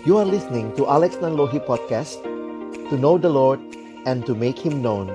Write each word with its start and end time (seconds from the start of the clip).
You 0.00 0.16
are 0.16 0.24
listening 0.24 0.72
to 0.80 0.88
Alex 0.88 1.20
Nanlohi 1.20 1.60
Podcast 1.60 2.24
To 2.88 2.96
know 2.96 3.20
the 3.20 3.28
Lord 3.28 3.60
and 4.08 4.24
to 4.24 4.32
make 4.32 4.56
Him 4.56 4.80
known 4.80 5.12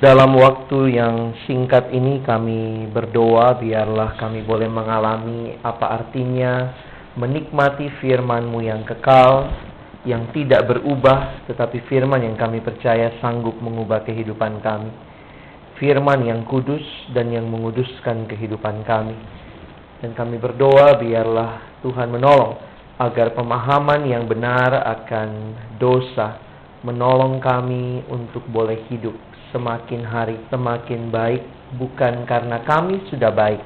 Dalam 0.00 0.32
waktu 0.40 0.96
yang 0.96 1.36
singkat 1.44 1.92
ini 1.92 2.24
kami 2.24 2.88
berdoa 2.88 3.60
biarlah 3.60 4.16
kami 4.16 4.40
boleh 4.40 4.72
mengalami 4.72 5.60
apa 5.60 6.00
artinya 6.00 6.72
menikmati 7.20 7.92
firman-Mu 8.00 8.64
yang 8.64 8.88
kekal, 8.88 9.52
yang 10.08 10.32
tidak 10.32 10.64
berubah, 10.64 11.44
tetapi 11.44 11.84
firman 11.92 12.24
yang 12.24 12.40
kami 12.40 12.64
percaya 12.64 13.12
sanggup 13.20 13.60
mengubah 13.60 14.00
kehidupan 14.08 14.64
kami. 14.64 15.13
Firman 15.78 16.22
yang 16.22 16.46
kudus 16.46 16.84
dan 17.10 17.34
yang 17.34 17.50
menguduskan 17.50 18.30
kehidupan 18.30 18.86
kami. 18.86 19.18
Dan 19.98 20.14
kami 20.14 20.38
berdoa 20.38 20.98
biarlah 21.00 21.80
Tuhan 21.82 22.14
menolong 22.14 22.74
agar 23.00 23.34
pemahaman 23.34 24.06
yang 24.06 24.30
benar 24.30 24.70
akan 24.86 25.58
dosa 25.82 26.38
menolong 26.86 27.42
kami 27.42 28.06
untuk 28.06 28.46
boleh 28.52 28.86
hidup 28.86 29.16
semakin 29.50 30.06
hari 30.06 30.38
semakin 30.46 31.10
baik 31.10 31.42
bukan 31.74 32.22
karena 32.22 32.62
kami 32.62 33.02
sudah 33.10 33.34
baik 33.34 33.58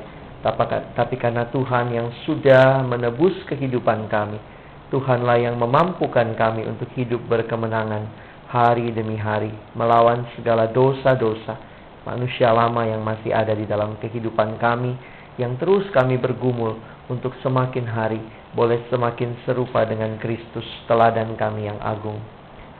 tapi 0.96 1.20
karena 1.20 1.44
Tuhan 1.52 1.92
yang 1.92 2.08
sudah 2.24 2.80
menebus 2.88 3.36
kehidupan 3.50 4.08
kami 4.08 4.40
Tuhanlah 4.88 5.36
yang 5.44 5.60
memampukan 5.60 6.32
kami 6.32 6.64
untuk 6.64 6.88
hidup 6.96 7.20
berkemenangan 7.28 8.08
hari 8.48 8.88
demi 8.96 9.20
hari 9.20 9.52
melawan 9.76 10.24
segala 10.38 10.70
dosa-dosa 10.72 11.67
manusia 12.08 12.48
lama 12.56 12.88
yang 12.88 13.04
masih 13.04 13.36
ada 13.36 13.52
di 13.52 13.68
dalam 13.68 14.00
kehidupan 14.00 14.56
kami 14.56 14.96
yang 15.36 15.60
terus 15.60 15.84
kami 15.92 16.16
bergumul 16.16 16.80
untuk 17.12 17.36
semakin 17.44 17.84
hari 17.84 18.20
boleh 18.56 18.80
semakin 18.88 19.36
serupa 19.44 19.84
dengan 19.84 20.16
Kristus 20.16 20.64
teladan 20.88 21.36
kami 21.36 21.68
yang 21.68 21.76
agung. 21.84 22.16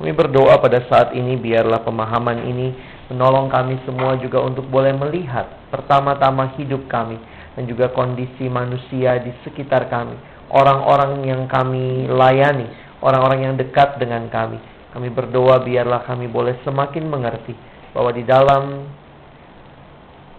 Kami 0.01 0.15
berdoa 0.15 0.57
pada 0.63 0.81
saat 0.89 1.13
ini 1.13 1.37
biarlah 1.37 1.85
pemahaman 1.85 2.47
ini 2.49 2.73
menolong 3.13 3.53
kami 3.53 3.77
semua 3.85 4.17
juga 4.17 4.41
untuk 4.41 4.65
boleh 4.71 4.95
melihat 4.97 5.69
pertama-tama 5.69 6.55
hidup 6.57 6.89
kami 6.89 7.21
dan 7.59 7.67
juga 7.69 7.91
kondisi 7.93 8.47
manusia 8.47 9.19
di 9.21 9.35
sekitar 9.43 9.91
kami, 9.91 10.15
orang-orang 10.55 11.27
yang 11.27 11.43
kami 11.51 12.07
layani, 12.09 12.71
orang-orang 13.03 13.51
yang 13.51 13.55
dekat 13.59 13.99
dengan 13.99 14.31
kami. 14.31 14.57
Kami 14.95 15.09
berdoa 15.13 15.61
biarlah 15.61 16.07
kami 16.07 16.31
boleh 16.31 16.57
semakin 16.65 17.05
mengerti 17.05 17.53
bahwa 17.93 18.15
di 18.15 18.23
dalam 18.25 18.89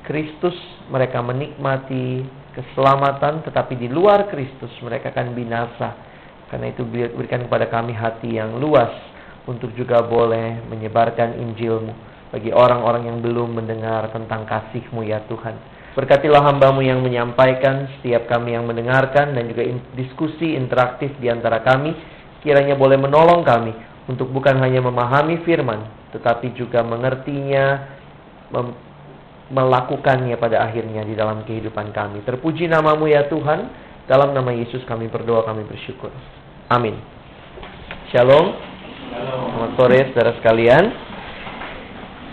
Kristus 0.09 0.57
mereka 0.89 1.21
menikmati 1.21 2.25
keselamatan 2.57 3.45
tetapi 3.45 3.77
di 3.77 3.85
luar 3.85 4.25
Kristus 4.33 4.73
mereka 4.81 5.13
akan 5.13 5.37
binasa. 5.37 5.93
Karena 6.49 6.73
itu 6.73 6.81
berikan 6.89 7.45
kepada 7.45 7.69
kami 7.69 7.93
hati 7.93 8.41
yang 8.41 8.57
luas 8.57 8.89
untuk 9.45 9.69
juga 9.77 10.01
boleh 10.01 10.65
menyebarkan 10.65 11.37
Injilmu 11.37 11.93
bagi 12.33 12.49
orang-orang 12.49 13.05
yang 13.05 13.17
belum 13.21 13.61
mendengar 13.61 14.09
tentang 14.09 14.49
kasih-Mu 14.49 15.05
ya 15.05 15.21
Tuhan. 15.29 15.53
Berkatilah 15.97 16.45
hambamu 16.45 16.85
yang 16.85 17.01
menyampaikan, 17.01 17.89
setiap 17.97 18.29
kami 18.29 18.53
yang 18.53 18.69
mendengarkan, 18.69 19.33
dan 19.33 19.49
juga 19.49 19.65
diskusi 19.97 20.53
interaktif 20.53 21.09
di 21.17 21.27
antara 21.27 21.65
kami, 21.65 21.97
kiranya 22.45 22.77
boleh 22.77 22.95
menolong 23.01 23.41
kami 23.41 23.73
untuk 24.05 24.29
bukan 24.29 24.61
hanya 24.61 24.85
memahami 24.85 25.41
firman, 25.41 25.89
tetapi 26.13 26.53
juga 26.53 26.85
mengertinya, 26.85 27.89
melakukannya 29.49 30.37
pada 30.37 30.65
akhirnya 30.69 31.01
di 31.05 31.17
dalam 31.17 31.41
kehidupan 31.43 31.89
kami. 31.89 32.21
Terpuji 32.21 32.69
namamu 32.69 33.09
ya 33.09 33.25
Tuhan, 33.27 33.69
dalam 34.05 34.33
nama 34.33 34.53
Yesus 34.53 34.85
kami 34.85 35.09
berdoa, 35.09 35.45
kami 35.45 35.65
bersyukur. 35.65 36.13
Amin. 36.69 36.97
Shalom. 38.13 38.57
Selamat 39.09 39.71
sore 39.75 39.99
saudara 40.13 40.31
sekalian. 40.37 40.83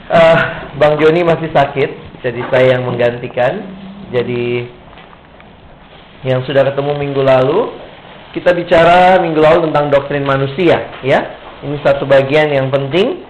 Uh, 0.06 0.38
Bang 0.78 1.00
Joni 1.02 1.26
masih 1.26 1.50
sakit, 1.50 2.22
jadi 2.22 2.40
saya 2.52 2.78
yang 2.78 2.86
menggantikan. 2.86 3.64
Jadi 4.14 4.70
yang 6.22 6.46
sudah 6.46 6.62
ketemu 6.62 6.94
minggu 6.94 7.22
lalu, 7.26 7.74
kita 8.30 8.54
bicara 8.54 9.18
minggu 9.18 9.40
lalu 9.40 9.66
tentang 9.66 9.90
doktrin 9.90 10.22
manusia, 10.22 10.94
ya. 11.02 11.20
Ini 11.64 11.80
satu 11.82 12.06
bagian 12.06 12.52
yang 12.54 12.70
penting 12.70 13.25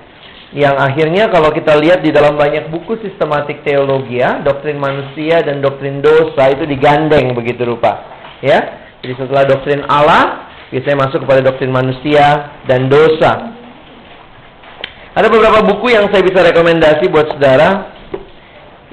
yang 0.56 0.81
akhirnya 0.81 1.28
kalau 1.28 1.53
kita 1.53 1.77
lihat 1.77 2.00
di 2.00 2.09
dalam 2.09 2.41
banyak 2.41 2.72
buku 2.72 2.97
sistematik 3.05 3.61
teologi 3.61 4.25
ya, 4.25 4.41
doktrin 4.41 4.81
manusia 4.81 5.44
dan 5.44 5.61
doktrin 5.61 6.00
dosa 6.00 6.49
itu 6.49 6.65
digandeng 6.65 7.37
begitu 7.37 7.69
rupa, 7.69 8.00
ya. 8.41 8.89
Jadi 9.05 9.12
setelah 9.21 9.45
doktrin 9.45 9.84
Allah, 9.84 10.47
Biasanya 10.66 10.99
masuk 10.99 11.22
kepada 11.22 11.47
doktrin 11.47 11.71
manusia 11.71 12.59
dan 12.66 12.91
dosa. 12.91 13.55
Ada 15.15 15.31
beberapa 15.31 15.62
buku 15.62 15.95
yang 15.95 16.11
saya 16.11 16.27
bisa 16.27 16.43
rekomendasi 16.43 17.06
buat 17.09 17.31
saudara. 17.31 17.95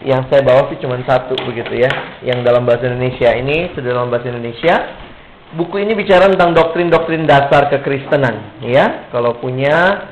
Yang 0.03 0.29
saya 0.29 0.41
bawa 0.43 0.67
sih 0.69 0.77
cuma 0.83 0.99
satu 1.01 1.33
begitu 1.49 1.81
ya. 1.81 1.89
Yang 2.21 2.45
dalam 2.45 2.67
bahasa 2.69 2.91
Indonesia 2.91 3.33
ini 3.33 3.73
sudah 3.73 3.89
dalam 3.89 4.13
bahasa 4.13 4.29
Indonesia. 4.29 4.75
Buku 5.53 5.81
ini 5.81 5.93
bicara 5.97 6.29
tentang 6.29 6.53
doktrin-doktrin 6.57 7.29
dasar 7.29 7.69
kekristenan, 7.69 8.65
ya. 8.65 9.09
Kalau 9.13 9.37
punya 9.37 10.09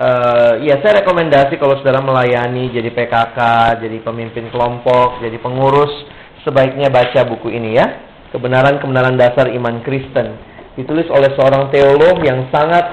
uh, 0.00 0.52
ya 0.64 0.80
saya 0.80 1.04
rekomendasi 1.04 1.60
kalau 1.60 1.76
saudara 1.78 2.00
melayani 2.00 2.72
jadi 2.72 2.88
PKK, 2.90 3.38
jadi 3.84 4.00
pemimpin 4.00 4.48
kelompok, 4.48 5.20
jadi 5.20 5.36
pengurus, 5.36 5.92
sebaiknya 6.42 6.88
baca 6.88 7.20
buku 7.28 7.52
ini 7.52 7.76
ya. 7.76 7.86
Kebenaran-kebenaran 8.30 9.18
dasar 9.18 9.50
iman 9.50 9.82
Kristen 9.82 10.38
ditulis 10.78 11.10
oleh 11.10 11.34
seorang 11.34 11.68
teolog 11.74 12.22
yang 12.22 12.46
sangat 12.54 12.86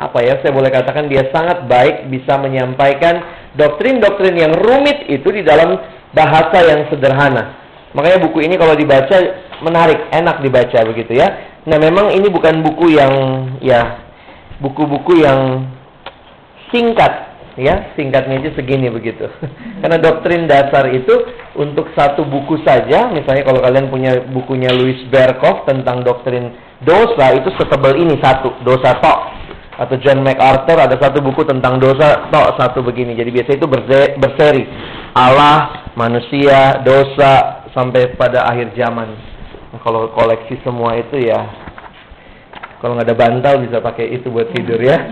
apa 0.00 0.18
ya 0.24 0.40
saya 0.42 0.50
boleh 0.50 0.72
katakan 0.72 1.06
dia 1.06 1.28
sangat 1.30 1.68
baik 1.70 2.10
bisa 2.10 2.34
menyampaikan 2.40 3.22
doktrin-doktrin 3.54 4.34
yang 4.34 4.52
rumit 4.56 5.06
itu 5.06 5.30
di 5.30 5.46
dalam 5.46 5.78
bahasa 6.10 6.64
yang 6.64 6.88
sederhana. 6.90 7.60
Makanya 7.94 8.18
buku 8.26 8.42
ini 8.42 8.58
kalau 8.58 8.74
dibaca 8.74 9.14
menarik, 9.62 10.10
enak 10.10 10.42
dibaca 10.42 10.78
begitu 10.82 11.14
ya. 11.14 11.54
Nah, 11.64 11.78
memang 11.78 12.10
ini 12.12 12.26
bukan 12.28 12.60
buku 12.60 12.98
yang 12.98 13.12
ya 13.62 14.03
buku-buku 14.64 15.20
yang 15.20 15.68
singkat 16.72 17.36
ya 17.54 17.94
singkatnya 17.94 18.40
aja 18.40 18.50
segini 18.56 18.88
begitu. 18.90 19.28
Karena 19.84 20.00
doktrin 20.00 20.48
dasar 20.48 20.90
itu 20.90 21.12
untuk 21.54 21.92
satu 21.94 22.24
buku 22.26 22.64
saja 22.64 23.12
misalnya 23.12 23.44
kalau 23.46 23.60
kalian 23.62 23.92
punya 23.92 24.12
bukunya 24.32 24.72
Louis 24.72 25.04
Berkhoff 25.12 25.68
tentang 25.68 26.02
doktrin 26.02 26.56
dosa 26.82 27.36
itu 27.36 27.52
setebal 27.54 27.94
ini 27.94 28.18
satu 28.18 28.56
dosa 28.66 28.96
tok. 28.98 29.20
Atau 29.74 29.98
John 29.98 30.22
MacArthur 30.22 30.78
ada 30.78 30.94
satu 30.94 31.18
buku 31.18 31.42
tentang 31.42 31.82
dosa 31.82 32.30
tok 32.30 32.54
satu 32.58 32.78
begini. 32.82 33.18
Jadi 33.18 33.30
biasa 33.34 33.50
itu 33.58 33.66
berseri. 34.18 34.64
Allah 35.14 35.90
manusia 35.98 36.78
dosa 36.82 37.66
sampai 37.74 38.14
pada 38.14 38.46
akhir 38.46 38.74
zaman. 38.78 39.14
Kalau 39.82 40.14
koleksi 40.14 40.62
semua 40.62 40.94
itu 40.94 41.18
ya 41.26 41.63
kalau 42.84 43.00
nggak 43.00 43.08
ada 43.08 43.16
bantal 43.16 43.54
bisa 43.64 43.80
pakai 43.80 44.12
itu 44.12 44.28
buat 44.28 44.52
tidur 44.52 44.76
ya 44.76 45.08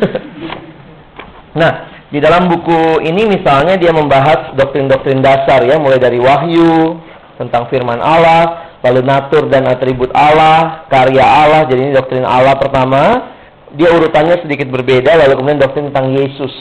nah 1.60 1.92
di 2.12 2.20
dalam 2.20 2.44
buku 2.44 3.00
ini 3.08 3.24
misalnya 3.24 3.80
dia 3.80 3.88
membahas 3.88 4.52
doktrin-doktrin 4.52 5.24
dasar 5.24 5.64
ya, 5.64 5.80
mulai 5.80 5.96
dari 5.96 6.20
wahyu, 6.20 7.00
tentang 7.40 7.72
firman 7.72 8.04
Allah, 8.04 8.76
lalu 8.84 9.00
natur 9.00 9.48
dan 9.48 9.64
atribut 9.64 10.12
Allah, 10.12 10.84
karya 10.92 11.24
Allah. 11.24 11.64
Jadi 11.72 11.88
ini 11.88 11.92
doktrin 11.96 12.28
Allah 12.28 12.60
pertama. 12.60 13.32
Dia 13.72 13.88
urutannya 13.96 14.44
sedikit 14.44 14.68
berbeda, 14.68 15.16
lalu 15.16 15.40
kemudian 15.40 15.60
doktrin 15.64 15.88
tentang 15.88 16.12
Yesus. 16.12 16.52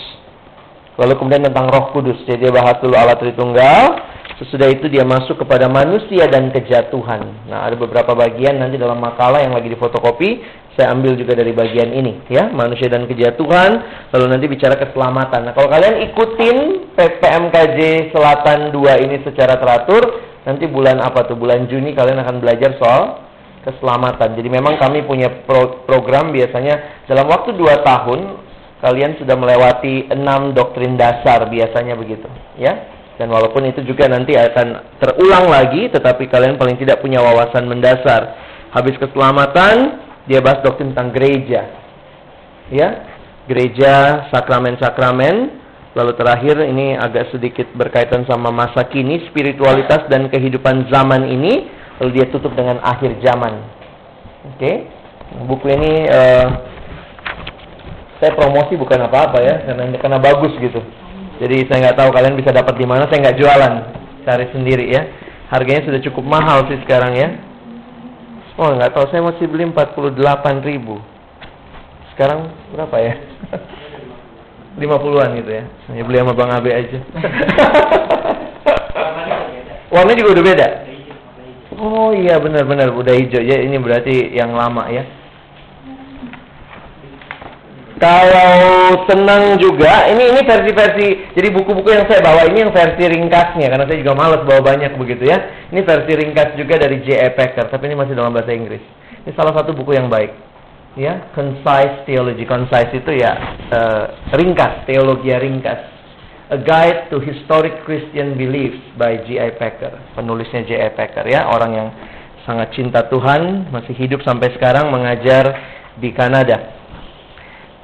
Lalu 0.96 1.20
kemudian 1.20 1.44
tentang 1.44 1.68
Roh 1.68 1.92
Kudus. 1.92 2.24
Jadi 2.24 2.48
dia 2.48 2.52
bahas 2.56 2.80
dulu 2.80 2.96
Allah 2.96 3.20
Tritunggal, 3.20 3.84
Sesudah 4.42 4.74
itu 4.74 4.90
dia 4.90 5.06
masuk 5.06 5.46
kepada 5.46 5.70
manusia 5.70 6.26
dan 6.26 6.50
kejatuhan. 6.50 7.46
Nah, 7.46 7.62
ada 7.62 7.78
beberapa 7.78 8.18
bagian 8.18 8.58
nanti 8.58 8.74
dalam 8.74 8.98
makalah 8.98 9.38
yang 9.38 9.54
lagi 9.54 9.70
difotokopi, 9.70 10.42
saya 10.74 10.98
ambil 10.98 11.14
juga 11.14 11.38
dari 11.38 11.54
bagian 11.54 11.94
ini, 11.94 12.26
ya, 12.26 12.50
manusia 12.50 12.90
dan 12.90 13.06
kejatuhan, 13.06 13.86
lalu 14.10 14.26
nanti 14.34 14.50
bicara 14.50 14.82
keselamatan. 14.82 15.46
Nah, 15.46 15.54
kalau 15.54 15.70
kalian 15.70 16.10
ikutin 16.10 16.58
PPMKJ 16.98 18.10
Selatan 18.10 18.74
2 18.74 19.06
ini 19.06 19.22
secara 19.22 19.62
teratur, 19.62 20.10
nanti 20.42 20.66
bulan 20.66 20.98
apa 21.06 21.22
tuh? 21.30 21.38
Bulan 21.38 21.70
Juni 21.70 21.94
kalian 21.94 22.26
akan 22.26 22.42
belajar 22.42 22.82
soal 22.82 23.22
keselamatan. 23.62 24.34
Jadi 24.42 24.50
memang 24.50 24.82
kami 24.82 25.06
punya 25.06 25.46
pro 25.46 25.86
program 25.86 26.34
biasanya 26.34 27.06
dalam 27.06 27.30
waktu 27.30 27.54
2 27.54 27.62
tahun 27.86 28.20
kalian 28.82 29.22
sudah 29.22 29.38
melewati 29.38 30.10
enam 30.10 30.58
doktrin 30.58 30.98
dasar 30.98 31.46
biasanya 31.46 31.94
begitu, 31.94 32.26
ya. 32.58 33.01
Dan 33.20 33.28
walaupun 33.30 33.68
itu 33.68 33.84
juga 33.84 34.08
nanti 34.08 34.34
akan 34.34 34.98
terulang 34.98 35.52
lagi, 35.52 35.92
tetapi 35.92 36.26
kalian 36.32 36.58
paling 36.58 36.80
tidak 36.80 37.04
punya 37.04 37.20
wawasan 37.22 37.68
mendasar. 37.68 38.34
Habis 38.72 38.96
keselamatan, 38.98 40.00
dia 40.26 40.40
bahas 40.40 40.64
doktrin 40.64 40.96
tentang 40.96 41.12
gereja. 41.12 41.62
Ya, 42.72 42.90
gereja, 43.52 44.26
sakramen-sakramen. 44.32 45.60
Lalu 45.92 46.12
terakhir 46.16 46.56
ini 46.64 46.96
agak 46.96 47.36
sedikit 47.36 47.68
berkaitan 47.76 48.24
sama 48.24 48.48
masa 48.48 48.88
kini, 48.88 49.28
spiritualitas 49.28 50.08
dan 50.08 50.32
kehidupan 50.32 50.88
zaman 50.88 51.28
ini. 51.28 51.68
Lalu 52.00 52.10
dia 52.16 52.26
tutup 52.32 52.56
dengan 52.56 52.80
akhir 52.80 53.20
zaman. 53.20 53.60
Oke, 54.42 54.58
okay? 54.58 54.76
buku 55.46 55.70
ini 55.70 56.10
uh, 56.10 56.48
saya 58.18 58.34
promosi 58.34 58.74
bukan 58.74 59.06
apa-apa 59.06 59.38
ya, 59.44 59.56
karena 59.70 59.84
karena 60.02 60.18
bagus 60.18 60.56
gitu. 60.58 60.82
Jadi 61.42 61.66
saya 61.66 61.90
nggak 61.90 61.98
tahu 61.98 62.10
kalian 62.14 62.38
bisa 62.38 62.54
dapat 62.54 62.78
di 62.78 62.86
mana. 62.86 63.10
Saya 63.10 63.26
nggak 63.26 63.40
jualan, 63.42 63.74
cari 64.30 64.46
sendiri 64.54 64.86
ya. 64.94 65.02
Harganya 65.50 65.90
sudah 65.90 66.00
cukup 66.06 66.22
mahal 66.22 66.70
sih 66.70 66.78
sekarang 66.86 67.18
ya. 67.18 67.34
Oh 68.62 68.70
nggak 68.70 68.94
tahu, 68.94 69.10
saya 69.10 69.26
masih 69.26 69.50
beli 69.50 69.66
48 69.74 70.62
ribu. 70.62 71.02
Sekarang 72.14 72.54
berapa 72.78 72.96
ya? 73.02 73.14
50-an 74.80 75.30
gitu 75.42 75.52
ya. 75.52 75.64
Hanya 75.90 76.04
beli 76.06 76.18
sama 76.22 76.38
Bang 76.38 76.54
Abe 76.54 76.72
aja. 76.78 77.00
Warnanya 79.92 80.20
juga 80.22 80.32
udah 80.38 80.46
beda. 80.46 80.68
Oh 81.82 82.14
iya 82.14 82.38
benar-benar 82.38 82.94
udah 82.94 83.14
hijau 83.18 83.42
ya. 83.42 83.60
Ini 83.66 83.82
berarti 83.82 84.30
yang 84.32 84.54
lama 84.54 84.88
ya. 84.94 85.04
Kalau 88.02 88.98
senang 89.06 89.62
juga, 89.62 90.10
ini 90.10 90.34
ini 90.34 90.42
versi-versi. 90.42 91.38
Jadi 91.38 91.48
buku-buku 91.54 91.86
yang 91.94 92.10
saya 92.10 92.26
bawa 92.26 92.50
ini 92.50 92.66
yang 92.66 92.74
versi 92.74 92.98
ringkasnya 93.06 93.70
karena 93.70 93.86
saya 93.86 94.02
juga 94.02 94.18
malas 94.18 94.42
bawa 94.42 94.74
banyak 94.74 94.98
begitu 94.98 95.30
ya. 95.30 95.70
Ini 95.70 95.86
versi 95.86 96.12
ringkas 96.18 96.58
juga 96.58 96.82
dari 96.82 96.98
J.E. 97.06 97.30
Packer, 97.38 97.70
tapi 97.70 97.86
ini 97.86 97.94
masih 97.94 98.18
dalam 98.18 98.34
bahasa 98.34 98.58
Inggris. 98.58 98.82
Ini 99.22 99.38
salah 99.38 99.54
satu 99.54 99.78
buku 99.78 99.94
yang 99.94 100.10
baik 100.10 100.34
ya 101.00 101.32
concise 101.32 102.04
theology 102.04 102.44
concise 102.44 102.92
itu 102.92 103.16
ya 103.16 103.32
uh, 103.72 104.04
ringkas 104.36 104.84
teologi 104.84 105.32
ringkas 105.32 105.80
A 106.52 106.60
Guide 106.60 107.08
to 107.08 107.24
Historic 107.24 107.88
Christian 107.88 108.36
Beliefs 108.36 108.84
by 109.00 109.24
J.I. 109.24 109.56
Packer 109.56 109.94
penulisnya 110.20 110.68
J.I. 110.68 110.92
Packer 111.00 111.24
ya 111.32 111.48
orang 111.48 111.72
yang 111.72 111.90
sangat 112.44 112.76
cinta 112.76 113.08
Tuhan 113.08 113.72
masih 113.72 113.96
hidup 113.96 114.20
sampai 114.28 114.52
sekarang 114.58 114.92
mengajar 114.92 115.56
di 115.96 116.12
Kanada 116.12 116.81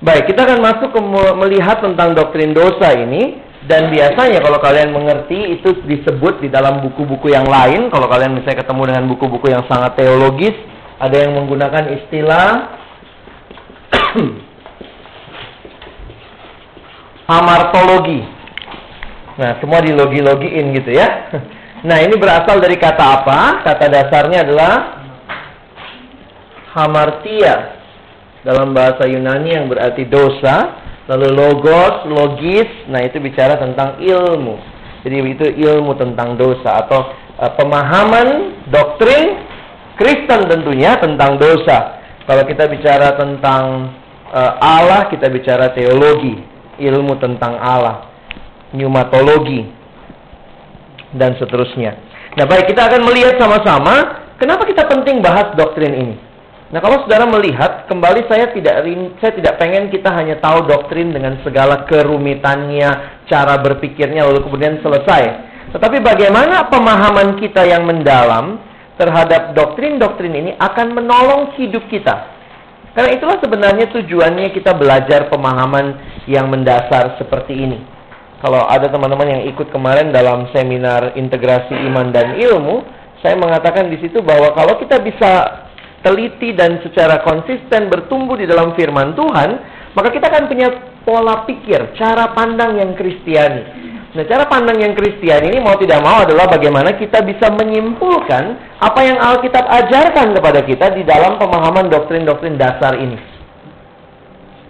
baik 0.03 0.29
kita 0.29 0.45
akan 0.45 0.59
masuk 0.61 0.89
ke 0.93 1.01
melihat 1.37 1.81
tentang 1.81 2.13
doktrin 2.13 2.53
dosa 2.53 2.93
ini 2.93 3.41
dan 3.65 3.89
biasanya 3.91 4.39
kalau 4.39 4.61
kalian 4.61 4.93
mengerti 4.93 5.57
itu 5.57 5.73
disebut 5.83 6.39
di 6.39 6.47
dalam 6.53 6.79
buku-buku 6.85 7.33
yang 7.33 7.49
lain 7.49 7.89
kalau 7.89 8.05
kalian 8.07 8.37
misalnya 8.37 8.61
ketemu 8.61 8.81
dengan 8.93 9.05
buku-buku 9.09 9.49
yang 9.49 9.65
sangat 9.65 9.97
teologis 9.97 10.53
ada 10.97 11.17
yang 11.17 11.33
menggunakan 11.37 11.93
istilah 11.97 12.77
Hamartologi. 17.27 18.23
Nah, 19.35 19.59
semua 19.59 19.83
di 19.83 19.91
logi-logiin 19.91 20.71
gitu 20.75 20.91
ya. 20.95 21.07
Nah, 21.77 22.01
ini 22.01 22.17
berasal 22.17 22.57
dari 22.57 22.73
kata 22.73 23.21
apa? 23.21 23.61
Kata 23.61 23.85
dasarnya 23.85 24.41
adalah 24.41 24.97
hamartia 26.73 27.76
dalam 28.47 28.71
bahasa 28.71 29.03
Yunani 29.03 29.59
yang 29.59 29.67
berarti 29.67 30.07
dosa, 30.07 30.71
lalu 31.11 31.35
logos, 31.35 32.07
logis, 32.07 32.87
nah 32.87 33.03
itu 33.03 33.19
bicara 33.19 33.59
tentang 33.59 33.99
ilmu. 33.99 34.55
Jadi 35.03 35.15
itu 35.19 35.45
ilmu 35.67 35.99
tentang 35.99 36.39
dosa 36.39 36.87
atau 36.87 37.11
uh, 37.43 37.51
pemahaman 37.59 38.55
doktrin 38.71 39.35
Kristen 39.99 40.47
tentunya 40.47 40.95
tentang 40.95 41.35
dosa. 41.35 41.99
Kalau 42.23 42.43
kita 42.47 42.71
bicara 42.71 43.19
tentang 43.19 43.91
uh, 44.31 44.53
Allah, 44.63 45.11
kita 45.11 45.27
bicara 45.27 45.75
teologi, 45.75 46.39
ilmu 46.79 47.19
tentang 47.19 47.59
Allah, 47.59 48.07
pneumatologi, 48.71 49.67
dan 51.15 51.35
seterusnya. 51.35 51.99
Nah, 52.39 52.45
baik 52.47 52.71
kita 52.71 52.87
akan 52.87 53.01
melihat 53.09 53.35
sama-sama 53.41 54.23
kenapa 54.37 54.63
kita 54.69 54.85
penting 54.87 55.19
bahas 55.19 55.51
doktrin 55.57 55.95
ini. 55.97 56.26
Nah, 56.67 56.83
kalau 56.83 56.99
saudara 57.07 57.23
melihat, 57.23 57.87
kembali 57.87 58.27
saya 58.27 58.51
tidak 58.51 58.83
saya 59.23 59.31
tidak 59.39 59.55
pengen 59.55 59.87
kita 59.87 60.11
hanya 60.11 60.35
tahu 60.43 60.67
doktrin 60.67 61.15
dengan 61.15 61.39
segala 61.39 61.87
kerumitannya, 61.87 63.23
cara 63.31 63.55
berpikirnya, 63.63 64.27
lalu 64.27 64.43
kemudian 64.43 64.83
selesai. 64.83 65.23
Tetapi 65.71 66.03
bagaimana 66.03 66.67
pemahaman 66.67 67.39
kita 67.39 67.63
yang 67.63 67.87
mendalam 67.87 68.59
terhadap 68.99 69.55
doktrin-doktrin 69.55 70.33
ini 70.35 70.51
akan 70.59 70.91
menolong 70.91 71.55
hidup 71.55 71.87
kita. 71.87 72.35
Karena 72.91 73.15
itulah 73.15 73.37
sebenarnya 73.39 73.87
tujuannya 73.93 74.51
kita 74.51 74.75
belajar 74.75 75.31
pemahaman 75.31 75.95
yang 76.27 76.51
mendasar 76.51 77.15
seperti 77.15 77.53
ini. 77.53 77.79
Kalau 78.43 78.67
ada 78.67 78.91
teman-teman 78.91 79.39
yang 79.39 79.43
ikut 79.47 79.71
kemarin 79.71 80.11
dalam 80.11 80.51
seminar 80.51 81.15
integrasi 81.15 81.77
iman 81.87 82.11
dan 82.11 82.35
ilmu, 82.35 82.83
saya 83.23 83.39
mengatakan 83.39 83.87
di 83.87 84.01
situ 84.03 84.19
bahwa 84.19 84.51
kalau 84.51 84.81
kita 84.81 84.97
bisa 85.01 85.31
teliti 86.07 86.55
dan 86.55 86.79
secara 86.79 87.19
konsisten 87.27 87.91
bertumbuh 87.91 88.39
di 88.39 88.47
dalam 88.47 88.71
firman 88.79 89.11
Tuhan, 89.11 89.49
maka 89.91 90.07
kita 90.15 90.31
akan 90.31 90.47
punya 90.47 90.71
pola 91.03 91.43
pikir, 91.43 91.99
cara 91.99 92.31
pandang 92.31 92.79
yang 92.79 92.95
kristiani. 92.95 93.87
Nah, 94.17 94.25
cara 94.25 94.49
pandang 94.49 94.81
yang 94.81 94.97
Kristen 94.97 95.45
ini 95.45 95.61
mau 95.61 95.77
tidak 95.77 96.01
mau 96.01 96.25
adalah 96.25 96.49
bagaimana 96.49 96.97
kita 96.97 97.21
bisa 97.21 97.53
menyimpulkan 97.53 98.43
apa 98.81 98.99
yang 99.05 99.21
Alkitab 99.21 99.61
ajarkan 99.61 100.33
kepada 100.33 100.65
kita 100.65 100.89
di 100.97 101.05
dalam 101.05 101.37
pemahaman 101.37 101.85
doktrin-doktrin 101.85 102.57
dasar 102.57 102.97
ini. 102.97 103.13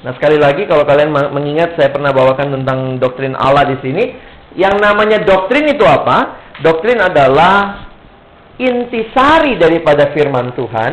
Nah, 0.04 0.12
sekali 0.20 0.36
lagi 0.36 0.68
kalau 0.68 0.84
kalian 0.84 1.16
mengingat 1.32 1.80
saya 1.80 1.96
pernah 1.96 2.12
bawakan 2.12 2.60
tentang 2.60 3.00
doktrin 3.00 3.40
Allah 3.40 3.72
di 3.72 3.80
sini, 3.80 4.04
yang 4.60 4.84
namanya 4.84 5.24
doktrin 5.24 5.72
itu 5.72 5.88
apa? 5.88 6.44
Doktrin 6.60 7.00
adalah 7.00 7.88
intisari 8.60 9.56
daripada 9.56 10.12
firman 10.12 10.52
Tuhan 10.60 10.92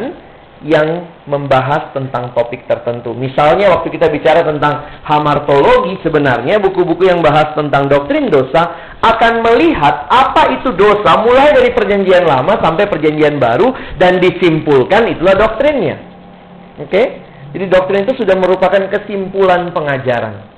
yang 0.64 1.12
membahas 1.28 1.93
tentang 1.93 2.32
topik 2.32 2.64
tertentu. 2.64 3.12
Misalnya 3.12 3.69
waktu 3.76 3.93
kita 3.93 4.08
bicara 4.08 4.40
tentang 4.40 5.05
hamartologi, 5.05 6.00
sebenarnya 6.00 6.56
buku-buku 6.56 7.05
yang 7.05 7.20
bahas 7.20 7.52
tentang 7.52 7.84
doktrin 7.84 8.32
dosa 8.32 8.96
akan 9.05 9.44
melihat 9.44 10.08
apa 10.08 10.56
itu 10.56 10.72
dosa 10.72 11.20
mulai 11.20 11.52
dari 11.52 11.69
perjanjian 11.76 12.25
lama 12.25 12.56
sampai 12.64 12.88
perjanjian 12.88 13.37
baru 13.37 13.76
dan 14.00 14.16
disimpulkan 14.25 15.05
itulah 15.12 15.37
doktrinnya. 15.37 16.00
Oke? 16.81 17.02
Jadi 17.52 17.64
doktrin 17.69 18.08
itu 18.08 18.25
sudah 18.25 18.34
merupakan 18.34 18.88
kesimpulan 18.88 19.69
pengajaran. 19.69 20.49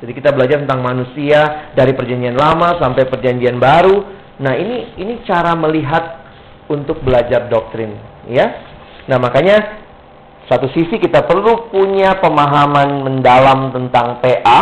Jadi 0.00 0.12
kita 0.16 0.32
belajar 0.32 0.64
tentang 0.64 0.80
manusia 0.80 1.70
dari 1.76 1.92
perjanjian 1.92 2.34
lama 2.34 2.80
sampai 2.80 3.04
perjanjian 3.12 3.60
baru. 3.60 4.16
Nah, 4.40 4.54
ini 4.54 4.96
ini 4.96 5.20
cara 5.26 5.52
melihat 5.58 6.22
untuk 6.70 7.02
belajar 7.04 7.50
doktrin 7.50 8.17
ya. 8.28 8.46
Nah, 9.08 9.16
makanya 9.16 9.88
satu 10.48 10.68
sisi 10.72 10.96
kita 10.96 11.24
perlu 11.28 11.68
punya 11.68 12.16
pemahaman 12.20 13.04
mendalam 13.04 13.68
tentang 13.68 14.20
PA, 14.20 14.60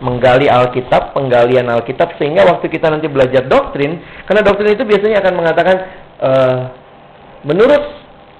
menggali 0.00 0.48
Alkitab, 0.48 1.12
penggalian 1.12 1.68
Alkitab 1.68 2.16
sehingga 2.16 2.48
waktu 2.48 2.72
kita 2.72 2.88
nanti 2.88 3.08
belajar 3.08 3.44
doktrin, 3.44 4.00
karena 4.24 4.40
doktrin 4.40 4.76
itu 4.76 4.84
biasanya 4.84 5.20
akan 5.20 5.34
mengatakan 5.36 5.76
uh, 6.20 6.58
menurut 7.44 7.82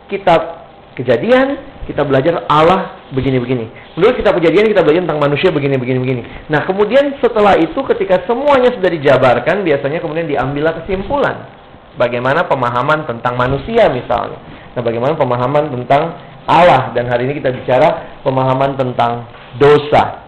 kitab 0.09 0.61
Kejadian 0.91 1.57
kita 1.89 2.05
belajar 2.05 2.45
Allah 2.51 3.09
begini-begini. 3.15 3.97
Menurut 3.97 4.21
kitab 4.21 4.37
Kejadian 4.37 4.69
kita 4.69 4.85
belajar 4.85 5.01
tentang 5.07 5.23
manusia 5.23 5.49
begini-begini-begini. 5.49 6.51
Nah, 6.53 6.67
kemudian 6.69 7.17
setelah 7.25 7.57
itu 7.57 7.79
ketika 7.95 8.21
semuanya 8.29 8.75
sudah 8.75 8.91
dijabarkan, 8.91 9.65
biasanya 9.65 10.03
kemudian 10.03 10.29
diambillah 10.29 10.83
kesimpulan 10.83 11.60
bagaimana 12.01 12.49
pemahaman 12.49 13.05
tentang 13.05 13.37
manusia 13.37 13.93
misalnya. 13.93 14.41
Nah, 14.73 14.81
bagaimana 14.81 15.13
pemahaman 15.21 15.69
tentang 15.69 16.17
Allah 16.49 16.97
dan 16.97 17.05
hari 17.13 17.29
ini 17.29 17.37
kita 17.37 17.53
bicara 17.53 18.19
pemahaman 18.25 18.81
tentang 18.81 19.29
dosa. 19.61 20.25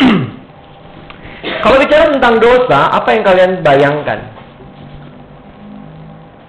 Kalau 1.64 1.76
bicara 1.76 2.08
tentang 2.08 2.40
dosa, 2.40 2.88
apa 2.88 3.12
yang 3.12 3.22
kalian 3.22 3.52
bayangkan? 3.60 4.32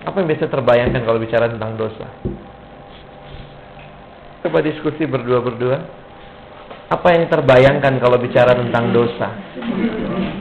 Apa 0.08 0.24
yang 0.24 0.28
biasa 0.32 0.48
terbayangkan 0.48 1.02
kalau 1.04 1.20
bicara 1.20 1.52
tentang 1.52 1.76
dosa? 1.76 2.08
Coba 4.46 4.62
diskusi 4.64 5.04
berdua-berdua. 5.04 5.82
Apa 6.94 7.18
yang 7.18 7.26
terbayangkan 7.28 7.98
kalau 8.00 8.22
bicara 8.22 8.56
tentang 8.56 8.94
dosa? 8.94 9.34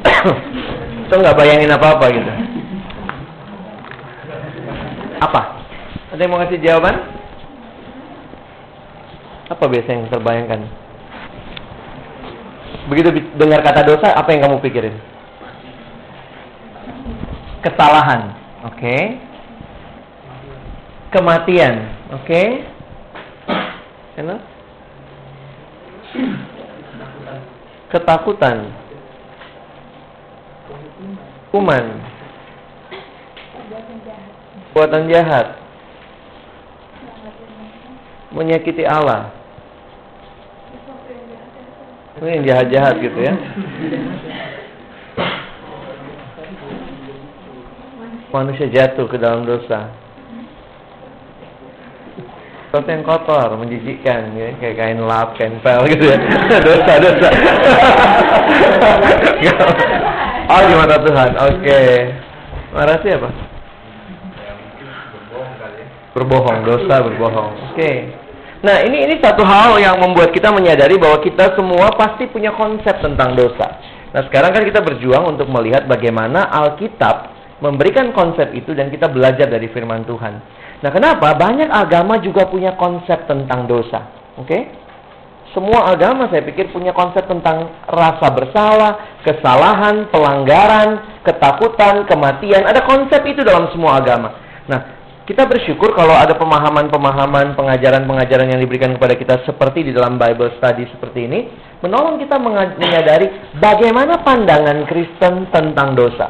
Itu 1.08 1.14
nggak 1.16 1.34
bayangin 1.34 1.72
apa-apa 1.74 2.06
gitu. 2.12 2.32
Apa? 5.24 5.42
Ada 6.12 6.20
yang 6.20 6.32
mau 6.36 6.40
ngasih 6.44 6.60
jawaban? 6.60 6.96
Apa 9.48 9.64
biasa 9.64 9.88
yang 9.88 10.12
terbayangkan? 10.12 10.60
Begitu 12.92 13.08
dengar 13.40 13.64
kata 13.64 13.80
dosa, 13.88 14.12
apa 14.12 14.28
yang 14.36 14.44
kamu 14.44 14.60
pikirin? 14.60 14.96
Kesalahan, 17.64 18.36
oke? 18.68 18.76
Okay. 18.76 19.02
Kematian, 21.08 21.74
oke? 22.12 22.28
Okay. 22.28 22.68
Ketakutan. 27.88 28.68
Hukuman. 31.48 32.13
Buatan 34.74 35.06
jahat. 35.06 35.54
Menyakiti 38.34 38.82
Allah. 38.82 39.30
Ini 42.18 42.42
yang 42.42 42.46
jahat-jahat 42.46 42.98
gitu 42.98 43.18
ya. 43.22 43.34
Manusia 48.34 48.66
jatuh 48.66 49.06
ke 49.06 49.14
dalam 49.14 49.46
dosa. 49.46 49.94
Sesuatu 52.66 52.90
yang 52.90 53.06
kotor, 53.06 53.54
menjijikkan, 53.54 54.34
ya. 54.34 54.50
kayak 54.58 54.74
kain 54.74 54.98
lap, 55.06 55.38
kain 55.38 55.62
pel 55.62 55.86
gitu 55.86 56.10
ya. 56.10 56.18
dosa, 56.66 56.92
dosa. 56.98 57.30
oh, 60.50 60.60
gimana 60.66 60.98
Tuhan? 60.98 61.30
Oke. 61.38 61.62
Okay. 61.62 62.10
Marah 62.74 62.98
siapa? 62.98 63.53
Berbohong, 66.14 66.62
dosa 66.62 67.02
berbohong. 67.02 67.74
Oke. 67.74 67.78
Okay. 67.78 67.96
Nah, 68.64 68.80
ini 68.80 69.04
ini 69.04 69.20
satu 69.20 69.44
hal 69.44 69.76
yang 69.76 70.00
membuat 70.00 70.32
kita 70.32 70.48
menyadari 70.48 70.96
bahwa 70.96 71.20
kita 71.20 71.52
semua 71.52 71.92
pasti 72.00 72.24
punya 72.32 72.54
konsep 72.56 72.96
tentang 73.04 73.36
dosa. 73.36 73.76
Nah, 74.14 74.22
sekarang 74.30 74.56
kan 74.56 74.62
kita 74.64 74.80
berjuang 74.80 75.36
untuk 75.36 75.50
melihat 75.52 75.84
bagaimana 75.84 76.48
Alkitab 76.48 77.34
memberikan 77.60 78.14
konsep 78.16 78.54
itu 78.56 78.72
dan 78.72 78.88
kita 78.88 79.10
belajar 79.10 79.50
dari 79.50 79.68
firman 79.68 80.08
Tuhan. 80.08 80.34
Nah, 80.80 80.90
kenapa? 80.94 81.34
Banyak 81.36 81.68
agama 81.68 82.16
juga 82.22 82.48
punya 82.48 82.72
konsep 82.78 83.26
tentang 83.28 83.68
dosa. 83.68 84.06
Oke? 84.40 84.48
Okay? 84.48 84.62
Semua 85.54 85.86
agama 85.92 86.26
saya 86.32 86.42
pikir 86.42 86.74
punya 86.74 86.90
konsep 86.90 87.30
tentang 87.30 87.70
rasa 87.86 88.26
bersalah, 88.34 89.22
kesalahan, 89.22 90.10
pelanggaran, 90.10 91.20
ketakutan, 91.22 92.08
kematian. 92.10 92.66
Ada 92.66 92.82
konsep 92.82 93.22
itu 93.22 93.46
dalam 93.46 93.70
semua 93.70 94.02
agama. 94.02 94.34
Nah, 94.66 94.93
kita 95.24 95.48
bersyukur 95.48 95.96
kalau 95.96 96.12
ada 96.12 96.36
pemahaman-pemahaman, 96.36 97.56
pengajaran-pengajaran 97.56 98.52
yang 98.52 98.60
diberikan 98.60 98.92
kepada 98.92 99.16
kita 99.16 99.34
seperti 99.48 99.88
di 99.88 99.92
dalam 99.96 100.20
Bible 100.20 100.52
study 100.60 100.84
seperti 100.92 101.24
ini, 101.24 101.48
menolong 101.80 102.20
kita 102.20 102.36
menyadari 102.76 103.56
bagaimana 103.56 104.20
pandangan 104.20 104.84
Kristen 104.84 105.48
tentang 105.48 105.96
dosa. 105.96 106.28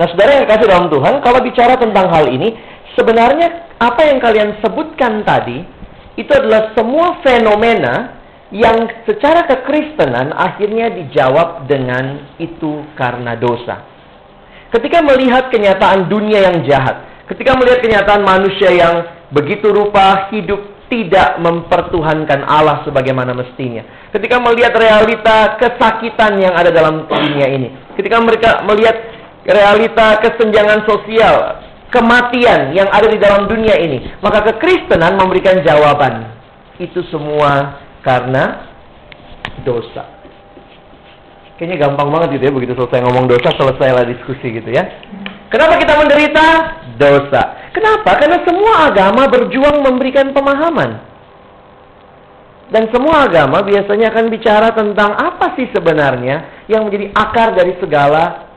Nah, 0.00 0.08
saudara 0.08 0.40
yang 0.40 0.48
kasih 0.48 0.68
dalam 0.72 0.88
Tuhan, 0.88 1.14
kalau 1.20 1.40
bicara 1.44 1.76
tentang 1.76 2.08
hal 2.08 2.32
ini, 2.32 2.56
sebenarnya 2.96 3.76
apa 3.76 4.08
yang 4.08 4.24
kalian 4.24 4.56
sebutkan 4.64 5.20
tadi 5.28 5.60
itu 6.16 6.32
adalah 6.32 6.72
semua 6.72 7.20
fenomena 7.20 8.16
yang 8.56 8.88
secara 9.04 9.44
kekristenan 9.44 10.32
akhirnya 10.32 10.88
dijawab 10.96 11.68
dengan 11.68 12.24
itu 12.40 12.88
karena 12.96 13.36
dosa. 13.36 13.84
Ketika 14.72 15.04
melihat 15.04 15.52
kenyataan 15.52 16.08
dunia 16.08 16.40
yang 16.48 16.64
jahat, 16.64 17.15
ketika 17.30 17.58
melihat 17.58 17.80
kenyataan 17.82 18.22
manusia 18.22 18.70
yang 18.70 18.94
begitu 19.34 19.70
rupa 19.74 20.30
hidup 20.30 20.76
tidak 20.86 21.42
mempertuhankan 21.42 22.46
Allah 22.46 22.86
sebagaimana 22.86 23.34
mestinya. 23.34 23.82
Ketika 24.14 24.38
melihat 24.38 24.70
realita 24.78 25.58
kesakitan 25.58 26.38
yang 26.38 26.54
ada 26.54 26.70
dalam 26.70 27.10
dunia 27.10 27.46
ini. 27.50 27.68
Ketika 27.98 28.22
mereka 28.22 28.62
melihat 28.62 28.94
realita 29.42 30.22
kesenjangan 30.22 30.86
sosial, 30.86 31.58
kematian 31.90 32.74
yang 32.74 32.86
ada 32.90 33.10
di 33.10 33.18
dalam 33.18 33.50
dunia 33.50 33.74
ini. 33.78 34.14
Maka 34.22 34.46
kekristenan 34.46 35.18
memberikan 35.18 35.58
jawaban. 35.66 36.38
Itu 36.78 37.02
semua 37.10 37.82
karena 38.06 38.70
dosa. 39.66 40.15
Kayaknya 41.56 41.88
gampang 41.88 42.08
banget 42.12 42.36
gitu 42.36 42.44
ya 42.48 42.52
begitu 42.52 42.72
selesai 42.76 43.00
ngomong 43.08 43.32
dosa 43.32 43.48
selesailah 43.56 44.04
diskusi 44.04 44.60
gitu 44.60 44.68
ya. 44.68 44.84
Kenapa 45.48 45.80
kita 45.80 45.96
menderita? 45.96 46.46
Dosa. 47.00 47.42
Kenapa? 47.72 48.10
Karena 48.16 48.44
semua 48.44 48.92
agama 48.92 49.28
berjuang 49.28 49.80
memberikan 49.84 50.32
pemahaman. 50.36 51.00
Dan 52.66 52.90
semua 52.90 53.30
agama 53.30 53.62
biasanya 53.62 54.10
akan 54.10 54.26
bicara 54.26 54.74
tentang 54.74 55.14
apa 55.14 55.54
sih 55.54 55.70
sebenarnya 55.70 56.66
yang 56.66 56.90
menjadi 56.90 57.14
akar 57.14 57.54
dari 57.54 57.78
segala 57.78 58.50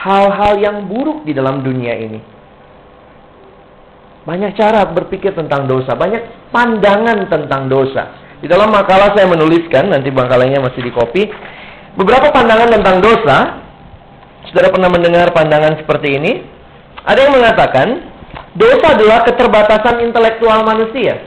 hal-hal 0.00 0.54
yang 0.62 0.76
buruk 0.86 1.26
di 1.26 1.34
dalam 1.34 1.60
dunia 1.60 1.92
ini. 1.98 2.20
Banyak 4.24 4.54
cara 4.54 4.86
berpikir 4.86 5.34
tentang 5.34 5.66
dosa, 5.66 5.98
banyak 5.98 6.52
pandangan 6.54 7.26
tentang 7.26 7.66
dosa. 7.66 8.16
Di 8.40 8.46
dalam 8.48 8.70
makalah 8.72 9.12
saya 9.12 9.26
menuliskan, 9.26 9.90
nanti 9.92 10.08
makalahnya 10.14 10.62
masih 10.62 10.80
di 10.86 10.92
copy, 10.94 11.26
beberapa 11.94 12.30
pandangan 12.30 12.70
tentang 12.70 12.98
dosa. 13.02 13.38
Saudara 14.50 14.72
pernah 14.74 14.90
mendengar 14.90 15.30
pandangan 15.30 15.78
seperti 15.78 16.18
ini? 16.18 16.32
Ada 17.06 17.28
yang 17.28 17.34
mengatakan, 17.38 17.88
dosa 18.58 18.98
adalah 18.98 19.22
keterbatasan 19.24 20.02
intelektual 20.04 20.66
manusia. 20.66 21.22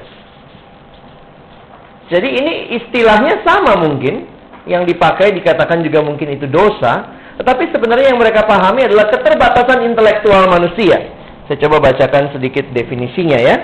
Jadi 2.12 2.29
ini 2.29 2.53
istilahnya 2.77 3.41
sama 3.48 3.79
mungkin, 3.79 4.27
yang 4.70 4.84
dipakai 4.84 5.32
dikatakan 5.36 5.84
juga 5.84 6.03
mungkin 6.03 6.36
itu 6.36 6.48
dosa, 6.48 7.10
tetapi 7.39 7.74
sebenarnya 7.74 8.13
yang 8.13 8.20
mereka 8.22 8.46
pahami 8.46 8.86
adalah 8.86 9.10
keterbatasan 9.10 9.88
intelektual 9.88 10.46
manusia. 10.51 11.00
Saya 11.48 11.58
coba 11.67 11.91
bacakan 11.91 12.32
sedikit 12.32 12.70
definisinya 12.72 13.39
ya. 13.39 13.55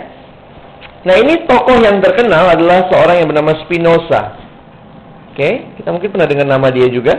Nah 1.07 1.15
ini 1.15 1.47
tokoh 1.47 1.79
yang 1.79 2.03
terkenal 2.03 2.51
adalah 2.51 2.91
seorang 2.91 3.23
yang 3.23 3.27
bernama 3.31 3.55
Spinoza. 3.63 4.35
Oke, 5.39 5.79
kita 5.79 5.95
mungkin 5.95 6.11
pernah 6.11 6.27
dengar 6.27 6.51
nama 6.51 6.67
dia 6.67 6.91
juga. 6.91 7.15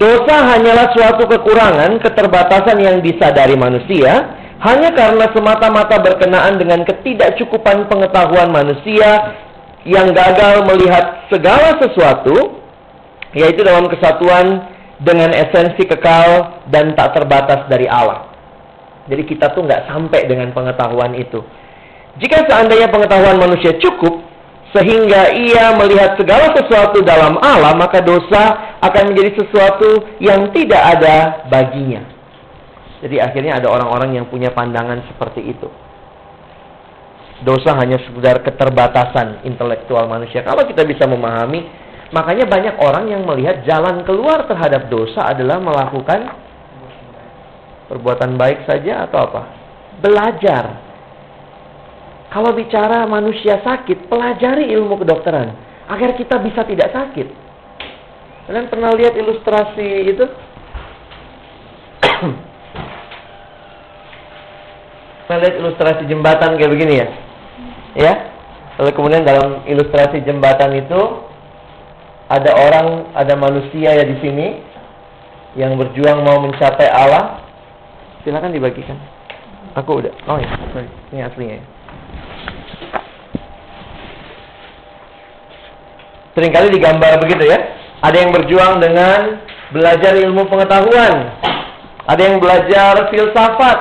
Dosa 0.00 0.56
hanyalah 0.56 0.96
suatu 0.96 1.28
kekurangan, 1.28 2.00
keterbatasan 2.00 2.80
yang 2.80 3.04
disadari 3.04 3.52
manusia, 3.60 4.32
hanya 4.64 4.88
karena 4.96 5.28
semata-mata 5.36 6.00
berkenaan 6.00 6.56
dengan 6.56 6.80
ketidakcukupan 6.88 7.92
pengetahuan 7.92 8.48
manusia 8.48 9.36
yang 9.84 10.16
gagal 10.16 10.64
melihat 10.64 11.28
segala 11.28 11.76
sesuatu, 11.76 12.56
yaitu 13.36 13.60
dalam 13.60 13.84
kesatuan 13.92 14.64
dengan 15.04 15.28
esensi 15.28 15.84
kekal 15.84 16.64
dan 16.72 16.96
tak 16.96 17.20
terbatas 17.20 17.68
dari 17.68 17.84
Allah. 17.84 18.32
Jadi 19.12 19.28
kita 19.28 19.52
tuh 19.52 19.68
nggak 19.68 19.92
sampai 19.92 20.24
dengan 20.24 20.56
pengetahuan 20.56 21.12
itu. 21.20 21.44
Jika 22.16 22.48
seandainya 22.48 22.88
pengetahuan 22.88 23.36
manusia 23.36 23.76
cukup, 23.76 24.23
sehingga 24.74 25.30
ia 25.30 25.70
melihat 25.78 26.18
segala 26.18 26.50
sesuatu 26.50 26.98
dalam 27.06 27.38
Allah, 27.38 27.78
maka 27.78 28.02
dosa 28.02 28.74
akan 28.82 29.14
menjadi 29.14 29.38
sesuatu 29.38 30.18
yang 30.18 30.50
tidak 30.50 30.82
ada 30.98 31.46
baginya. 31.46 32.02
Jadi 32.98 33.22
akhirnya 33.22 33.62
ada 33.62 33.70
orang-orang 33.70 34.18
yang 34.18 34.26
punya 34.26 34.50
pandangan 34.50 35.06
seperti 35.06 35.46
itu. 35.46 35.68
Dosa 37.46 37.76
hanya 37.78 38.02
sekedar 38.02 38.42
keterbatasan 38.42 39.46
intelektual 39.46 40.10
manusia. 40.10 40.42
Kalau 40.42 40.66
kita 40.66 40.82
bisa 40.82 41.06
memahami, 41.06 41.62
makanya 42.10 42.48
banyak 42.48 42.74
orang 42.82 43.04
yang 43.14 43.22
melihat 43.22 43.62
jalan 43.62 44.02
keluar 44.02 44.48
terhadap 44.50 44.90
dosa 44.90 45.30
adalah 45.30 45.60
melakukan 45.62 46.44
Perbuatan 47.84 48.40
baik 48.40 48.64
saja 48.64 49.04
atau 49.04 49.28
apa? 49.28 49.42
Belajar. 50.00 50.64
Kalau 52.34 52.50
bicara 52.50 53.06
manusia 53.06 53.62
sakit, 53.62 54.10
pelajari 54.10 54.74
ilmu 54.74 54.98
kedokteran 54.98 55.54
agar 55.86 56.18
kita 56.18 56.42
bisa 56.42 56.66
tidak 56.66 56.90
sakit. 56.90 57.30
Kalian 58.50 58.66
pernah 58.66 58.90
lihat 58.90 59.14
ilustrasi 59.14 60.10
itu? 60.10 60.26
pernah 65.30 65.38
lihat 65.46 65.54
ilustrasi 65.62 66.10
jembatan 66.10 66.58
kayak 66.58 66.74
begini 66.74 66.94
ya? 66.98 67.06
Ya? 67.94 68.34
Lalu 68.82 68.90
kemudian 68.98 69.22
dalam 69.22 69.62
ilustrasi 69.70 70.18
jembatan 70.26 70.74
itu 70.74 71.00
ada 72.26 72.50
orang, 72.50 73.14
ada 73.14 73.38
manusia 73.38 73.94
ya 73.94 74.02
di 74.02 74.18
sini 74.18 74.58
yang 75.54 75.78
berjuang 75.78 76.26
mau 76.26 76.42
mencapai 76.42 76.90
Allah, 76.90 77.46
Silakan 78.24 78.56
dibagikan. 78.56 78.96
Aku 79.76 80.00
udah. 80.00 80.10
Oh 80.24 80.40
ya, 80.40 80.48
sorry. 80.72 80.88
Ini 81.12 81.28
aslinya 81.28 81.60
ya. 81.60 81.73
Seringkali 86.34 86.74
digambar 86.74 87.22
begitu 87.22 87.46
ya. 87.46 87.58
Ada 88.02 88.16
yang 88.20 88.30
berjuang 88.34 88.82
dengan 88.82 89.38
belajar 89.70 90.18
ilmu 90.18 90.50
pengetahuan. 90.50 91.30
Ada 92.04 92.20
yang 92.20 92.36
belajar 92.42 93.08
filsafat. 93.08 93.78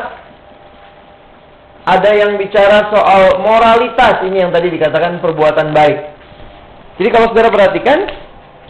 Ada 1.83 2.09
yang 2.15 2.39
bicara 2.39 2.87
soal 2.93 3.43
moralitas. 3.43 4.23
Ini 4.23 4.47
yang 4.47 4.51
tadi 4.53 4.71
dikatakan 4.71 5.19
perbuatan 5.19 5.75
baik. 5.75 5.99
Jadi 7.01 7.09
kalau 7.09 7.33
saudara 7.33 7.49
perhatikan, 7.49 8.05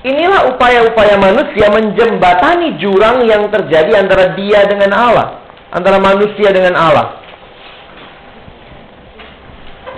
inilah 0.02 0.48
upaya-upaya 0.56 1.20
manusia 1.20 1.68
menjembatani 1.70 2.80
jurang 2.80 3.28
yang 3.28 3.52
terjadi 3.52 4.00
antara 4.00 4.34
dia 4.34 4.64
dengan 4.66 4.96
Allah 4.96 5.44
antara 5.74 5.98
manusia 5.98 6.54
dengan 6.54 6.78
Allah. 6.78 7.23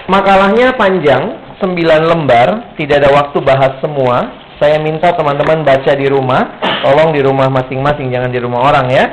Makalahnya 0.05 0.77
panjang, 0.77 1.57
9 1.57 1.81
lembar, 2.05 2.77
tidak 2.77 3.01
ada 3.01 3.09
waktu 3.09 3.37
bahas 3.41 3.73
semua. 3.81 4.45
saya 4.55 4.79
minta 4.79 5.11
teman-teman 5.11 5.67
baca 5.67 5.91
di 5.95 6.07
rumah. 6.07 6.59
Tolong 6.85 7.11
di 7.11 7.19
rumah 7.19 7.51
masing-masing, 7.51 8.13
jangan 8.13 8.31
di 8.31 8.39
rumah 8.39 8.71
orang 8.71 8.87
ya. 8.87 9.05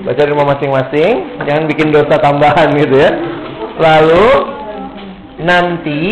Baca 0.00 0.22
di 0.22 0.30
rumah 0.32 0.48
masing-masing, 0.56 1.42
jangan 1.44 1.64
bikin 1.68 1.92
dosa 1.92 2.16
tambahan 2.18 2.72
gitu 2.78 2.96
ya. 2.96 3.10
Lalu 3.76 4.26
nanti 5.42 6.02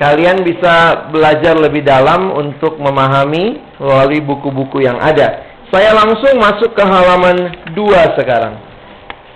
kalian 0.00 0.42
bisa 0.42 1.06
belajar 1.12 1.54
lebih 1.58 1.84
dalam 1.84 2.32
untuk 2.34 2.80
memahami 2.80 3.62
melalui 3.78 4.20
buku-buku 4.24 4.82
yang 4.82 4.96
ada. 4.98 5.44
Saya 5.68 5.90
langsung 5.92 6.38
masuk 6.38 6.72
ke 6.72 6.84
halaman 6.86 7.36
2 7.74 8.18
sekarang. 8.18 8.54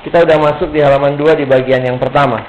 Kita 0.07 0.23
udah 0.23 0.39
masuk 0.39 0.71
di 0.71 0.81
halaman 0.81 1.19
2 1.19 1.35
di 1.35 1.45
bagian 1.45 1.83
yang 1.83 1.99
pertama. 1.99 2.43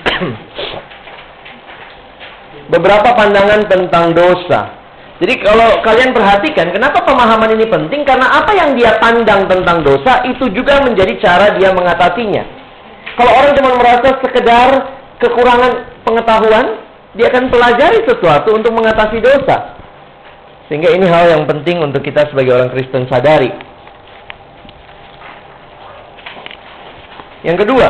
Beberapa 2.72 3.18
pandangan 3.18 3.66
tentang 3.66 4.14
dosa. 4.14 4.78
Jadi 5.20 5.36
kalau 5.44 5.84
kalian 5.84 6.16
perhatikan, 6.16 6.72
kenapa 6.72 7.04
pemahaman 7.04 7.52
ini 7.52 7.68
penting? 7.68 8.08
Karena 8.08 8.40
apa 8.40 8.56
yang 8.56 8.72
dia 8.72 8.96
pandang 8.96 9.44
tentang 9.44 9.84
dosa 9.84 10.24
itu 10.24 10.48
juga 10.48 10.80
menjadi 10.80 11.12
cara 11.20 11.52
dia 11.60 11.76
mengatasinya. 11.76 12.40
Kalau 13.20 13.32
orang 13.36 13.52
cuma 13.52 13.76
merasa 13.76 14.16
sekedar 14.24 14.68
kekurangan 15.20 15.72
pengetahuan, 16.08 16.80
dia 17.12 17.28
akan 17.28 17.52
pelajari 17.52 18.00
sesuatu 18.08 18.56
untuk 18.56 18.72
mengatasi 18.72 19.20
dosa. 19.20 19.76
Sehingga 20.72 20.88
ini 20.94 21.04
hal 21.04 21.28
yang 21.28 21.44
penting 21.44 21.84
untuk 21.84 22.00
kita 22.00 22.30
sebagai 22.32 22.56
orang 22.56 22.72
Kristen 22.72 23.04
sadari. 23.10 23.52
Yang 27.44 27.66
kedua, 27.66 27.88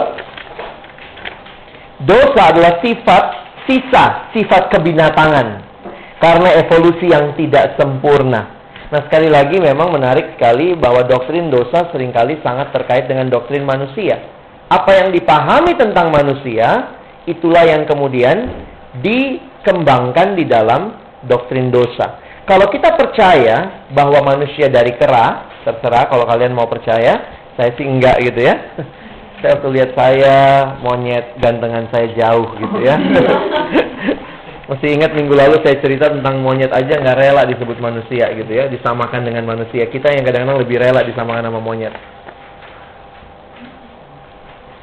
dosa 2.05 2.53
adalah 2.53 2.81
sifat 2.81 3.25
sisa, 3.69 4.33
sifat 4.33 4.73
kebinatangan. 4.73 5.71
Karena 6.21 6.53
evolusi 6.61 7.09
yang 7.09 7.33
tidak 7.33 7.81
sempurna. 7.81 8.61
Nah 8.93 9.01
sekali 9.09 9.33
lagi 9.33 9.57
memang 9.57 9.89
menarik 9.89 10.37
sekali 10.37 10.77
bahwa 10.77 11.07
doktrin 11.07 11.49
dosa 11.49 11.89
sering 11.95 12.13
kali 12.13 12.37
sangat 12.45 12.75
terkait 12.77 13.09
dengan 13.09 13.31
doktrin 13.33 13.65
manusia. 13.65 14.21
Apa 14.69 15.01
yang 15.01 15.09
dipahami 15.17 15.79
tentang 15.81 16.13
manusia, 16.13 16.99
itulah 17.25 17.65
yang 17.65 17.89
kemudian 17.89 18.53
dikembangkan 19.01 20.37
di 20.37 20.45
dalam 20.45 20.93
doktrin 21.25 21.73
dosa. 21.73 22.21
Kalau 22.45 22.67
kita 22.69 22.99
percaya 22.99 23.87
bahwa 23.95 24.35
manusia 24.35 24.67
dari 24.67 24.93
kera, 24.99 25.47
terserah 25.63 26.11
kalau 26.11 26.27
kalian 26.27 26.53
mau 26.53 26.67
percaya, 26.67 27.41
saya 27.55 27.71
sih 27.79 27.87
enggak 27.87 28.19
gitu 28.27 28.41
ya. 28.45 28.55
Saya 29.41 29.57
waktu 29.57 29.69
lihat 29.73 29.91
saya 29.97 30.37
monyet 30.85 31.37
gantengan 31.41 31.89
saya 31.89 32.13
jauh 32.13 32.49
gitu 32.61 32.79
ya. 32.85 32.97
Masih 34.71 34.95
ingat 34.95 35.17
minggu 35.17 35.35
lalu 35.35 35.59
saya 35.65 35.81
cerita 35.83 36.13
tentang 36.13 36.45
monyet 36.45 36.71
aja 36.71 36.95
nggak 37.01 37.19
rela 37.19 37.43
disebut 37.49 37.81
manusia 37.83 38.31
gitu 38.37 38.53
ya, 38.53 38.69
disamakan 38.69 39.27
dengan 39.27 39.49
manusia. 39.49 39.89
Kita 39.89 40.13
yang 40.13 40.23
kadang-kadang 40.23 40.63
lebih 40.63 40.77
rela 40.79 41.03
disamakan 41.03 41.49
sama 41.49 41.59
monyet. 41.59 41.97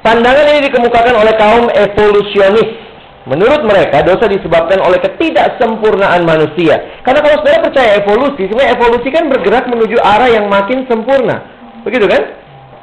Pandangan 0.02 0.46
ini 0.52 0.68
dikemukakan 0.68 1.16
oleh 1.16 1.34
kaum 1.38 1.66
evolusionis 1.72 2.88
Menurut 3.28 3.60
mereka, 3.68 4.08
dosa 4.08 4.24
disebabkan 4.32 4.80
oleh 4.80 5.04
ketidaksempurnaan 5.04 6.24
manusia. 6.24 6.80
Karena 7.04 7.20
kalau 7.20 7.44
saudara 7.44 7.60
percaya 7.60 8.00
evolusi, 8.00 8.48
sebenarnya 8.48 8.80
evolusi 8.80 9.08
kan 9.12 9.28
bergerak 9.28 9.68
menuju 9.68 10.00
arah 10.00 10.32
yang 10.32 10.48
makin 10.48 10.88
sempurna. 10.88 11.44
Begitu 11.84 12.08
kan? 12.08 12.24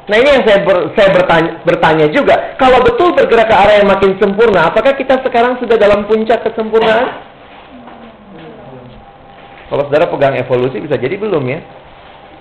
Nah 0.04 0.16
ini 0.20 0.28
yang 0.36 0.44
saya, 0.44 0.60
ber, 0.60 0.92
saya 0.92 1.08
bertanya, 1.16 1.50
bertanya 1.64 2.06
juga. 2.12 2.56
Kalau 2.60 2.84
betul 2.84 3.16
bergerak 3.16 3.48
ke 3.48 3.56
arah 3.56 3.74
yang 3.80 3.88
makin 3.88 4.20
sempurna, 4.20 4.68
apakah 4.68 4.92
kita 5.00 5.16
sekarang 5.24 5.56
sudah 5.56 5.80
dalam 5.80 6.04
puncak 6.04 6.44
kesempurnaan? 6.44 7.24
Kalau 9.72 9.88
saudara 9.88 10.04
pegang 10.12 10.36
evolusi, 10.36 10.76
bisa 10.84 11.00
jadi 11.00 11.16
belum 11.16 11.44
ya? 11.48 11.60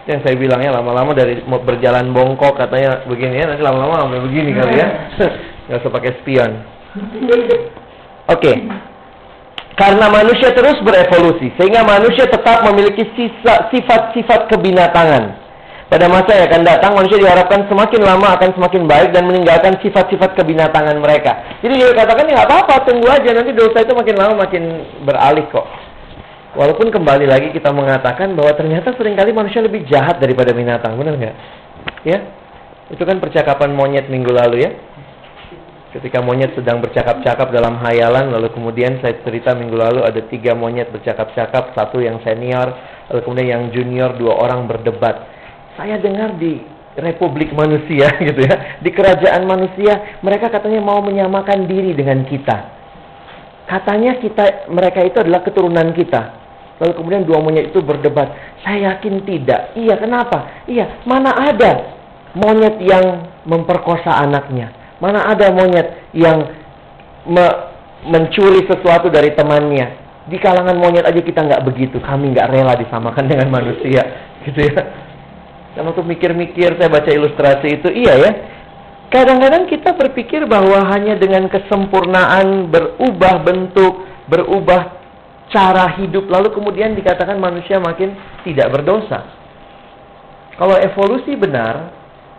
Yang 0.03 0.19
saya 0.27 0.35
bilangnya 0.35 0.75
lama-lama 0.75 1.15
dari 1.15 1.39
berjalan 1.47 2.11
bongkok 2.11 2.59
katanya 2.59 3.07
begini 3.07 3.39
ya, 3.39 3.45
nanti 3.47 3.63
lama-lama 3.63 4.11
begini 4.11 4.51
kali 4.51 4.75
ya. 4.75 4.87
Nggak 5.71 5.79
usah 5.79 5.91
pakai 5.95 6.11
spion. 6.19 6.51
Oke. 8.27 8.43
Okay. 8.43 8.55
Karena 9.73 10.05
manusia 10.05 10.53
terus 10.53 10.77
berevolusi, 10.85 11.49
sehingga 11.57 11.81
manusia 11.81 12.29
tetap 12.29 12.61
memiliki 12.69 13.09
sifat-sifat 13.17 14.51
kebinatangan. 14.51 15.42
Pada 15.91 16.09
masa 16.09 16.31
yang 16.33 16.47
akan 16.49 16.63
datang, 16.65 16.91
manusia 16.97 17.21
diharapkan 17.21 17.69
semakin 17.69 18.01
lama 18.01 18.27
akan 18.33 18.49
semakin 18.57 18.83
baik 18.89 19.09
dan 19.13 19.29
meninggalkan 19.29 19.77
sifat-sifat 19.83 20.33
kebinatangan 20.33 20.97
mereka. 20.97 21.59
Jadi 21.61 21.73
dia 21.79 21.93
katakan, 21.93 22.25
ya 22.25 22.43
apa-apa, 22.47 22.87
tunggu 22.87 23.07
aja, 23.11 23.29
nanti 23.29 23.53
dosa 23.53 23.83
itu 23.83 23.93
makin 23.93 24.15
lama 24.17 24.33
makin 24.47 24.63
beralih 25.05 25.45
kok. 25.53 25.67
Walaupun 26.53 26.89
kembali 26.89 27.25
lagi 27.29 27.49
kita 27.53 27.69
mengatakan 27.73 28.33
bahwa 28.33 28.53
ternyata 28.57 28.93
sering 28.97 29.17
kali 29.17 29.33
manusia 29.33 29.61
lebih 29.61 29.85
jahat 29.85 30.17
daripada 30.17 30.53
binatang, 30.53 30.97
benar 30.97 31.17
nggak? 31.17 31.35
Ya, 32.05 32.17
itu 32.93 33.03
kan 33.03 33.17
percakapan 33.17 33.73
monyet 33.73 34.05
minggu 34.05 34.29
lalu 34.29 34.67
ya 34.67 34.71
ketika 35.93 36.25
monyet 36.25 36.57
sedang 36.57 36.81
bercakap-cakap 36.81 37.53
dalam 37.53 37.77
hayalan 37.85 38.33
lalu 38.33 38.49
kemudian 38.49 38.97
saya 38.97 39.17
cerita 39.21 39.53
minggu 39.53 39.77
lalu 39.77 40.01
ada 40.01 40.21
tiga 40.25 40.57
monyet 40.57 40.89
bercakap-cakap 40.89 41.77
satu 41.77 42.01
yang 42.01 42.17
senior 42.25 42.73
lalu 43.13 43.19
kemudian 43.21 43.49
yang 43.49 43.63
junior 43.69 44.09
dua 44.17 44.41
orang 44.41 44.65
berdebat 44.65 45.21
saya 45.79 45.97
dengar 45.99 46.35
di 46.37 46.61
republik 46.99 47.53
manusia 47.53 48.09
gitu 48.27 48.41
ya 48.45 48.79
di 48.79 48.89
kerajaan 48.93 49.43
manusia 49.45 50.19
mereka 50.21 50.49
katanya 50.53 50.81
mau 50.81 51.01
menyamakan 51.01 51.65
diri 51.65 51.97
dengan 51.97 52.21
kita 52.25 52.57
katanya 53.65 54.19
kita 54.19 54.69
mereka 54.69 55.01
itu 55.01 55.17
adalah 55.23 55.41
keturunan 55.41 55.89
kita 55.95 56.43
lalu 56.81 56.93
kemudian 56.99 57.23
dua 57.23 57.39
monyet 57.41 57.71
itu 57.73 57.79
berdebat 57.81 58.59
saya 58.61 58.93
yakin 58.93 59.25
tidak 59.25 59.73
iya 59.77 59.95
kenapa 59.97 60.65
iya 60.69 61.01
mana 61.07 61.31
ada 61.33 61.95
monyet 62.33 62.81
yang 62.81 63.29
memperkosa 63.45 64.09
anaknya 64.09 64.83
Mana 65.03 65.19
ada 65.27 65.51
monyet 65.51 66.15
yang 66.15 66.47
me 67.27 67.45
mencuri 68.07 68.63
sesuatu 68.63 69.11
dari 69.11 69.35
temannya. 69.35 69.99
Di 70.31 70.39
kalangan 70.39 70.79
monyet 70.79 71.03
aja 71.03 71.19
kita 71.19 71.43
nggak 71.43 71.67
begitu. 71.67 71.99
Kami 71.99 72.31
nggak 72.31 72.47
rela 72.47 72.79
disamakan 72.79 73.27
dengan 73.31 73.51
manusia, 73.51 73.99
gitu 74.47 74.63
ya. 74.63 75.02
Dan 75.73 75.89
waktu 75.89 76.05
mikir-mikir 76.05 76.77
saya 76.77 76.89
baca 76.89 77.09
ilustrasi 77.09 77.81
itu, 77.81 77.89
iya 77.89 78.13
ya. 78.17 78.31
Kadang-kadang 79.09 79.69
kita 79.69 79.93
berpikir 79.93 80.45
bahwa 80.49 80.89
hanya 80.89 81.17
dengan 81.17 81.45
kesempurnaan 81.49 82.69
berubah 82.69 83.45
bentuk, 83.45 84.05
berubah 84.29 85.01
cara 85.53 85.97
hidup, 86.01 86.29
lalu 86.29 86.49
kemudian 86.49 86.97
dikatakan 86.97 87.37
manusia 87.37 87.77
makin 87.77 88.17
tidak 88.41 88.73
berdosa. 88.73 89.21
Kalau 90.57 90.77
evolusi 90.77 91.37
benar, 91.37 91.93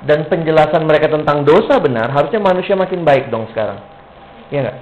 dan 0.04 0.28
penjelasan 0.28 0.84
mereka 0.84 1.08
tentang 1.08 1.42
dosa 1.42 1.80
benar, 1.80 2.12
harusnya 2.12 2.38
manusia 2.42 2.76
makin 2.76 3.02
baik 3.02 3.32
dong 3.32 3.48
sekarang. 3.50 3.80
Iya 4.52 4.68
nggak? 4.68 4.78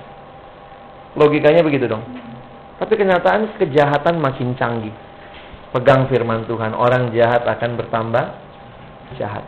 Logikanya 1.14 1.62
begitu 1.62 1.86
dong. 1.86 2.02
Tapi 2.82 2.98
kenyataan 2.98 3.54
kejahatan 3.60 4.18
makin 4.18 4.58
canggih. 4.58 4.94
Pegang 5.72 6.04
firman 6.12 6.44
Tuhan, 6.44 6.76
orang 6.76 7.16
jahat 7.16 7.48
akan 7.48 7.80
bertambah 7.80 8.24
jahat. 9.16 9.44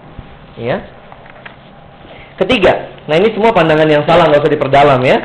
Ya. 0.56 0.80
Ketiga, 2.40 3.04
nah 3.06 3.14
ini 3.20 3.30
semua 3.36 3.52
pandangan 3.52 3.86
yang 3.86 4.02
salah, 4.08 4.26
nggak 4.26 4.42
usah 4.42 4.54
diperdalam 4.56 5.00
ya. 5.04 5.18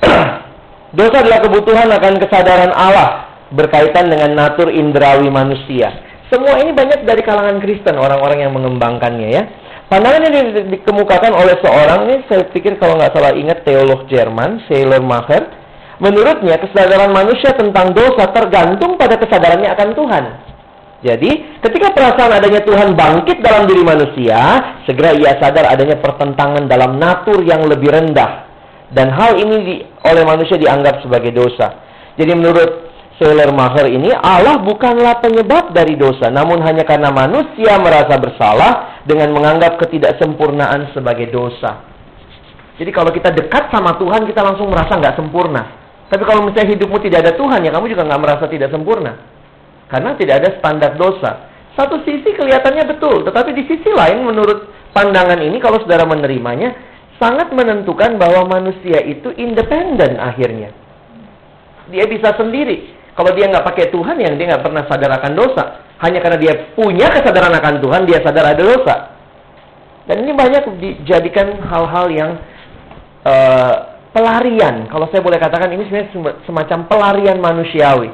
Dosa 0.98 1.22
adalah 1.22 1.38
kebutuhan 1.44 1.86
akan 1.92 2.14
kesadaran 2.18 2.72
Allah 2.74 3.30
berkaitan 3.54 4.10
dengan 4.10 4.34
natur 4.34 4.72
indrawi 4.72 5.30
manusia. 5.30 5.92
Semua 6.30 6.58
ini 6.62 6.74
banyak 6.74 7.06
dari 7.06 7.22
kalangan 7.26 7.58
Kristen, 7.62 7.98
orang-orang 7.98 8.46
yang 8.46 8.54
mengembangkannya 8.54 9.28
ya. 9.28 9.42
Pandangan 9.90 10.22
ini 10.30 10.38
dikemukakan 10.70 11.34
oleh 11.34 11.58
seorang 11.58 12.06
ini, 12.06 12.16
saya 12.30 12.46
pikir 12.46 12.78
kalau 12.78 12.94
nggak 12.94 13.10
salah 13.10 13.34
ingat 13.34 13.66
teolog 13.66 14.06
Jerman, 14.06 14.62
Macher. 15.02 15.59
Menurutnya 16.00 16.56
kesadaran 16.56 17.12
manusia 17.12 17.52
tentang 17.52 17.92
dosa 17.92 18.32
tergantung 18.32 18.96
pada 18.96 19.20
kesadarannya 19.20 19.68
akan 19.76 19.88
Tuhan. 19.92 20.24
Jadi, 21.00 21.60
ketika 21.64 21.96
perasaan 21.96 22.40
adanya 22.40 22.60
Tuhan 22.64 22.92
bangkit 22.92 23.40
dalam 23.40 23.64
diri 23.64 23.84
manusia, 23.84 24.36
segera 24.84 25.16
ia 25.16 25.36
sadar 25.40 25.68
adanya 25.68 25.96
pertentangan 26.00 26.68
dalam 26.68 26.96
natur 27.00 27.40
yang 27.44 27.64
lebih 27.68 27.88
rendah. 27.88 28.48
Dan 28.92 29.12
hal 29.12 29.36
ini 29.40 29.56
di, 29.64 29.74
oleh 30.08 30.24
manusia 30.24 30.60
dianggap 30.60 31.04
sebagai 31.04 31.32
dosa. 31.32 31.72
Jadi 32.16 32.32
menurut 32.36 32.90
Maher 33.52 33.92
ini 33.92 34.08
Allah 34.16 34.56
bukanlah 34.64 35.20
penyebab 35.20 35.76
dari 35.76 35.92
dosa, 35.92 36.32
namun 36.32 36.64
hanya 36.64 36.88
karena 36.88 37.12
manusia 37.12 37.76
merasa 37.76 38.16
bersalah 38.16 39.04
dengan 39.04 39.36
menganggap 39.36 39.76
ketidaksempurnaan 39.76 40.96
sebagai 40.96 41.28
dosa. 41.28 41.84
Jadi 42.80 42.88
kalau 42.88 43.12
kita 43.12 43.28
dekat 43.28 43.68
sama 43.68 44.00
Tuhan, 44.00 44.24
kita 44.24 44.40
langsung 44.40 44.72
merasa 44.72 44.96
nggak 44.96 45.20
sempurna. 45.20 45.79
Tapi 46.10 46.22
kalau 46.26 46.42
misalnya 46.42 46.74
hidupmu 46.74 46.98
tidak 47.06 47.22
ada 47.22 47.32
Tuhan, 47.38 47.62
ya 47.62 47.70
kamu 47.70 47.86
juga 47.86 48.02
nggak 48.02 48.20
merasa 48.20 48.44
tidak 48.50 48.74
sempurna. 48.74 49.14
Karena 49.86 50.18
tidak 50.18 50.34
ada 50.42 50.48
standar 50.58 50.98
dosa. 50.98 51.46
Satu 51.78 52.02
sisi 52.02 52.34
kelihatannya 52.34 52.84
betul, 52.90 53.22
tetapi 53.22 53.54
di 53.54 53.62
sisi 53.70 53.94
lain 53.94 54.26
menurut 54.26 54.90
pandangan 54.90 55.38
ini 55.38 55.62
kalau 55.62 55.78
saudara 55.78 56.02
menerimanya, 56.02 56.74
sangat 57.22 57.54
menentukan 57.54 58.18
bahwa 58.18 58.50
manusia 58.58 58.98
itu 59.06 59.30
independen 59.38 60.18
akhirnya. 60.18 60.74
Dia 61.94 62.10
bisa 62.10 62.34
sendiri. 62.34 62.98
Kalau 63.14 63.30
dia 63.36 63.46
nggak 63.46 63.66
pakai 63.66 63.94
Tuhan, 63.94 64.18
yang 64.18 64.34
dia 64.34 64.50
nggak 64.50 64.64
pernah 64.66 64.82
sadar 64.90 65.10
akan 65.14 65.32
dosa. 65.38 65.64
Hanya 66.02 66.18
karena 66.24 66.38
dia 66.42 66.54
punya 66.74 67.06
kesadaran 67.12 67.54
akan 67.54 67.74
Tuhan, 67.78 68.02
dia 68.08 68.18
sadar 68.24 68.50
ada 68.50 68.62
dosa. 68.62 68.94
Dan 70.10 70.26
ini 70.26 70.32
banyak 70.34 70.62
dijadikan 70.80 71.60
hal-hal 71.70 72.06
yang 72.10 72.30
uh, 73.22 73.89
pelarian. 74.10 74.86
Kalau 74.90 75.06
saya 75.10 75.22
boleh 75.22 75.38
katakan 75.38 75.70
ini 75.74 75.86
sebenarnya 75.86 76.10
semacam 76.46 76.78
pelarian 76.86 77.38
manusiawi. 77.38 78.10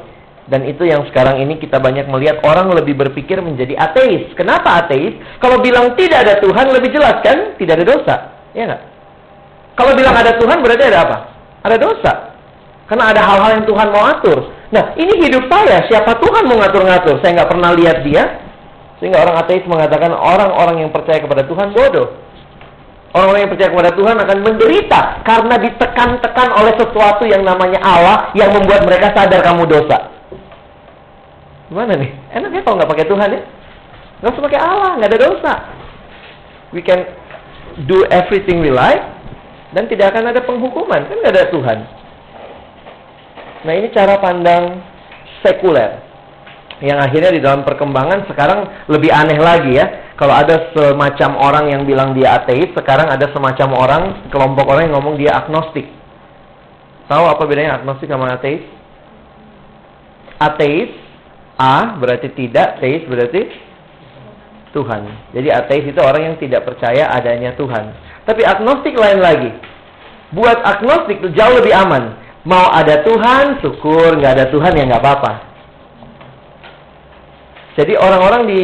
Dan 0.46 0.62
itu 0.62 0.86
yang 0.86 1.02
sekarang 1.10 1.42
ini 1.42 1.58
kita 1.58 1.82
banyak 1.82 2.06
melihat 2.06 2.38
orang 2.46 2.70
lebih 2.70 2.94
berpikir 2.94 3.42
menjadi 3.42 3.74
ateis. 3.82 4.30
Kenapa 4.38 4.86
ateis? 4.86 5.18
Kalau 5.42 5.58
bilang 5.58 5.98
tidak 5.98 6.22
ada 6.22 6.38
Tuhan 6.38 6.70
lebih 6.70 6.94
jelas 6.94 7.18
kan? 7.26 7.58
Tidak 7.58 7.74
ada 7.74 7.86
dosa. 7.86 8.14
Ya 8.54 8.70
nggak? 8.70 8.82
Kalau 9.74 9.92
bilang 9.98 10.14
ada 10.14 10.38
Tuhan 10.38 10.62
berarti 10.62 10.84
ada 10.86 10.98
apa? 11.02 11.16
Ada 11.66 11.76
dosa. 11.82 12.12
Karena 12.86 13.10
ada 13.10 13.20
hal-hal 13.26 13.50
yang 13.58 13.66
Tuhan 13.66 13.88
mau 13.90 14.06
atur. 14.06 14.38
Nah, 14.70 14.94
ini 14.94 15.26
hidup 15.26 15.50
saya. 15.50 15.82
Siapa 15.90 16.14
Tuhan 16.22 16.46
mau 16.46 16.62
ngatur-ngatur? 16.62 17.18
Saya 17.18 17.42
nggak 17.42 17.50
pernah 17.50 17.70
lihat 17.74 18.06
dia. 18.06 18.46
Sehingga 19.02 19.26
orang 19.26 19.42
ateis 19.42 19.66
mengatakan 19.66 20.14
orang-orang 20.14 20.86
yang 20.86 20.90
percaya 20.94 21.18
kepada 21.18 21.42
Tuhan 21.44 21.74
bodoh. 21.74 22.14
Orang-orang 23.16 23.48
yang 23.48 23.52
percaya 23.56 23.70
kepada 23.72 23.92
Tuhan 23.96 24.16
akan 24.20 24.38
menderita 24.44 25.00
karena 25.24 25.56
ditekan-tekan 25.56 26.48
oleh 26.52 26.72
sesuatu 26.76 27.24
yang 27.24 27.48
namanya 27.48 27.80
Allah 27.80 28.28
yang 28.36 28.52
membuat 28.52 28.84
mereka 28.84 29.16
sadar 29.16 29.40
kamu 29.40 29.64
dosa. 29.64 30.12
Gimana 31.72 31.96
nih? 31.96 32.12
Enak 32.36 32.52
ya 32.52 32.60
kalau 32.60 32.76
nggak 32.76 32.92
pakai 32.92 33.06
Tuhan 33.08 33.28
ya? 33.32 33.40
Nggak 34.20 34.32
usah 34.36 34.44
pakai 34.44 34.60
Allah, 34.60 34.90
nggak 35.00 35.10
ada 35.16 35.20
dosa. 35.32 35.52
We 36.76 36.84
can 36.84 37.08
do 37.88 38.04
everything 38.12 38.60
we 38.60 38.68
like 38.68 39.00
dan 39.72 39.88
tidak 39.88 40.12
akan 40.12 40.36
ada 40.36 40.44
penghukuman, 40.44 41.08
kan 41.08 41.16
nggak 41.16 41.32
ada 41.32 41.48
Tuhan. 41.48 41.78
Nah 43.64 43.72
ini 43.80 43.88
cara 43.96 44.20
pandang 44.20 44.84
sekuler 45.40 46.05
yang 46.84 47.00
akhirnya 47.00 47.32
di 47.32 47.40
dalam 47.40 47.64
perkembangan 47.64 48.28
sekarang 48.28 48.88
lebih 48.92 49.08
aneh 49.08 49.40
lagi 49.40 49.80
ya. 49.80 49.86
Kalau 50.16 50.32
ada 50.32 50.72
semacam 50.72 51.30
orang 51.36 51.64
yang 51.72 51.82
bilang 51.84 52.16
dia 52.16 52.40
ateis, 52.40 52.72
sekarang 52.72 53.08
ada 53.12 53.28
semacam 53.32 53.68
orang, 53.76 54.02
kelompok 54.32 54.64
orang 54.68 54.88
yang 54.88 54.94
ngomong 54.96 55.16
dia 55.20 55.36
agnostik. 55.36 55.88
Tahu 57.08 57.24
apa 57.28 57.42
bedanya 57.44 57.80
agnostik 57.80 58.08
sama 58.08 58.32
ateis? 58.32 58.64
Ateis 60.36 60.92
A 61.56 61.96
berarti 61.96 62.28
tidak, 62.36 62.84
teis 62.84 63.08
berarti 63.08 63.48
Tuhan. 64.76 65.08
Jadi 65.32 65.48
ateis 65.48 65.84
itu 65.88 66.00
orang 66.04 66.32
yang 66.32 66.36
tidak 66.36 66.68
percaya 66.68 67.08
adanya 67.08 67.56
Tuhan. 67.56 67.96
Tapi 68.28 68.44
agnostik 68.44 68.92
lain 68.92 69.24
lagi. 69.24 69.50
Buat 70.36 70.60
agnostik 70.60 71.24
itu 71.24 71.32
jauh 71.32 71.56
lebih 71.56 71.72
aman. 71.72 72.12
Mau 72.44 72.68
ada 72.68 73.00
Tuhan, 73.00 73.64
syukur. 73.64 74.20
Nggak 74.20 74.32
ada 74.36 74.46
Tuhan 74.52 74.76
ya 74.76 74.84
nggak 74.84 75.00
apa-apa. 75.00 75.55
Jadi 77.76 77.92
orang-orang 77.94 78.42
di 78.48 78.62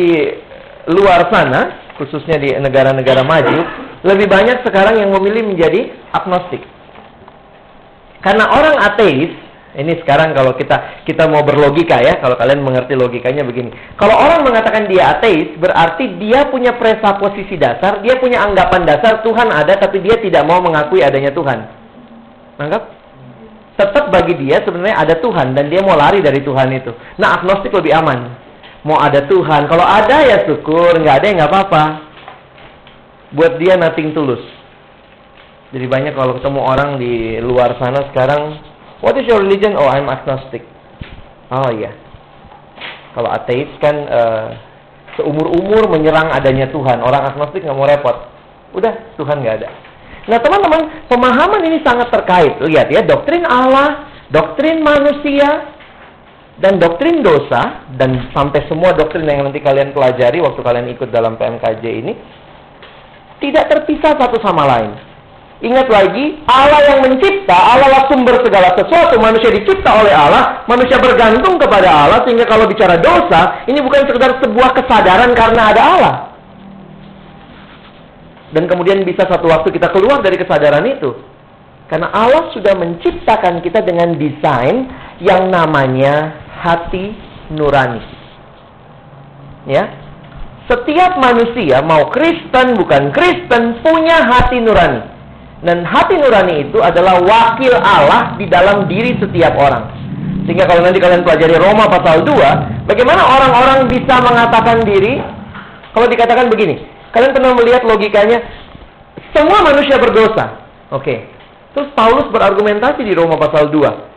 luar 0.88 1.28
sana, 1.28 1.92
khususnya 2.00 2.40
di 2.40 2.50
negara-negara 2.56 3.22
maju, 3.22 3.58
lebih 4.02 4.26
banyak 4.26 4.64
sekarang 4.64 4.98
yang 4.98 5.12
memilih 5.12 5.52
menjadi 5.52 5.92
agnostik. 6.16 6.64
Karena 8.24 8.48
orang 8.50 8.76
ateis 8.80 9.30
ini 9.72 9.96
sekarang 10.04 10.36
kalau 10.36 10.52
kita 10.52 11.04
kita 11.08 11.24
mau 11.32 11.40
berlogika 11.40 11.96
ya, 12.04 12.20
kalau 12.20 12.36
kalian 12.36 12.60
mengerti 12.60 12.92
logikanya 12.92 13.40
begini. 13.40 13.72
Kalau 13.96 14.12
orang 14.12 14.44
mengatakan 14.44 14.84
dia 14.84 15.16
ateis, 15.16 15.56
berarti 15.56 16.20
dia 16.20 16.44
punya 16.52 16.76
presaposisi 16.76 17.56
dasar, 17.56 18.04
dia 18.04 18.20
punya 18.20 18.44
anggapan 18.44 18.84
dasar 18.84 19.24
Tuhan 19.24 19.48
ada 19.48 19.72
tapi 19.80 20.04
dia 20.04 20.20
tidak 20.20 20.44
mau 20.44 20.60
mengakui 20.60 21.00
adanya 21.00 21.32
Tuhan. 21.32 21.58
Anggap? 22.60 22.82
Tetap 23.72 24.12
bagi 24.12 24.36
dia 24.44 24.60
sebenarnya 24.60 24.96
ada 25.08 25.14
Tuhan 25.16 25.56
dan 25.56 25.72
dia 25.72 25.80
mau 25.80 25.96
lari 25.96 26.20
dari 26.20 26.44
Tuhan 26.44 26.68
itu. 26.76 26.92
Nah, 27.16 27.40
agnostik 27.40 27.72
lebih 27.72 27.96
aman. 27.96 28.41
Mau 28.82 28.98
ada 28.98 29.22
Tuhan, 29.30 29.70
kalau 29.70 29.86
ada 29.86 30.26
ya 30.26 30.42
syukur, 30.42 30.98
nggak 30.98 31.22
ada 31.22 31.26
ya 31.30 31.34
nggak 31.38 31.50
apa-apa. 31.50 31.84
Buat 33.32 33.56
dia 33.62 33.78
nothing 33.78 34.10
tulus. 34.10 34.42
Jadi 35.72 35.86
banyak 35.88 36.12
kalau 36.12 36.36
ketemu 36.36 36.60
orang 36.60 36.90
di 37.00 37.40
luar 37.40 37.78
sana 37.80 38.12
sekarang 38.12 38.60
What 39.02 39.18
is 39.18 39.26
your 39.26 39.42
religion? 39.42 39.74
Oh, 39.74 39.90
I'm 39.90 40.06
agnostic. 40.06 40.62
Oh 41.50 41.68
iya. 41.74 41.90
Kalau 43.18 43.28
ateis 43.34 43.68
kan 43.82 43.98
uh, 44.06 44.46
seumur-umur 45.18 45.90
menyerang 45.90 46.30
adanya 46.30 46.70
Tuhan. 46.70 47.02
Orang 47.02 47.34
agnostik 47.34 47.66
nggak 47.66 47.76
mau 47.76 47.84
repot. 47.84 48.30
Udah, 48.72 48.94
Tuhan 49.18 49.42
nggak 49.42 49.56
ada. 49.58 49.68
Nah, 50.30 50.38
teman-teman, 50.38 51.10
pemahaman 51.10 51.66
ini 51.66 51.82
sangat 51.82 52.14
terkait. 52.14 52.62
Lihat 52.62 52.94
ya, 52.94 53.02
doktrin 53.02 53.42
Allah, 53.42 54.06
doktrin 54.30 54.80
manusia, 54.86 55.66
dan 56.62 56.78
doktrin 56.78 57.26
dosa, 57.26 57.90
dan 57.98 58.30
sampai 58.30 58.62
semua 58.70 58.94
doktrin 58.94 59.26
yang 59.26 59.42
nanti 59.42 59.58
kalian 59.58 59.90
pelajari 59.90 60.38
waktu 60.38 60.62
kalian 60.62 60.86
ikut 60.94 61.10
dalam 61.10 61.34
PMKJ 61.34 61.84
ini, 61.90 62.14
tidak 63.42 63.66
terpisah 63.66 64.14
satu 64.14 64.38
sama 64.38 64.62
lain. 64.70 64.94
Ingat 65.62 65.90
lagi, 65.90 66.42
Allah 66.46 66.80
yang 66.90 67.06
mencipta, 67.06 67.54
Allah 67.54 67.86
lah 67.86 68.02
sumber 68.10 68.34
segala 68.42 68.74
sesuatu. 68.74 69.14
Manusia 69.18 69.50
dicipta 69.50 69.94
oleh 69.94 70.10
Allah, 70.10 70.66
manusia 70.66 70.98
bergantung 70.98 71.54
kepada 71.54 71.86
Allah. 71.86 72.18
Sehingga 72.26 72.50
kalau 72.50 72.66
bicara 72.66 72.98
dosa, 72.98 73.62
ini 73.70 73.78
bukan 73.78 74.02
sekedar 74.10 74.42
sebuah 74.42 74.74
kesadaran 74.74 75.30
karena 75.38 75.62
ada 75.70 75.82
Allah. 75.82 76.14
Dan 78.50 78.66
kemudian 78.66 79.06
bisa 79.06 79.22
satu 79.22 79.46
waktu 79.46 79.70
kita 79.70 79.94
keluar 79.94 80.18
dari 80.18 80.34
kesadaran 80.34 80.82
itu. 80.82 81.14
Karena 81.86 82.10
Allah 82.10 82.50
sudah 82.50 82.74
menciptakan 82.74 83.62
kita 83.62 83.86
dengan 83.86 84.18
desain 84.18 84.90
yang 85.22 85.46
namanya 85.46 86.41
hati 86.62 87.10
nurani. 87.50 88.02
Ya, 89.66 89.90
setiap 90.70 91.18
manusia 91.18 91.82
mau 91.82 92.06
Kristen 92.14 92.78
bukan 92.78 93.10
Kristen 93.10 93.82
punya 93.82 94.22
hati 94.30 94.62
nurani. 94.62 95.10
Dan 95.62 95.86
hati 95.86 96.18
nurani 96.18 96.66
itu 96.66 96.82
adalah 96.82 97.22
wakil 97.22 97.70
Allah 97.78 98.34
di 98.34 98.50
dalam 98.50 98.90
diri 98.90 99.14
setiap 99.18 99.54
orang. 99.54 99.94
Sehingga 100.42 100.66
kalau 100.66 100.82
nanti 100.82 100.98
kalian 100.98 101.22
pelajari 101.22 101.54
Roma 101.54 101.86
pasal 101.86 102.26
2, 102.26 102.90
bagaimana 102.90 103.22
orang-orang 103.22 103.86
bisa 103.86 104.18
mengatakan 104.26 104.82
diri? 104.82 105.22
Kalau 105.94 106.10
dikatakan 106.10 106.50
begini, 106.50 106.82
kalian 107.14 107.30
pernah 107.30 107.54
melihat 107.54 107.86
logikanya, 107.86 108.42
semua 109.30 109.62
manusia 109.62 110.02
berdosa. 110.02 110.66
Oke. 110.90 111.30
Terus 111.78 111.94
Paulus 111.94 112.26
berargumentasi 112.34 113.06
di 113.06 113.14
Roma 113.14 113.38
pasal 113.38 113.70
2. 113.70 114.11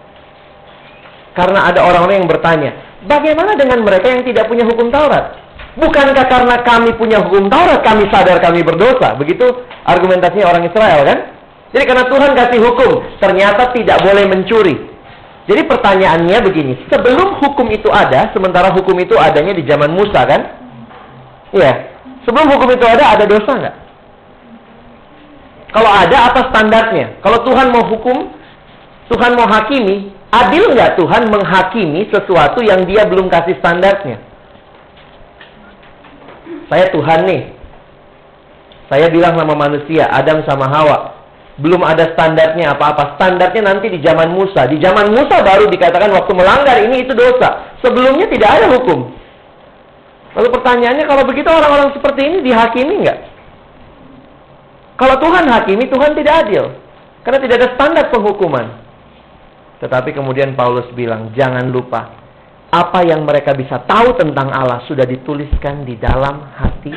Karena 1.36 1.68
ada 1.68 1.84
orang-orang 1.84 2.24
yang 2.24 2.30
bertanya, 2.32 2.72
bagaimana 3.04 3.60
dengan 3.60 3.84
mereka 3.84 4.08
yang 4.08 4.24
tidak 4.24 4.48
punya 4.48 4.64
hukum 4.64 4.88
Taurat? 4.88 5.36
Bukankah 5.76 6.26
karena 6.32 6.56
kami 6.64 6.96
punya 6.96 7.20
hukum 7.20 7.52
Taurat, 7.52 7.84
kami 7.84 8.08
sadar 8.08 8.40
kami 8.40 8.64
berdosa? 8.64 9.20
Begitu 9.20 9.44
argumentasinya 9.84 10.48
orang 10.48 10.64
Israel 10.64 11.04
kan? 11.04 11.20
Jadi 11.76 11.84
karena 11.84 12.08
Tuhan 12.08 12.32
kasih 12.32 12.60
hukum, 12.64 12.92
ternyata 13.20 13.76
tidak 13.76 14.00
boleh 14.00 14.24
mencuri. 14.32 14.76
Jadi 15.46 15.62
pertanyaannya 15.68 16.40
begini, 16.42 16.74
sebelum 16.88 17.38
hukum 17.44 17.68
itu 17.70 17.92
ada, 17.92 18.32
sementara 18.32 18.72
hukum 18.72 18.96
itu 18.98 19.14
adanya 19.20 19.52
di 19.52 19.68
zaman 19.68 19.92
Musa 19.92 20.24
kan? 20.24 20.42
Iya. 21.52 21.92
Sebelum 22.24 22.48
hukum 22.56 22.72
itu 22.72 22.86
ada, 22.88 23.14
ada 23.14 23.28
dosa 23.28 23.52
nggak? 23.54 23.76
Kalau 25.76 25.92
ada, 25.92 26.18
apa 26.32 26.40
standarnya? 26.50 27.20
Kalau 27.20 27.44
Tuhan 27.44 27.68
mau 27.76 27.84
hukum, 27.92 28.32
Tuhan 29.12 29.36
mau 29.36 29.46
hakimi, 29.46 30.15
adil 30.44 30.76
nggak 30.76 31.00
Tuhan 31.00 31.32
menghakimi 31.32 32.12
sesuatu 32.12 32.60
yang 32.66 32.84
dia 32.84 33.08
belum 33.08 33.32
kasih 33.32 33.56
standarnya? 33.64 34.18
Saya 36.68 36.86
Tuhan 36.92 37.20
nih. 37.30 37.42
Saya 38.86 39.10
bilang 39.10 39.34
sama 39.34 39.58
manusia, 39.58 40.06
Adam 40.14 40.46
sama 40.46 40.70
Hawa, 40.70 40.98
belum 41.58 41.82
ada 41.82 42.14
standarnya 42.14 42.78
apa-apa. 42.78 43.18
Standarnya 43.18 43.62
nanti 43.66 43.90
di 43.90 44.00
zaman 44.04 44.30
Musa. 44.30 44.70
Di 44.70 44.78
zaman 44.78 45.10
Musa 45.10 45.42
baru 45.42 45.66
dikatakan 45.72 46.14
waktu 46.14 46.32
melanggar 46.38 46.78
ini 46.86 47.08
itu 47.08 47.16
dosa. 47.18 47.74
Sebelumnya 47.82 48.30
tidak 48.30 48.50
ada 48.62 48.68
hukum. 48.78 49.10
Lalu 50.36 50.48
pertanyaannya 50.52 51.06
kalau 51.08 51.24
begitu 51.24 51.48
orang-orang 51.48 51.96
seperti 51.96 52.22
ini 52.28 52.38
dihakimi 52.44 52.96
nggak? 53.08 53.20
Kalau 54.96 55.16
Tuhan 55.20 55.48
hakimi, 55.48 55.88
Tuhan 55.88 56.12
tidak 56.16 56.34
adil. 56.46 56.66
Karena 57.24 57.40
tidak 57.42 57.56
ada 57.58 57.70
standar 57.76 58.06
penghukuman. 58.14 58.85
Tetapi 59.80 60.16
kemudian 60.16 60.56
Paulus 60.56 60.88
bilang, 60.96 61.36
jangan 61.36 61.68
lupa. 61.68 62.24
Apa 62.72 63.08
yang 63.08 63.24
mereka 63.24 63.56
bisa 63.56 63.84
tahu 63.88 64.20
tentang 64.20 64.52
Allah 64.52 64.84
sudah 64.88 65.08
dituliskan 65.08 65.88
di 65.88 65.96
dalam 65.96 66.44
hati 66.56 66.92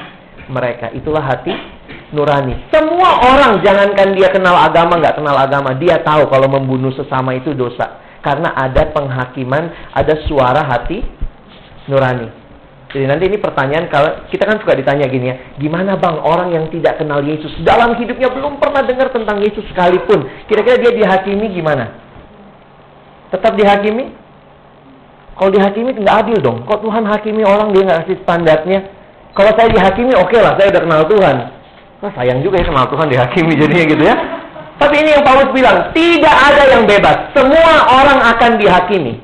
mereka. 0.50 0.90
Itulah 0.90 1.22
hati 1.22 1.54
nurani. 2.10 2.72
Semua 2.72 3.20
orang 3.36 3.60
jangankan 3.62 4.16
dia 4.16 4.32
kenal 4.32 4.56
agama 4.56 4.98
nggak 4.98 5.20
kenal 5.20 5.36
agama, 5.36 5.76
dia 5.76 6.00
tahu 6.02 6.26
kalau 6.32 6.48
membunuh 6.48 6.90
sesama 6.96 7.36
itu 7.36 7.52
dosa. 7.52 8.00
Karena 8.24 8.50
ada 8.58 8.90
penghakiman, 8.90 9.94
ada 9.94 10.18
suara 10.26 10.66
hati 10.66 11.04
nurani. 11.86 12.28
Jadi 12.88 13.04
nanti 13.04 13.28
ini 13.28 13.36
pertanyaan 13.36 13.84
kalau 13.92 14.24
kita 14.32 14.48
kan 14.48 14.56
suka 14.64 14.72
ditanya 14.72 15.04
gini 15.12 15.28
ya, 15.28 15.36
gimana 15.60 16.00
bang 16.00 16.24
orang 16.24 16.56
yang 16.56 16.64
tidak 16.72 16.96
kenal 16.96 17.20
Yesus 17.20 17.52
dalam 17.60 17.92
hidupnya 18.00 18.32
belum 18.32 18.56
pernah 18.56 18.80
dengar 18.80 19.12
tentang 19.12 19.44
Yesus 19.44 19.60
sekalipun, 19.68 20.24
kira-kira 20.48 20.80
dia 20.80 20.92
dihakimi 20.96 21.52
gimana? 21.52 22.07
Tetap 23.28 23.52
dihakimi? 23.56 24.12
Kalau 25.38 25.50
dihakimi 25.54 25.94
nggak 25.94 26.16
adil 26.26 26.38
dong. 26.42 26.58
Kok 26.66 26.82
Tuhan 26.82 27.04
hakimi 27.06 27.42
orang 27.46 27.70
dia 27.70 27.82
nggak 27.86 27.98
kasih 28.04 28.16
standarnya? 28.26 28.80
Kalau 29.36 29.54
saya 29.54 29.68
dihakimi 29.70 30.12
oke 30.18 30.34
okay 30.34 30.40
lah, 30.42 30.58
saya 30.58 30.74
udah 30.74 30.82
kenal 30.82 31.02
Tuhan. 31.06 31.36
Nah, 31.98 32.10
sayang 32.14 32.40
juga 32.42 32.58
ya 32.58 32.66
kenal 32.66 32.86
Tuhan 32.90 33.06
dihakimi 33.06 33.52
jadinya 33.54 33.84
gitu 33.86 34.02
ya. 34.02 34.16
Tapi 34.78 34.94
ini 35.02 35.10
yang 35.10 35.26
Paulus 35.26 35.50
bilang, 35.50 35.90
tidak 35.90 36.36
ada 36.38 36.62
yang 36.70 36.86
bebas. 36.86 37.34
Semua 37.34 37.72
orang 37.98 38.18
akan 38.34 38.52
dihakimi. 38.62 39.14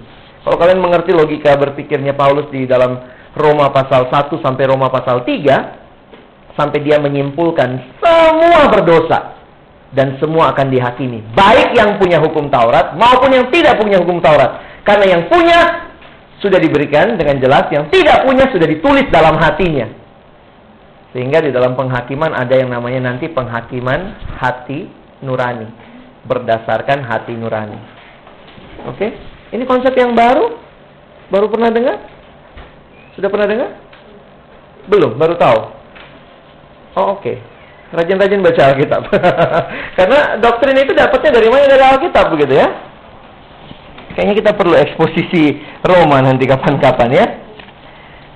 Kalau 0.43 0.57
kalian 0.59 0.83
mengerti 0.83 1.15
logika 1.15 1.55
berpikirnya 1.55 2.13
Paulus 2.19 2.51
di 2.51 2.67
dalam 2.67 2.99
Roma 3.39 3.71
pasal 3.71 4.11
1 4.11 4.35
sampai 4.43 4.65
Roma 4.67 4.91
pasal 4.91 5.23
3, 5.23 6.59
sampai 6.59 6.79
dia 6.83 6.99
menyimpulkan 7.03 7.99
semua 7.99 8.71
berdosa 8.71 9.35
dan 9.95 10.19
semua 10.19 10.51
akan 10.53 10.69
dihakimi. 10.69 11.23
Baik 11.33 11.73
yang 11.79 11.97
punya 11.97 12.19
hukum 12.19 12.51
Taurat 12.51 12.99
maupun 12.99 13.31
yang 13.31 13.47
tidak 13.55 13.79
punya 13.79 14.03
hukum 14.03 14.19
Taurat. 14.19 14.83
Karena 14.83 15.17
yang 15.17 15.23
punya 15.31 15.89
sudah 16.43 16.61
diberikan 16.61 17.17
dengan 17.17 17.41
jelas, 17.41 17.71
yang 17.73 17.89
tidak 17.89 18.27
punya 18.27 18.45
sudah 18.53 18.69
ditulis 18.69 19.07
dalam 19.09 19.39
hatinya. 19.41 19.89
Sehingga 21.15 21.41
di 21.41 21.55
dalam 21.55 21.79
penghakiman 21.79 22.35
ada 22.35 22.53
yang 22.59 22.69
namanya 22.75 23.15
nanti 23.15 23.31
penghakiman 23.31 24.19
hati 24.37 24.91
nurani. 25.23 25.71
Berdasarkan 26.27 27.07
hati 27.07 27.33
nurani. 27.39 27.79
Oke? 28.91 29.15
Ini 29.55 29.63
konsep 29.65 29.95
yang 29.95 30.13
baru? 30.13 30.59
Baru 31.31 31.47
pernah 31.49 31.71
dengar? 31.71 32.03
Sudah 33.15 33.31
pernah 33.31 33.47
dengar? 33.47 33.71
Belum, 34.91 35.15
baru 35.17 35.39
tahu. 35.39 35.61
Oh, 36.99 37.17
oke. 37.17 37.23
Okay. 37.23 37.54
Rajin-rajin 37.95 38.43
baca 38.43 38.63
Alkitab. 38.75 39.03
Karena 39.99 40.19
doktrin 40.43 40.83
itu 40.83 40.93
dapatnya 40.99 41.31
dari 41.39 41.47
mana? 41.47 41.71
Dari 41.71 41.85
Alkitab 41.95 42.35
begitu 42.35 42.59
ya. 42.59 42.69
Kayaknya 44.15 44.35
kita 44.43 44.51
perlu 44.55 44.75
eksposisi 44.79 45.63
Roma 45.83 46.23
nanti 46.23 46.47
kapan-kapan 46.47 47.11
ya. 47.15 47.27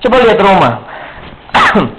Coba 0.02 0.22
lihat 0.22 0.38
Roma. 0.38 0.70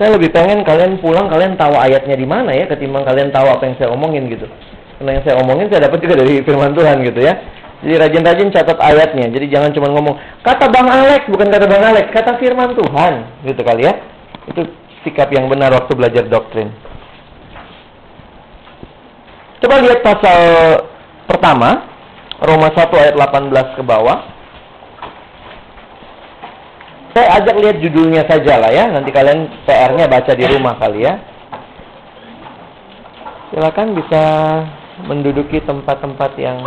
saya 0.00 0.18
lebih 0.18 0.32
pengen 0.32 0.64
kalian 0.64 0.98
pulang 0.98 1.28
kalian 1.28 1.54
tahu 1.54 1.78
ayatnya 1.78 2.16
di 2.18 2.26
mana 2.26 2.50
ya 2.50 2.66
ketimbang 2.66 3.06
kalian 3.06 3.30
tahu 3.30 3.46
apa 3.46 3.62
yang 3.68 3.76
saya 3.76 3.92
omongin 3.92 4.26
gitu. 4.32 4.48
Karena 4.98 5.20
yang 5.20 5.22
saya 5.24 5.36
omongin 5.40 5.68
saya 5.68 5.86
dapat 5.88 6.00
juga 6.00 6.24
dari 6.24 6.40
firman 6.42 6.72
Tuhan 6.72 7.04
gitu 7.04 7.20
ya. 7.20 7.34
Jadi 7.82 7.94
rajin-rajin 7.98 8.48
catat 8.54 8.78
ayatnya. 8.78 9.26
Jadi 9.30 9.46
jangan 9.50 9.74
cuma 9.74 9.90
ngomong 9.90 10.14
kata 10.46 10.70
Bang 10.70 10.86
Alex 10.86 11.26
bukan 11.26 11.50
kata 11.50 11.66
Bang 11.66 11.82
Alex, 11.82 12.08
kata 12.14 12.38
firman 12.38 12.72
Tuhan 12.78 13.12
gitu 13.46 13.62
kali 13.62 13.84
ya. 13.90 13.94
Itu 14.52 14.68
sikap 15.00 15.32
yang 15.32 15.48
benar 15.48 15.72
waktu 15.72 15.92
belajar 15.96 16.28
doktrin. 16.28 16.68
Coba 19.64 19.80
lihat 19.80 20.04
pasal 20.04 20.40
pertama, 21.24 21.88
Roma 22.42 22.68
1 22.68 22.92
ayat 22.92 23.14
18 23.16 23.78
ke 23.78 23.82
bawah. 23.86 24.18
Saya 27.12 27.40
ajak 27.40 27.56
lihat 27.60 27.76
judulnya 27.80 28.24
saja 28.24 28.60
lah 28.60 28.72
ya, 28.72 28.88
nanti 28.88 29.12
kalian 29.12 29.48
PR-nya 29.64 30.08
baca 30.08 30.32
di 30.32 30.44
rumah 30.48 30.76
kali 30.80 31.04
ya. 31.04 31.14
Silakan 33.52 33.96
bisa 33.96 34.22
menduduki 35.08 35.60
tempat-tempat 35.64 36.32
yang 36.40 36.58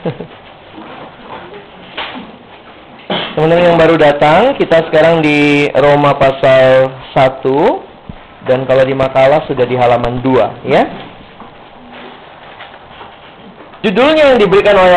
Teman-teman 3.10 3.74
yang 3.74 3.78
baru 3.78 3.98
datang, 3.98 4.54
kita 4.54 4.86
sekarang 4.86 5.18
di 5.18 5.66
Roma 5.74 6.14
pasal 6.14 6.94
1 7.10 8.46
dan 8.46 8.62
kalau 8.70 8.86
di 8.86 8.94
makalah 8.94 9.42
sudah 9.50 9.66
di 9.66 9.74
halaman 9.74 10.22
2 10.22 10.70
ya. 10.70 10.82
Judulnya 13.80 14.30
yang 14.30 14.38
diberikan 14.38 14.76
oleh 14.76 14.92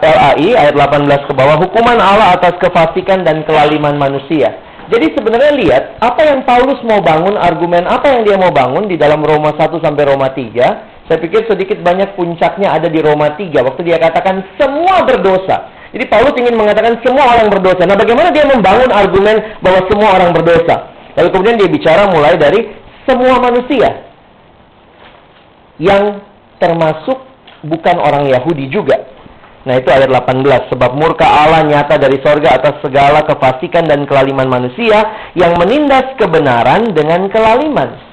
LAI 0.00 0.48
ayat 0.54 0.74
18 0.78 1.28
ke 1.28 1.32
bawah 1.34 1.58
hukuman 1.58 1.98
Allah 1.98 2.38
atas 2.38 2.56
kefasikan 2.56 3.26
dan 3.26 3.42
kelaliman 3.44 3.98
manusia. 3.98 4.64
Jadi 4.88 5.12
sebenarnya 5.12 5.52
lihat 5.58 6.00
apa 6.00 6.24
yang 6.24 6.48
Paulus 6.48 6.80
mau 6.88 7.04
bangun, 7.04 7.36
argumen 7.36 7.84
apa 7.84 8.08
yang 8.08 8.22
dia 8.24 8.40
mau 8.40 8.48
bangun 8.48 8.88
di 8.88 8.96
dalam 8.96 9.20
Roma 9.20 9.52
1 9.52 9.76
sampai 9.84 10.08
Roma 10.08 10.32
3. 10.32 11.04
Saya 11.04 11.18
pikir 11.20 11.44
sedikit 11.44 11.84
banyak 11.84 12.16
puncaknya 12.16 12.72
ada 12.72 12.88
di 12.88 13.02
Roma 13.04 13.36
3 13.36 13.52
waktu 13.60 13.80
dia 13.84 14.00
katakan 14.00 14.40
semua 14.56 15.04
berdosa. 15.04 15.77
Jadi 15.88 16.04
Paulus 16.08 16.36
ingin 16.36 16.56
mengatakan 16.56 17.00
semua 17.00 17.32
orang 17.32 17.48
berdosa. 17.48 17.88
Nah, 17.88 17.96
bagaimana 17.96 18.28
dia 18.28 18.44
membangun 18.44 18.92
argumen 18.92 19.56
bahwa 19.64 19.80
semua 19.88 20.08
orang 20.20 20.30
berdosa? 20.36 20.92
Lalu 21.16 21.28
kemudian 21.34 21.56
dia 21.58 21.70
bicara 21.70 22.02
mulai 22.12 22.38
dari 22.38 22.60
semua 23.08 23.40
manusia 23.40 24.06
yang 25.80 26.22
termasuk 26.60 27.18
bukan 27.64 27.96
orang 27.98 28.28
Yahudi 28.28 28.68
juga. 28.68 29.18
Nah 29.66 29.74
itu 29.76 29.88
ayat 29.90 30.08
18. 30.08 30.70
Sebab 30.70 30.90
murka 30.94 31.26
Allah 31.26 31.66
nyata 31.66 31.98
dari 31.98 32.22
sorga 32.22 32.56
atas 32.56 32.78
segala 32.80 33.26
kefasikan 33.26 33.84
dan 33.84 34.06
kelaliman 34.06 34.46
manusia 34.46 35.30
yang 35.34 35.58
menindas 35.58 36.14
kebenaran 36.16 36.94
dengan 36.94 37.26
kelaliman. 37.28 38.07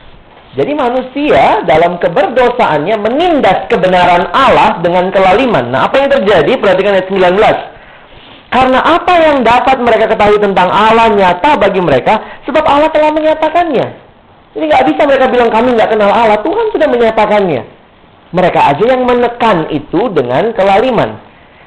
Jadi 0.55 0.71
manusia 0.71 1.67
dalam 1.67 1.99
keberdosaannya 1.99 2.95
menindas 2.95 3.67
kebenaran 3.67 4.31
Allah 4.31 4.79
dengan 4.79 5.11
kelaliman. 5.11 5.67
Nah 5.67 5.91
apa 5.91 5.99
yang 5.99 6.09
terjadi? 6.15 6.55
Perhatikan 6.55 6.95
ayat 6.95 7.11
19. 7.11 7.75
Karena 8.55 8.79
apa 8.79 9.13
yang 9.19 9.43
dapat 9.43 9.83
mereka 9.83 10.15
ketahui 10.15 10.39
tentang 10.39 10.71
Allah 10.71 11.11
nyata 11.11 11.59
bagi 11.59 11.83
mereka, 11.83 12.39
sebab 12.47 12.63
Allah 12.63 12.87
telah 12.87 13.11
menyatakannya. 13.11 13.87
Ini 14.55 14.63
nggak 14.71 14.85
bisa 14.95 15.01
mereka 15.03 15.27
bilang 15.27 15.51
kami 15.51 15.75
nggak 15.75 15.91
kenal 15.91 16.07
Allah. 16.07 16.39
Tuhan 16.39 16.71
sudah 16.71 16.87
menyatakannya. 16.87 17.61
Mereka 18.31 18.59
aja 18.59 18.83
yang 18.95 19.03
menekan 19.03 19.67
itu 19.75 20.07
dengan 20.15 20.55
kelaliman. 20.55 21.19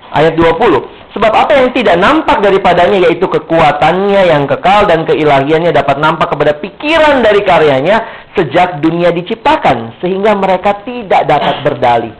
Ayat 0.08 0.32
20. 0.40 1.12
Sebab 1.12 1.32
apa 1.32 1.52
yang 1.56 1.68
tidak 1.76 2.00
nampak 2.00 2.40
daripadanya 2.40 3.04
yaitu 3.08 3.28
kekuatannya 3.28 4.28
yang 4.28 4.48
kekal 4.48 4.88
dan 4.88 5.04
keilahiannya 5.04 5.72
dapat 5.72 6.00
nampak 6.00 6.32
kepada 6.32 6.56
pikiran 6.56 7.20
dari 7.20 7.44
karyanya 7.44 8.27
sejak 8.38 8.78
dunia 8.78 9.10
diciptakan. 9.10 9.98
Sehingga 9.98 10.38
mereka 10.38 10.86
tidak 10.86 11.26
dapat 11.26 11.66
berdalih. 11.66 12.14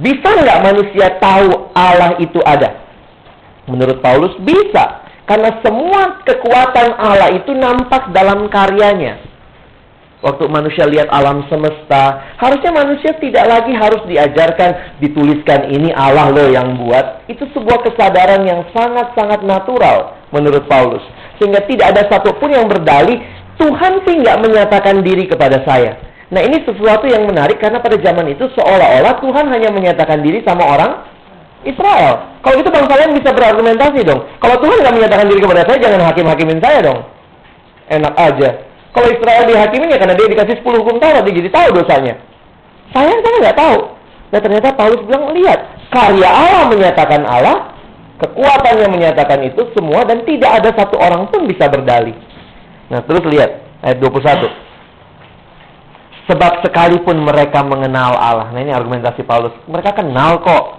Bisa 0.00 0.28
nggak 0.30 0.62
manusia 0.64 1.20
tahu 1.20 1.74
Allah 1.76 2.16
itu 2.16 2.40
ada? 2.48 2.80
Menurut 3.68 4.00
Paulus 4.00 4.32
bisa. 4.40 5.04
Karena 5.28 5.60
semua 5.60 6.24
kekuatan 6.24 6.96
Allah 6.96 7.36
itu 7.36 7.52
nampak 7.52 8.08
dalam 8.16 8.48
karyanya. 8.48 9.28
Waktu 10.18 10.50
manusia 10.50 10.82
lihat 10.82 11.06
alam 11.14 11.46
semesta, 11.46 12.34
harusnya 12.42 12.74
manusia 12.74 13.14
tidak 13.22 13.46
lagi 13.46 13.70
harus 13.70 14.02
diajarkan, 14.10 14.98
dituliskan 14.98 15.70
ini 15.70 15.94
Allah 15.94 16.34
loh 16.34 16.50
yang 16.50 16.74
buat. 16.74 17.22
Itu 17.30 17.46
sebuah 17.54 17.86
kesadaran 17.86 18.42
yang 18.42 18.66
sangat-sangat 18.74 19.46
natural 19.46 20.18
menurut 20.34 20.66
Paulus. 20.66 21.04
Sehingga 21.38 21.62
tidak 21.70 21.94
ada 21.94 22.02
satupun 22.10 22.50
yang 22.50 22.66
berdalih, 22.66 23.22
Tuhan 23.58 23.92
sih 24.06 24.14
nggak 24.22 24.38
menyatakan 24.38 25.02
diri 25.02 25.26
kepada 25.26 25.60
saya. 25.66 25.98
Nah 26.30 26.44
ini 26.44 26.62
sesuatu 26.62 27.08
yang 27.10 27.26
menarik 27.26 27.58
karena 27.58 27.82
pada 27.82 27.98
zaman 27.98 28.30
itu 28.30 28.46
seolah-olah 28.54 29.18
Tuhan 29.18 29.46
hanya 29.50 29.70
menyatakan 29.74 30.22
diri 30.22 30.44
sama 30.46 30.62
orang 30.62 31.02
Israel. 31.66 32.38
Kalau 32.44 32.56
itu 32.62 32.70
bangsa 32.70 32.94
lain 32.94 33.18
bisa 33.18 33.34
berargumentasi 33.34 34.06
dong. 34.06 34.22
Kalau 34.38 34.56
Tuhan 34.62 34.78
nggak 34.78 34.94
menyatakan 34.94 35.26
diri 35.26 35.40
kepada 35.42 35.62
saya, 35.66 35.78
jangan 35.82 36.00
hakim-hakimin 36.06 36.60
saya 36.62 36.78
dong. 36.86 36.98
Enak 37.90 38.14
aja. 38.14 38.48
Kalau 38.94 39.08
Israel 39.10 39.44
dihakiminya 39.48 39.96
karena 39.98 40.14
dia 40.14 40.26
dikasih 40.30 40.54
10 40.62 40.80
hukum 40.80 40.96
Taurat, 41.02 41.24
jadi 41.26 41.50
tahu 41.50 41.68
dosanya. 41.82 42.14
Sayang 42.94 43.20
saya 43.20 43.36
nggak 43.42 43.58
tahu. 43.58 43.78
Dan 44.28 44.40
ternyata 44.44 44.68
Paulus 44.76 45.00
bilang, 45.08 45.32
lihat, 45.32 45.60
karya 45.88 46.28
Allah 46.28 46.64
menyatakan 46.68 47.24
Allah, 47.24 47.72
kekuatannya 48.20 48.88
menyatakan 48.92 49.40
itu 49.44 49.64
semua, 49.72 50.04
dan 50.04 50.24
tidak 50.28 50.60
ada 50.60 50.70
satu 50.76 51.00
orang 51.00 51.28
pun 51.32 51.48
bisa 51.48 51.64
berdalih. 51.68 52.12
Nah, 52.88 53.00
terus 53.04 53.24
lihat, 53.28 53.50
ayat 53.84 54.00
21. 54.00 54.48
Sebab 56.28 56.60
sekalipun 56.64 57.24
mereka 57.24 57.64
mengenal 57.64 58.16
Allah. 58.16 58.52
Nah, 58.52 58.60
ini 58.60 58.72
argumentasi 58.72 59.24
Paulus. 59.24 59.52
Mereka 59.64 59.96
kenal 59.96 60.40
kok 60.44 60.78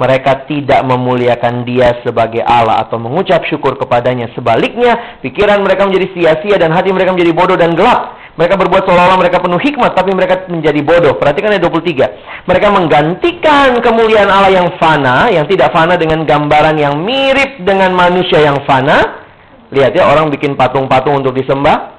mereka 0.00 0.48
tidak 0.48 0.80
memuliakan 0.88 1.60
dia 1.68 2.00
sebagai 2.00 2.40
Allah 2.40 2.80
atau 2.80 2.96
mengucap 2.96 3.44
syukur 3.44 3.76
kepadanya. 3.76 4.32
Sebaliknya, 4.32 5.20
pikiran 5.20 5.60
mereka 5.60 5.84
menjadi 5.84 6.06
sia-sia 6.16 6.56
dan 6.56 6.72
hati 6.72 6.88
mereka 6.88 7.12
menjadi 7.12 7.36
bodoh 7.36 7.60
dan 7.60 7.76
gelap. 7.76 8.16
Mereka 8.40 8.56
berbuat 8.56 8.88
seolah-olah 8.88 9.20
mereka 9.20 9.44
penuh 9.44 9.60
hikmat, 9.60 9.92
tapi 9.92 10.16
mereka 10.16 10.48
menjadi 10.48 10.80
bodoh. 10.80 11.20
Perhatikan 11.20 11.52
ayat 11.52 11.68
23. 11.68 12.48
Mereka 12.48 12.66
menggantikan 12.72 13.76
kemuliaan 13.84 14.32
Allah 14.32 14.52
yang 14.64 14.68
fana, 14.80 15.28
yang 15.28 15.44
tidak 15.44 15.68
fana 15.68 16.00
dengan 16.00 16.24
gambaran 16.24 16.80
yang 16.80 16.96
mirip 16.96 17.60
dengan 17.60 17.92
manusia 17.92 18.40
yang 18.40 18.64
fana. 18.64 19.28
Lihat 19.70 19.94
ya, 19.94 20.10
orang 20.10 20.34
bikin 20.34 20.58
patung-patung 20.58 21.22
untuk 21.22 21.34
disembah. 21.34 21.94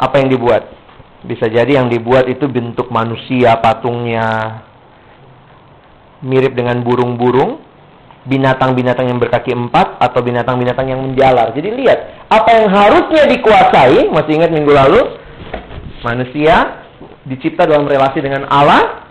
Apa 0.00 0.24
yang 0.24 0.32
dibuat? 0.32 0.64
Bisa 1.20 1.52
jadi 1.52 1.76
yang 1.76 1.92
dibuat 1.92 2.24
itu 2.32 2.48
bentuk 2.48 2.88
manusia 2.88 3.60
patungnya, 3.60 4.64
mirip 6.24 6.56
dengan 6.56 6.80
burung-burung, 6.80 7.60
binatang-binatang 8.24 9.12
yang 9.12 9.20
berkaki 9.20 9.52
empat, 9.52 10.00
atau 10.00 10.24
binatang-binatang 10.24 10.88
yang 10.88 11.04
menjalar. 11.04 11.52
Jadi 11.52 11.68
lihat, 11.76 12.24
apa 12.32 12.50
yang 12.56 12.72
harusnya 12.72 13.28
dikuasai, 13.28 14.08
masih 14.08 14.32
ingat 14.40 14.48
minggu 14.48 14.72
lalu, 14.72 15.00
manusia 16.00 16.88
dicipta 17.28 17.68
dalam 17.68 17.84
relasi 17.84 18.24
dengan 18.24 18.48
Allah, 18.48 19.04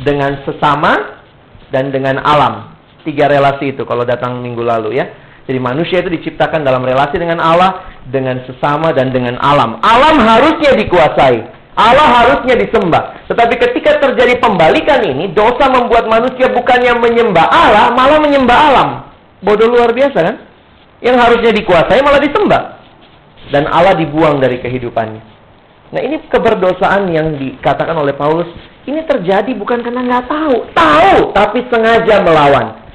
dengan 0.00 0.40
sesama 0.48 1.20
dan 1.68 1.92
dengan 1.92 2.16
alam. 2.24 2.72
Tiga 3.04 3.28
relasi 3.28 3.76
itu 3.76 3.84
kalau 3.84 4.08
datang 4.08 4.40
minggu 4.40 4.64
lalu 4.64 5.00
ya. 5.00 5.08
Jadi 5.50 5.58
manusia 5.58 5.98
itu 5.98 6.14
diciptakan 6.14 6.62
dalam 6.62 6.86
relasi 6.86 7.18
dengan 7.18 7.42
Allah, 7.42 7.98
dengan 8.06 8.38
sesama 8.46 8.94
dan 8.94 9.10
dengan 9.10 9.34
alam. 9.42 9.82
Alam 9.82 10.22
harusnya 10.22 10.78
dikuasai. 10.78 11.42
Allah 11.74 12.06
harusnya 12.22 12.54
disembah. 12.54 13.26
Tetapi 13.26 13.58
ketika 13.58 13.98
terjadi 13.98 14.38
pembalikan 14.38 15.02
ini, 15.02 15.34
dosa 15.34 15.66
membuat 15.66 16.06
manusia 16.06 16.54
bukannya 16.54 17.02
menyembah 17.02 17.50
Allah, 17.50 17.90
malah 17.98 18.22
menyembah 18.22 18.58
alam. 18.70 18.88
Bodoh 19.42 19.66
luar 19.74 19.90
biasa 19.90 20.18
kan? 20.22 20.36
Yang 21.02 21.16
harusnya 21.18 21.50
dikuasai 21.50 21.98
malah 21.98 22.22
disembah. 22.22 22.62
Dan 23.50 23.66
Allah 23.66 23.98
dibuang 23.98 24.38
dari 24.38 24.62
kehidupannya. 24.62 25.22
Nah 25.90 25.98
ini 25.98 26.30
keberdosaan 26.30 27.10
yang 27.10 27.34
dikatakan 27.34 27.98
oleh 27.98 28.14
Paulus, 28.14 28.46
ini 28.86 29.02
terjadi 29.02 29.50
bukan 29.58 29.82
karena 29.82 30.06
nggak 30.06 30.30
tahu. 30.30 30.54
Tahu, 30.78 31.34
tapi 31.34 31.66
sengaja 31.66 32.22
melawan. 32.22 32.86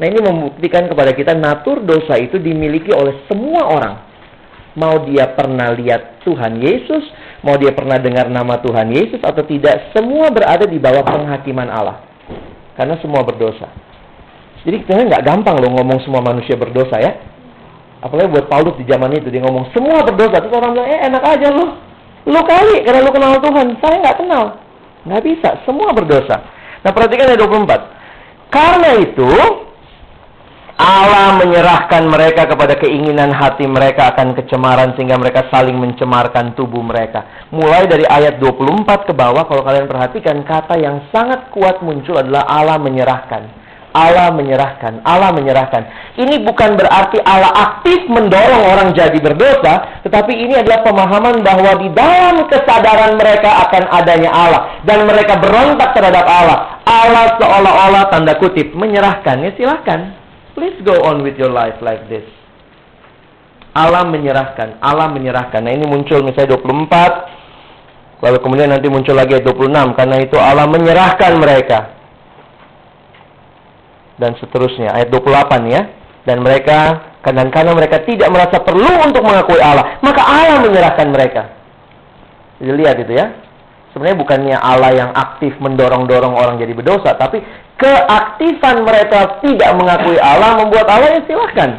Nah 0.00 0.06
ini 0.08 0.16
membuktikan 0.24 0.88
kepada 0.88 1.12
kita 1.12 1.36
natur 1.36 1.84
dosa 1.84 2.16
itu 2.16 2.40
dimiliki 2.40 2.88
oleh 2.96 3.20
semua 3.28 3.68
orang. 3.68 3.94
Mau 4.80 5.04
dia 5.04 5.28
pernah 5.36 5.76
lihat 5.76 6.24
Tuhan 6.24 6.56
Yesus, 6.56 7.04
mau 7.44 7.60
dia 7.60 7.76
pernah 7.76 8.00
dengar 8.00 8.32
nama 8.32 8.56
Tuhan 8.64 8.88
Yesus 8.88 9.20
atau 9.20 9.44
tidak, 9.44 9.92
semua 9.92 10.32
berada 10.32 10.64
di 10.64 10.80
bawah 10.80 11.04
penghakiman 11.04 11.68
Allah. 11.68 12.00
Karena 12.80 12.96
semua 13.04 13.20
berdosa. 13.20 13.68
Jadi 14.64 14.80
kita 14.84 15.04
nggak 15.04 15.24
gampang 15.24 15.60
loh 15.60 15.68
ngomong 15.76 16.00
semua 16.00 16.24
manusia 16.24 16.56
berdosa 16.56 16.96
ya. 16.96 17.12
Apalagi 18.00 18.32
buat 18.32 18.48
Paulus 18.48 18.80
di 18.80 18.88
zaman 18.88 19.12
itu 19.12 19.28
dia 19.28 19.44
ngomong 19.44 19.68
semua 19.76 20.00
berdosa. 20.00 20.40
Terus 20.40 20.56
orang 20.56 20.72
bilang, 20.72 20.88
eh 20.88 21.00
enak 21.12 21.22
aja 21.24 21.48
lo. 21.52 21.66
Lo 22.24 22.40
kali 22.44 22.84
karena 22.84 23.04
lo 23.04 23.12
kenal 23.12 23.36
Tuhan. 23.36 23.76
Saya 23.84 23.96
nggak 24.00 24.16
kenal. 24.16 24.44
Nggak 25.04 25.22
bisa. 25.24 25.48
Semua 25.68 25.92
berdosa. 25.92 26.40
Nah 26.80 26.90
perhatikan 26.92 27.32
ayat 27.32 27.40
24. 27.44 28.48
Karena 28.48 28.90
itu 28.96 29.32
Allah 30.80 31.36
menyerahkan 31.36 32.08
mereka 32.08 32.48
kepada 32.48 32.72
keinginan 32.80 33.36
hati 33.36 33.68
mereka 33.68 34.16
akan 34.16 34.32
kecemaran 34.32 34.96
sehingga 34.96 35.20
mereka 35.20 35.44
saling 35.52 35.76
mencemarkan 35.76 36.56
tubuh 36.56 36.80
mereka. 36.80 37.44
Mulai 37.52 37.84
dari 37.84 38.08
ayat 38.08 38.40
24 38.40 39.04
ke 39.04 39.12
bawah 39.12 39.44
kalau 39.44 39.60
kalian 39.60 39.84
perhatikan 39.84 40.40
kata 40.40 40.80
yang 40.80 41.04
sangat 41.12 41.52
kuat 41.52 41.84
muncul 41.84 42.16
adalah 42.16 42.48
Allah 42.48 42.80
menyerahkan. 42.80 43.60
Allah 43.90 44.30
menyerahkan, 44.30 45.02
Allah 45.02 45.34
menyerahkan. 45.34 46.14
Ini 46.14 46.46
bukan 46.46 46.78
berarti 46.78 47.18
Allah 47.26 47.50
aktif 47.50 48.06
mendorong 48.06 48.70
orang 48.70 48.88
jadi 48.94 49.18
berdosa, 49.18 50.00
tetapi 50.06 50.30
ini 50.30 50.62
adalah 50.62 50.86
pemahaman 50.86 51.42
bahwa 51.42 51.74
di 51.76 51.90
dalam 51.90 52.46
kesadaran 52.46 53.18
mereka 53.18 53.66
akan 53.66 53.84
adanya 53.90 54.30
Allah 54.30 54.62
dan 54.86 55.04
mereka 55.10 55.42
berontak 55.42 55.90
terhadap 55.92 56.22
Allah. 56.22 56.78
Allah 56.86 57.34
seolah-olah 57.36 58.02
tanda 58.14 58.38
kutip 58.38 58.70
menyerahkan. 58.78 59.42
Ya 59.42 59.50
silahkan, 59.58 60.19
Please 60.60 60.76
go 60.84 60.92
on 61.08 61.24
with 61.24 61.40
your 61.40 61.48
life 61.48 61.80
like 61.80 62.04
this. 62.12 62.28
Allah 63.72 64.04
menyerahkan, 64.04 64.76
Allah 64.84 65.08
menyerahkan. 65.08 65.56
Nah 65.64 65.72
ini 65.72 65.88
muncul 65.88 66.20
misalnya 66.20 66.60
24, 66.60 68.20
lalu 68.20 68.38
kemudian 68.44 68.68
nanti 68.68 68.92
muncul 68.92 69.16
lagi 69.16 69.40
ayat 69.40 69.48
26. 69.48 69.96
Karena 69.96 70.16
itu 70.20 70.36
Allah 70.36 70.68
menyerahkan 70.68 71.32
mereka. 71.40 71.96
Dan 74.20 74.36
seterusnya, 74.36 74.92
ayat 75.00 75.08
28 75.08 75.64
ya. 75.72 75.88
Dan 76.28 76.44
mereka, 76.44 77.08
dan 77.24 77.48
karena 77.48 77.72
mereka 77.72 78.04
tidak 78.04 78.28
merasa 78.28 78.60
perlu 78.60 78.92
untuk 79.00 79.24
mengakui 79.24 79.64
Allah, 79.64 79.96
maka 80.04 80.20
Allah 80.28 80.60
menyerahkan 80.60 81.08
mereka. 81.08 81.56
Jadi 82.60 82.84
lihat 82.84 83.00
itu 83.00 83.16
ya. 83.16 83.32
Sebenarnya 83.90 84.18
bukannya 84.22 84.56
Allah 84.58 84.90
yang 84.94 85.10
aktif 85.10 85.58
mendorong-dorong 85.58 86.38
orang 86.38 86.62
jadi 86.62 86.70
berdosa, 86.78 87.18
tapi 87.18 87.42
keaktifan 87.74 88.86
mereka 88.86 89.42
tidak 89.42 89.70
mengakui 89.74 90.14
Allah 90.22 90.62
membuat 90.62 90.86
Allah 90.86 91.18
ya 91.18 91.20
silahkan. 91.26 91.70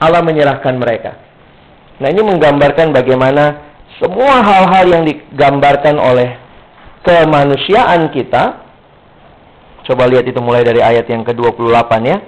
Allah 0.00 0.24
menyerahkan 0.24 0.74
mereka. 0.80 1.20
Nah 2.00 2.08
ini 2.08 2.24
menggambarkan 2.24 2.90
bagaimana 2.96 3.60
semua 4.00 4.40
hal-hal 4.40 4.86
yang 4.88 5.04
digambarkan 5.04 6.00
oleh 6.00 6.40
kemanusiaan 7.04 8.10
kita. 8.10 8.64
Coba 9.86 10.06
lihat 10.08 10.26
itu 10.26 10.38
mulai 10.40 10.64
dari 10.64 10.80
ayat 10.80 11.06
yang 11.10 11.22
ke-28 11.22 11.90
ya. 12.08 12.18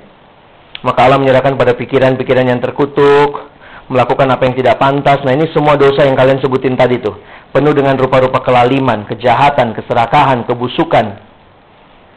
Maka 0.85 1.01
Allah 1.09 1.18
menyerahkan 1.18 1.57
pada 1.57 1.73
pikiran-pikiran 1.73 2.44
yang 2.44 2.61
terkutuk, 2.61 3.49
melakukan 3.88 4.29
apa 4.29 4.42
yang 4.44 4.55
tidak 4.59 4.77
pantas. 4.77 5.23
Nah 5.25 5.33
ini 5.33 5.49
semua 5.51 5.75
dosa 5.81 6.05
yang 6.05 6.14
kalian 6.18 6.38
sebutin 6.44 6.77
tadi 6.77 7.01
tuh. 7.01 7.16
Penuh 7.55 7.71
dengan 7.71 7.95
rupa-rupa 7.95 8.43
kelaliman, 8.43 9.07
kejahatan, 9.07 9.79
keserakahan, 9.79 10.43
kebusukan, 10.43 11.23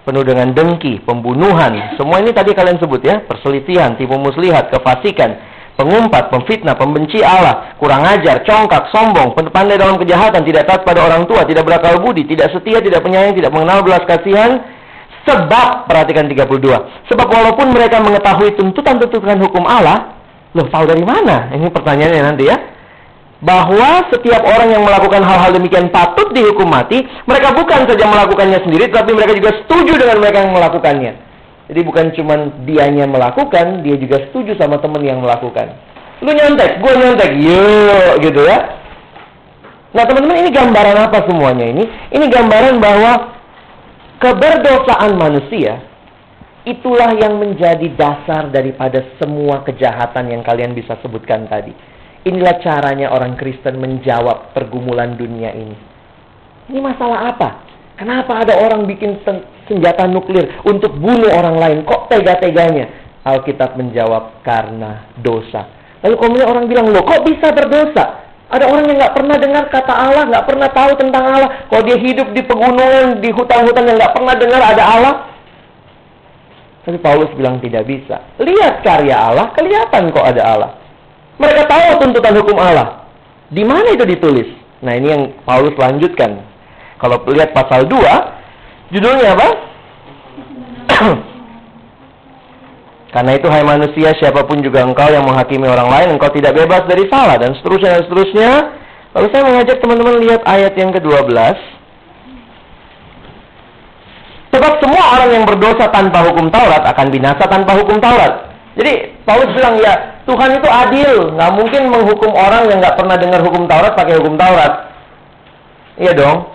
penuh 0.02 0.26
dengan 0.26 0.50
dengki, 0.50 1.06
pembunuhan. 1.06 1.94
Semua 1.94 2.26
ini 2.26 2.34
tadi 2.34 2.58
kalian 2.58 2.82
sebut 2.82 3.06
ya, 3.06 3.22
perselisihan, 3.22 3.94
tipu 4.02 4.18
muslihat, 4.18 4.74
kefasikan, 4.74 5.38
pengumpat, 5.78 6.34
pemfitnah, 6.34 6.74
pembenci 6.74 7.22
Allah, 7.22 7.78
kurang 7.78 8.02
ajar, 8.02 8.42
congkak, 8.50 8.90
sombong, 8.90 9.38
pandai 9.54 9.78
dalam 9.78 10.02
kejahatan, 10.02 10.42
tidak 10.42 10.66
taat 10.66 10.82
pada 10.82 11.06
orang 11.06 11.30
tua, 11.30 11.46
tidak 11.46 11.70
berakal 11.70 12.02
budi, 12.02 12.26
tidak 12.26 12.50
setia, 12.58 12.82
tidak 12.82 13.06
penyayang, 13.06 13.38
tidak 13.38 13.54
mengenal 13.54 13.86
belas 13.86 14.02
kasihan. 14.10 14.58
Sebab, 15.28 15.86
perhatikan 15.86 16.26
32. 16.32 17.14
Sebab 17.14 17.28
walaupun 17.30 17.76
mereka 17.76 18.02
mengetahui 18.02 18.58
tuntutan-tuntutan 18.58 19.38
hukum 19.38 19.70
Allah, 19.70 20.18
loh 20.58 20.66
tahu 20.72 20.88
dari 20.90 21.06
mana? 21.06 21.52
Ini 21.52 21.68
pertanyaannya 21.70 22.22
nanti 22.26 22.48
ya 22.50 22.58
bahwa 23.38 24.10
setiap 24.10 24.42
orang 24.42 24.74
yang 24.74 24.82
melakukan 24.82 25.22
hal-hal 25.22 25.54
demikian 25.54 25.94
patut 25.94 26.34
dihukum 26.34 26.66
mati, 26.66 27.06
mereka 27.30 27.54
bukan 27.54 27.86
saja 27.86 28.06
melakukannya 28.10 28.60
sendiri, 28.66 28.90
tapi 28.90 29.14
mereka 29.14 29.38
juga 29.38 29.52
setuju 29.62 29.94
dengan 29.94 30.18
mereka 30.18 30.38
yang 30.42 30.54
melakukannya. 30.58 31.14
Jadi 31.68 31.80
bukan 31.84 32.06
cuma 32.16 32.36
dianya 32.64 33.06
melakukan, 33.06 33.86
dia 33.86 34.00
juga 34.00 34.24
setuju 34.30 34.58
sama 34.58 34.80
teman 34.82 35.04
yang 35.04 35.20
melakukan. 35.22 35.76
Lu 36.24 36.34
nyontek, 36.34 36.82
gue 36.82 36.94
nyontek, 36.98 37.32
yuk 37.38 38.14
gitu 38.26 38.42
ya. 38.48 38.58
Nah 39.94 40.04
teman-teman 40.08 40.42
ini 40.42 40.50
gambaran 40.50 40.98
apa 40.98 41.28
semuanya 41.30 41.66
ini? 41.70 41.84
Ini 42.10 42.26
gambaran 42.26 42.82
bahwa 42.82 43.38
keberdosaan 44.18 45.14
manusia 45.14 45.86
itulah 46.66 47.16
yang 47.16 47.40
menjadi 47.40 47.88
dasar 47.96 48.50
daripada 48.52 49.00
semua 49.22 49.64
kejahatan 49.64 50.34
yang 50.34 50.42
kalian 50.44 50.74
bisa 50.74 50.98
sebutkan 51.00 51.46
tadi. 51.48 51.72
Inilah 52.26 52.58
caranya 52.64 53.14
orang 53.14 53.38
Kristen 53.38 53.78
menjawab 53.78 54.56
pergumulan 54.58 55.14
dunia 55.20 55.54
ini. 55.54 55.78
Ini 56.68 56.80
masalah 56.82 57.36
apa? 57.36 57.50
Kenapa 57.98 58.46
ada 58.46 58.54
orang 58.62 58.86
bikin 58.86 59.18
senjata 59.66 60.06
nuklir 60.06 60.62
untuk 60.66 60.94
bunuh 60.98 61.34
orang 61.34 61.58
lain? 61.58 61.78
Kok 61.86 62.14
tega-teganya? 62.14 62.86
Alkitab 63.26 63.76
menjawab 63.76 64.46
karena 64.46 65.10
dosa. 65.20 65.68
Lalu 66.06 66.16
kemudian 66.22 66.48
orang 66.48 66.66
bilang, 66.70 66.88
loh 66.94 67.04
kok 67.04 67.26
bisa 67.26 67.52
berdosa? 67.52 68.28
Ada 68.48 68.64
orang 68.64 68.88
yang 68.88 68.98
nggak 69.02 69.16
pernah 69.18 69.36
dengar 69.36 69.64
kata 69.68 69.92
Allah, 69.92 70.24
nggak 70.32 70.46
pernah 70.48 70.70
tahu 70.72 70.92
tentang 70.96 71.24
Allah. 71.28 71.50
Kalau 71.68 71.84
dia 71.84 72.00
hidup 72.00 72.32
di 72.32 72.42
pegunungan, 72.48 73.20
di 73.20 73.30
hutan-hutan 73.36 73.84
yang 73.84 73.98
nggak 74.00 74.16
pernah 74.16 74.36
dengar 74.40 74.62
ada 74.64 74.84
Allah. 74.88 75.14
Tapi 76.88 76.98
Paulus 77.04 77.28
bilang 77.36 77.60
tidak 77.60 77.84
bisa. 77.84 78.24
Lihat 78.40 78.80
karya 78.88 79.20
Allah, 79.20 79.52
kelihatan 79.52 80.16
kok 80.16 80.24
ada 80.24 80.42
Allah. 80.48 80.72
Mereka 81.38 81.70
tahu 81.70 82.02
tuntutan 82.02 82.34
hukum 82.42 82.58
Allah. 82.58 83.06
Di 83.54 83.64
mana 83.64 83.94
itu 83.94 84.04
ditulis? 84.04 84.50
Nah, 84.82 84.94
ini 84.98 85.08
yang 85.10 85.24
Paulus 85.46 85.74
lanjutkan. 85.78 86.42
Kalau 86.98 87.22
lihat 87.30 87.54
pasal 87.54 87.86
2, 87.86 88.94
judulnya 88.94 89.38
apa? 89.38 89.48
Karena 93.14 93.32
itu 93.40 93.48
hai 93.48 93.64
manusia 93.64 94.12
siapa 94.18 94.44
pun 94.46 94.60
juga 94.60 94.84
engkau 94.84 95.08
yang 95.08 95.24
menghakimi 95.24 95.66
orang 95.66 95.90
lain 95.90 96.08
engkau 96.18 96.30
tidak 96.34 96.54
bebas 96.54 96.84
dari 96.86 97.08
salah 97.08 97.40
dan 97.40 97.56
seterusnya 97.56 97.98
dan 97.98 98.04
seterusnya. 98.04 98.50
Lalu 99.16 99.28
saya 99.34 99.44
mengajak 99.48 99.78
teman-teman 99.82 100.16
lihat 100.22 100.42
ayat 100.46 100.74
yang 100.78 100.92
ke-12. 100.94 101.34
Sebab 104.54 104.74
semua 104.82 105.04
orang 105.18 105.30
yang 105.34 105.46
berdosa 105.46 105.86
tanpa 105.90 106.26
hukum 106.30 106.50
Taurat 106.50 106.82
akan 106.82 107.08
binasa 107.14 107.46
tanpa 107.46 107.78
hukum 107.78 107.98
Taurat. 107.98 108.54
Jadi 108.78 109.22
Paulus 109.26 109.50
bilang 109.54 109.82
ya 109.82 110.17
Tuhan 110.28 110.60
itu 110.60 110.68
adil, 110.68 111.12
nggak 111.40 111.52
mungkin 111.56 111.82
menghukum 111.88 112.36
orang 112.36 112.68
yang 112.68 112.84
nggak 112.84 113.00
pernah 113.00 113.16
dengar 113.16 113.40
hukum 113.40 113.64
Taurat 113.64 113.96
pakai 113.96 114.20
hukum 114.20 114.36
Taurat. 114.36 114.92
Iya 115.96 116.12
dong. 116.12 116.52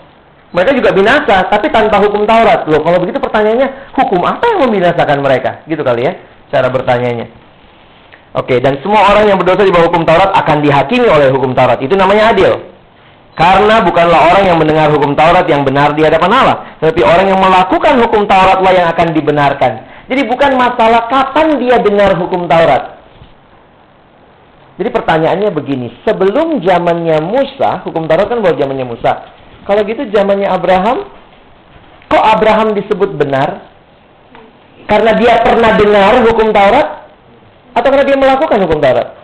Mereka 0.52 0.76
juga 0.76 0.92
binasa, 0.92 1.48
tapi 1.48 1.72
tanpa 1.72 1.96
hukum 2.04 2.28
Taurat. 2.28 2.68
Loh, 2.68 2.84
kalau 2.84 3.00
begitu 3.00 3.16
pertanyaannya, 3.16 3.96
hukum 3.96 4.20
apa 4.28 4.44
yang 4.44 4.68
membinasakan 4.68 5.24
mereka? 5.24 5.64
Gitu 5.64 5.80
kali 5.80 6.04
ya, 6.04 6.12
cara 6.52 6.68
bertanyanya. 6.68 7.32
Oke, 8.36 8.60
dan 8.60 8.76
semua 8.84 9.08
orang 9.08 9.32
yang 9.32 9.40
berdosa 9.40 9.64
di 9.64 9.72
bawah 9.72 9.88
hukum 9.88 10.04
Taurat 10.04 10.28
akan 10.36 10.56
dihakimi 10.60 11.08
oleh 11.08 11.32
hukum 11.32 11.56
Taurat. 11.56 11.80
Itu 11.80 11.96
namanya 11.96 12.36
adil. 12.36 12.68
Karena 13.32 13.80
bukanlah 13.80 14.20
orang 14.36 14.44
yang 14.52 14.60
mendengar 14.60 14.92
hukum 14.92 15.16
Taurat 15.16 15.48
yang 15.48 15.64
benar 15.64 15.96
di 15.96 16.04
hadapan 16.04 16.28
Allah, 16.28 16.56
tetapi 16.84 17.00
orang 17.00 17.32
yang 17.32 17.40
melakukan 17.40 17.96
hukum 18.04 18.28
Tauratlah 18.28 18.72
yang 18.76 18.86
akan 18.92 19.16
dibenarkan. 19.16 19.72
Jadi 20.12 20.28
bukan 20.28 20.60
masalah 20.60 21.08
kapan 21.08 21.56
dia 21.56 21.80
dengar 21.80 22.12
hukum 22.20 22.44
Taurat. 22.44 23.01
Jadi 24.80 24.88
pertanyaannya 24.88 25.50
begini, 25.52 25.92
sebelum 26.08 26.64
zamannya 26.64 27.20
Musa, 27.20 27.84
hukum 27.84 28.08
Taurat 28.08 28.26
kan 28.28 28.40
baru 28.40 28.56
zamannya 28.56 28.88
Musa. 28.88 29.12
Kalau 29.68 29.84
gitu 29.84 30.08
zamannya 30.10 30.48
Abraham, 30.48 31.06
Kok 32.12 32.24
Abraham 32.28 32.76
disebut 32.76 33.16
benar? 33.16 33.72
Karena 34.84 35.16
dia 35.16 35.40
pernah 35.40 35.80
dengar 35.80 36.20
hukum 36.28 36.52
Taurat? 36.52 37.08
Atau 37.72 37.88
karena 37.88 38.04
dia 38.04 38.20
melakukan 38.20 38.60
hukum 38.68 38.84
Taurat? 38.84 39.16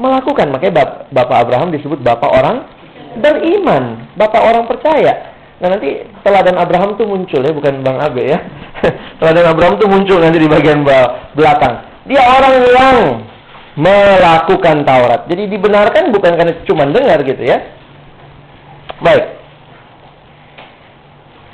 Melakukan, 0.00 0.48
makanya 0.48 1.04
Bapak 1.12 1.36
Abraham 1.44 1.68
disebut 1.68 2.00
Bapak 2.00 2.30
orang 2.32 2.64
beriman, 3.20 4.08
Bapak 4.16 4.40
orang 4.40 4.64
percaya. 4.64 5.36
Nah 5.60 5.74
nanti 5.74 6.00
teladan 6.24 6.56
Abraham 6.56 6.96
tuh 6.96 7.04
muncul 7.04 7.44
ya, 7.44 7.52
bukan 7.52 7.84
Bang 7.84 8.00
Abe 8.00 8.24
ya. 8.24 8.40
teladan 9.20 9.52
Abraham 9.52 9.76
tuh 9.76 9.90
muncul 9.90 10.16
nanti 10.24 10.40
di 10.40 10.48
bagian 10.48 10.80
belakang. 11.36 11.74
Dia 12.08 12.24
orang 12.24 12.52
yang 12.72 13.04
melakukan 13.78 14.82
Taurat. 14.82 15.30
Jadi 15.30 15.46
dibenarkan 15.54 16.10
bukan 16.10 16.32
karena 16.34 16.52
cuma 16.66 16.82
dengar 16.90 17.22
gitu 17.22 17.38
ya. 17.46 17.62
Baik. 18.98 19.38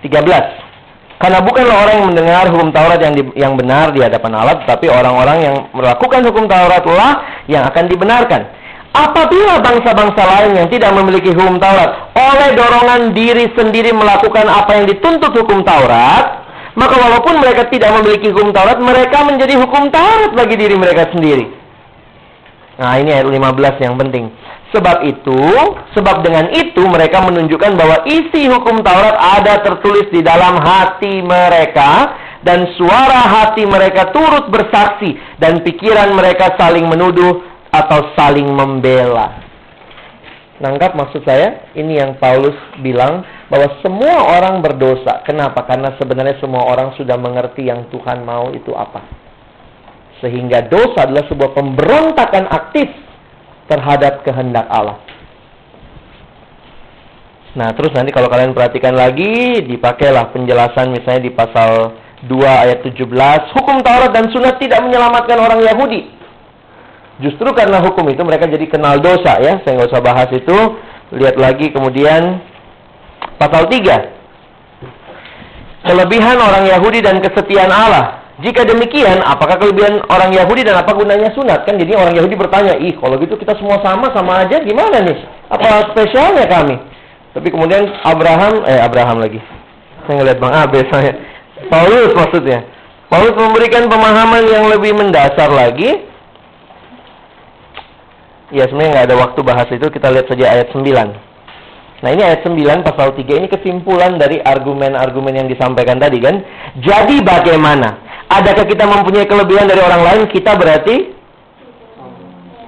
13. 0.08 1.20
Karena 1.20 1.38
bukanlah 1.40 1.76
orang 1.84 1.94
yang 2.00 2.08
mendengar 2.12 2.44
hukum 2.48 2.68
Taurat 2.72 3.00
yang 3.00 3.14
di, 3.16 3.22
yang 3.36 3.52
benar 3.56 3.92
di 3.92 4.00
hadapan 4.00 4.32
Allah, 4.40 4.56
tetapi 4.64 4.88
orang-orang 4.88 5.38
yang 5.40 5.54
melakukan 5.76 6.20
hukum 6.24 6.48
Tauratlah 6.48 7.44
yang 7.48 7.64
akan 7.68 7.84
dibenarkan. 7.92 8.40
Apabila 8.94 9.58
bangsa-bangsa 9.58 10.22
lain 10.22 10.52
yang 10.54 10.68
tidak 10.70 10.94
memiliki 10.94 11.34
hukum 11.34 11.58
Taurat 11.58 12.14
oleh 12.14 12.48
dorongan 12.54 13.10
diri 13.10 13.50
sendiri 13.52 13.90
melakukan 13.90 14.46
apa 14.46 14.80
yang 14.80 14.84
dituntut 14.86 15.32
hukum 15.34 15.64
Taurat, 15.66 16.44
maka 16.76 16.94
walaupun 16.98 17.40
mereka 17.40 17.68
tidak 17.68 17.90
memiliki 18.00 18.32
hukum 18.32 18.52
Taurat, 18.52 18.78
mereka 18.80 19.24
menjadi 19.28 19.54
hukum 19.60 19.92
Taurat 19.92 20.32
bagi 20.32 20.56
diri 20.56 20.76
mereka 20.76 21.10
sendiri. 21.12 21.63
Nah, 22.74 22.98
ini 22.98 23.14
ayat 23.14 23.26
15 23.30 23.84
yang 23.84 23.94
penting. 23.94 24.34
Sebab 24.74 25.06
itu, 25.06 25.40
sebab 25.94 26.26
dengan 26.26 26.50
itu 26.50 26.82
mereka 26.90 27.22
menunjukkan 27.22 27.78
bahwa 27.78 28.02
isi 28.10 28.50
hukum 28.50 28.82
Taurat 28.82 29.14
ada 29.14 29.62
tertulis 29.62 30.10
di 30.10 30.18
dalam 30.18 30.58
hati 30.58 31.22
mereka 31.22 32.10
dan 32.42 32.74
suara 32.74 33.22
hati 33.22 33.62
mereka 33.62 34.10
turut 34.10 34.50
bersaksi 34.50 35.14
dan 35.38 35.62
pikiran 35.62 36.10
mereka 36.18 36.58
saling 36.58 36.90
menuduh 36.90 37.38
atau 37.70 38.10
saling 38.18 38.50
membela. 38.50 39.46
Nangkap 40.58 40.94
maksud 40.98 41.22
saya? 41.22 41.70
Ini 41.78 42.02
yang 42.02 42.12
Paulus 42.18 42.54
bilang 42.82 43.22
bahwa 43.50 43.78
semua 43.82 44.38
orang 44.38 44.62
berdosa. 44.62 45.22
Kenapa? 45.22 45.66
Karena 45.66 45.94
sebenarnya 45.98 46.38
semua 46.42 46.66
orang 46.66 46.94
sudah 46.94 47.14
mengerti 47.14 47.66
yang 47.70 47.86
Tuhan 47.90 48.22
mau 48.22 48.50
itu 48.50 48.70
apa. 48.74 49.23
Sehingga 50.22 50.66
dosa 50.66 51.08
adalah 51.08 51.26
sebuah 51.26 51.50
pemberontakan 51.56 52.44
aktif 52.50 52.86
terhadap 53.66 54.22
kehendak 54.22 54.66
Allah. 54.70 55.02
Nah, 57.54 57.70
terus 57.78 57.94
nanti 57.94 58.10
kalau 58.10 58.26
kalian 58.26 58.50
perhatikan 58.50 58.98
lagi, 58.98 59.62
dipakailah 59.62 60.34
penjelasan 60.34 60.90
misalnya 60.90 61.22
di 61.22 61.30
pasal 61.30 61.94
2 62.26 62.34
ayat 62.42 62.82
17, 62.82 63.54
hukum 63.54 63.78
Taurat 63.84 64.10
dan 64.10 64.26
sunat 64.34 64.58
tidak 64.58 64.82
menyelamatkan 64.82 65.38
orang 65.38 65.62
Yahudi. 65.62 66.10
Justru 67.22 67.46
karena 67.54 67.78
hukum 67.78 68.10
itu 68.10 68.26
mereka 68.26 68.50
jadi 68.50 68.66
kenal 68.66 68.98
dosa 68.98 69.38
ya. 69.38 69.62
Saya 69.62 69.78
nggak 69.78 69.86
usah 69.86 70.02
bahas 70.02 70.26
itu. 70.34 70.58
Lihat 71.14 71.38
lagi 71.38 71.70
kemudian 71.70 72.42
pasal 73.38 73.70
3. 73.70 74.02
Kelebihan 75.84 76.40
orang 76.42 76.66
Yahudi 76.66 77.06
dan 77.06 77.22
kesetiaan 77.22 77.70
Allah. 77.70 78.23
Jika 78.43 78.66
demikian, 78.66 79.22
apakah 79.22 79.62
kelebihan 79.62 80.03
orang 80.11 80.35
Yahudi 80.35 80.66
dan 80.66 80.82
apa 80.82 80.91
gunanya 80.91 81.30
sunat? 81.39 81.62
Kan 81.62 81.78
jadi 81.78 81.95
orang 81.95 82.18
Yahudi 82.18 82.35
bertanya, 82.35 82.74
ih 82.82 82.99
kalau 82.99 83.14
gitu 83.22 83.39
kita 83.39 83.55
semua 83.55 83.78
sama, 83.78 84.11
sama 84.11 84.43
aja 84.43 84.59
gimana 84.59 84.99
nih? 85.07 85.18
Apa 85.55 85.95
spesialnya 85.95 86.51
kami? 86.51 86.74
Tapi 87.30 87.49
kemudian 87.55 87.87
Abraham, 88.03 88.66
eh 88.66 88.82
Abraham 88.82 89.22
lagi. 89.22 89.39
Saya 90.07 90.18
ngeliat 90.18 90.39
Bang 90.43 90.51
Abe 90.51 90.82
saya. 90.91 91.14
Paulus 91.70 92.11
maksudnya. 92.11 92.66
Paulus 93.07 93.39
memberikan 93.39 93.87
pemahaman 93.87 94.43
yang 94.51 94.66
lebih 94.66 94.99
mendasar 94.99 95.55
lagi 95.55 96.14
Ya 98.55 98.70
sebenarnya 98.70 98.91
nggak 98.95 99.07
ada 99.11 99.16
waktu 99.18 99.41
bahas 99.43 99.68
itu, 99.74 99.87
kita 99.91 100.14
lihat 100.14 100.30
saja 100.30 100.47
ayat 100.47 100.70
9. 100.70 100.87
Nah 102.07 102.11
ini 102.14 102.22
ayat 102.22 102.47
9 102.47 102.87
pasal 102.87 103.16
3 103.16 103.41
ini 103.41 103.51
kesimpulan 103.51 104.14
dari 104.14 104.39
argumen-argumen 104.39 105.35
yang 105.35 105.49
disampaikan 105.51 105.99
tadi 105.99 106.22
kan. 106.22 106.39
Jadi 106.78 107.18
bagaimana? 107.24 107.99
Adakah 108.35 108.64
kita 108.66 108.85
mempunyai 108.85 109.26
kelebihan 109.30 109.70
dari 109.70 109.78
orang 109.78 110.03
lain? 110.03 110.22
Kita 110.26 110.59
berarti 110.59 111.14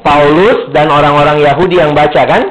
Paulus 0.06 0.70
dan 0.70 0.86
orang-orang 0.86 1.42
Yahudi 1.42 1.82
yang 1.82 1.90
baca 1.90 2.22
kan? 2.22 2.42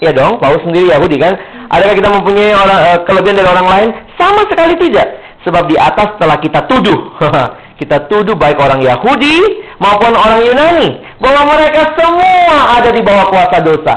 Iya 0.00 0.16
dong, 0.16 0.40
Paulus 0.40 0.64
sendiri 0.64 0.88
Yahudi 0.88 1.20
kan? 1.20 1.36
Adakah 1.68 1.92
kita 1.92 2.08
mempunyai 2.08 2.56
orang, 2.56 2.80
uh, 2.80 2.98
kelebihan 3.04 3.36
dari 3.36 3.48
orang 3.52 3.68
lain? 3.68 3.88
Sama 4.16 4.48
sekali 4.48 4.74
tidak. 4.80 5.20
Sebab 5.44 5.68
di 5.68 5.76
atas 5.76 6.16
telah 6.16 6.40
kita 6.40 6.64
tuduh. 6.64 7.12
kita 7.80 8.08
tuduh 8.08 8.32
baik 8.36 8.56
orang 8.56 8.80
Yahudi 8.80 9.68
maupun 9.76 10.12
orang 10.16 10.40
Yunani 10.44 10.88
bahwa 11.20 11.56
mereka 11.56 11.92
semua 11.96 12.80
ada 12.80 12.88
di 12.92 13.00
bawah 13.04 13.28
kuasa 13.28 13.56
dosa. 13.60 13.94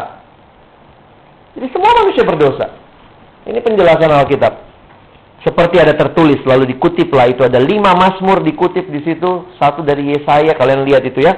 Jadi 1.56 1.68
semua 1.72 1.92
manusia 2.04 2.24
berdosa. 2.28 2.68
Ini 3.48 3.60
penjelasan 3.64 4.12
Alkitab. 4.12 4.73
Seperti 5.44 5.76
ada 5.76 5.92
tertulis 5.92 6.40
lalu 6.48 6.72
dikutip 6.72 7.12
lah 7.12 7.28
itu 7.28 7.44
ada 7.44 7.60
lima 7.60 7.92
Mazmur 7.92 8.40
dikutip 8.48 8.88
di 8.88 9.04
situ 9.04 9.52
satu 9.60 9.84
dari 9.84 10.16
Yesaya 10.16 10.56
kalian 10.56 10.88
lihat 10.88 11.04
itu 11.04 11.20
ya 11.20 11.36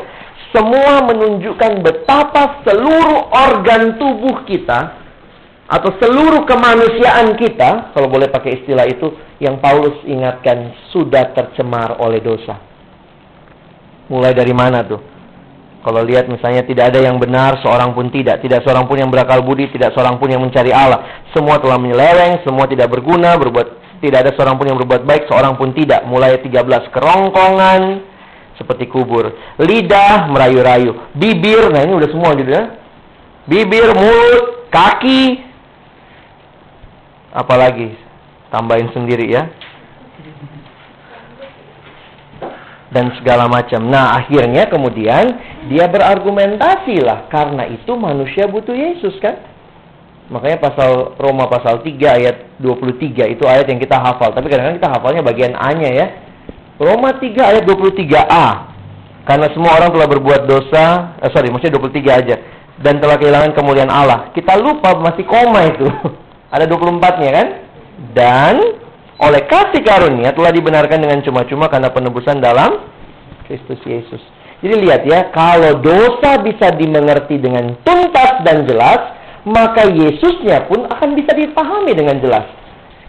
semua 0.53 1.01
menunjukkan 1.09 1.81
betapa 1.81 2.61
seluruh 2.61 3.33
organ 3.33 3.97
tubuh 3.97 4.45
kita 4.45 5.03
atau 5.65 5.89
seluruh 5.97 6.45
kemanusiaan 6.45 7.33
kita 7.33 7.97
kalau 7.97 8.05
boleh 8.05 8.29
pakai 8.29 8.61
istilah 8.61 8.85
itu 8.85 9.09
yang 9.41 9.57
Paulus 9.57 9.97
ingatkan 10.05 10.71
sudah 10.93 11.33
tercemar 11.33 11.97
oleh 11.97 12.21
dosa. 12.21 12.61
Mulai 14.05 14.37
dari 14.37 14.53
mana 14.53 14.85
tuh? 14.85 15.01
Kalau 15.81 16.01
lihat 16.01 16.29
misalnya 16.29 16.65
tidak 16.65 16.93
ada 16.93 17.01
yang 17.01 17.17
benar, 17.17 17.61
seorang 17.61 17.93
pun 17.93 18.09
tidak. 18.09 18.41
Tidak 18.41 18.61
seorang 18.65 18.89
pun 18.89 18.97
yang 18.97 19.09
berakal 19.09 19.41
budi, 19.45 19.69
tidak 19.69 19.93
seorang 19.93 20.17
pun 20.17 20.29
yang 20.29 20.41
mencari 20.41 20.73
Allah. 20.73 21.25
Semua 21.29 21.61
telah 21.61 21.77
menyeleweng, 21.77 22.41
semua 22.41 22.65
tidak 22.65 22.89
berguna, 22.89 23.37
berbuat 23.37 23.84
tidak 24.03 24.27
ada 24.27 24.31
seorang 24.35 24.55
pun 24.59 24.67
yang 24.67 24.79
berbuat 24.81 25.03
baik, 25.03 25.27
seorang 25.29 25.55
pun 25.59 25.71
tidak. 25.71 26.03
Mulai 26.07 26.41
13 26.41 26.91
kerongkongan 26.91 27.81
seperti 28.55 28.87
kubur. 28.87 29.35
Lidah 29.59 30.31
merayu-rayu, 30.31 31.13
bibir, 31.15 31.71
nah 31.71 31.83
ini 31.83 31.93
udah 31.95 32.09
semua 32.09 32.31
gitu 32.39 32.51
ya. 32.51 32.79
Bibir, 33.45 33.93
mulut, 33.93 34.71
kaki, 34.73 35.43
apalagi 37.35 37.99
tambahin 38.49 38.87
sendiri 38.95 39.27
ya 39.27 39.51
dan 42.95 43.11
segala 43.19 43.51
macam. 43.51 43.83
Nah, 43.91 44.23
akhirnya 44.23 44.71
kemudian 44.71 45.35
dia 45.67 45.91
berargumentasi 45.91 47.03
lah 47.03 47.27
karena 47.27 47.67
itu 47.67 47.91
manusia 47.99 48.47
butuh 48.47 48.71
Yesus 48.71 49.19
kan? 49.19 49.35
Makanya 50.25 50.57
pasal 50.57 51.13
Roma 51.21 51.45
pasal 51.45 51.85
3 51.85 52.17
ayat 52.17 52.57
23 52.57 53.37
itu 53.37 53.43
ayat 53.45 53.69
yang 53.69 53.77
kita 53.77 53.93
hafal. 54.01 54.33
Tapi 54.33 54.49
kadang-kadang 54.49 54.81
kita 54.81 54.89
hafalnya 54.89 55.21
bagian 55.21 55.53
A-nya 55.53 55.89
ya. 55.93 56.07
Roma 56.81 57.13
3 57.21 57.29
ayat 57.37 57.63
23a. 57.63 58.47
Karena 59.25 59.47
semua 59.53 59.77
orang 59.77 59.89
telah 59.93 60.07
berbuat 60.09 60.41
dosa, 60.45 61.17
eh, 61.21 61.29
sorry, 61.33 61.49
maksudnya 61.49 61.77
23 61.77 62.13
aja. 62.13 62.35
Dan 62.81 63.01
telah 63.01 63.17
kehilangan 63.21 63.53
kemuliaan 63.53 63.93
Allah. 63.93 64.33
Kita 64.33 64.57
lupa 64.57 64.97
masih 64.97 65.25
koma 65.29 65.61
itu. 65.69 65.85
Ada 66.53 66.65
24-nya 66.69 67.31
kan? 67.31 67.47
Dan 68.11 68.55
oleh 69.15 69.41
kasih 69.47 69.79
karunia 69.79 70.35
telah 70.35 70.51
dibenarkan 70.51 70.99
dengan 70.99 71.23
cuma-cuma 71.23 71.71
karena 71.71 71.87
penebusan 71.87 72.43
dalam 72.43 72.83
Kristus 73.47 73.79
Yesus. 73.87 74.19
Jadi 74.59 74.75
lihat 74.83 75.01
ya, 75.07 75.31
kalau 75.31 75.79
dosa 75.79 76.41
bisa 76.43 76.73
dimengerti 76.75 77.39
dengan 77.39 77.79
tuntas 77.85 78.43
dan 78.43 78.67
jelas, 78.67 79.14
maka 79.45 79.85
Yesusnya 79.85 80.65
pun 80.65 80.89
akan 80.89 81.09
bisa 81.13 81.31
dipahami 81.37 81.93
dengan 81.93 82.17
jelas. 82.17 82.49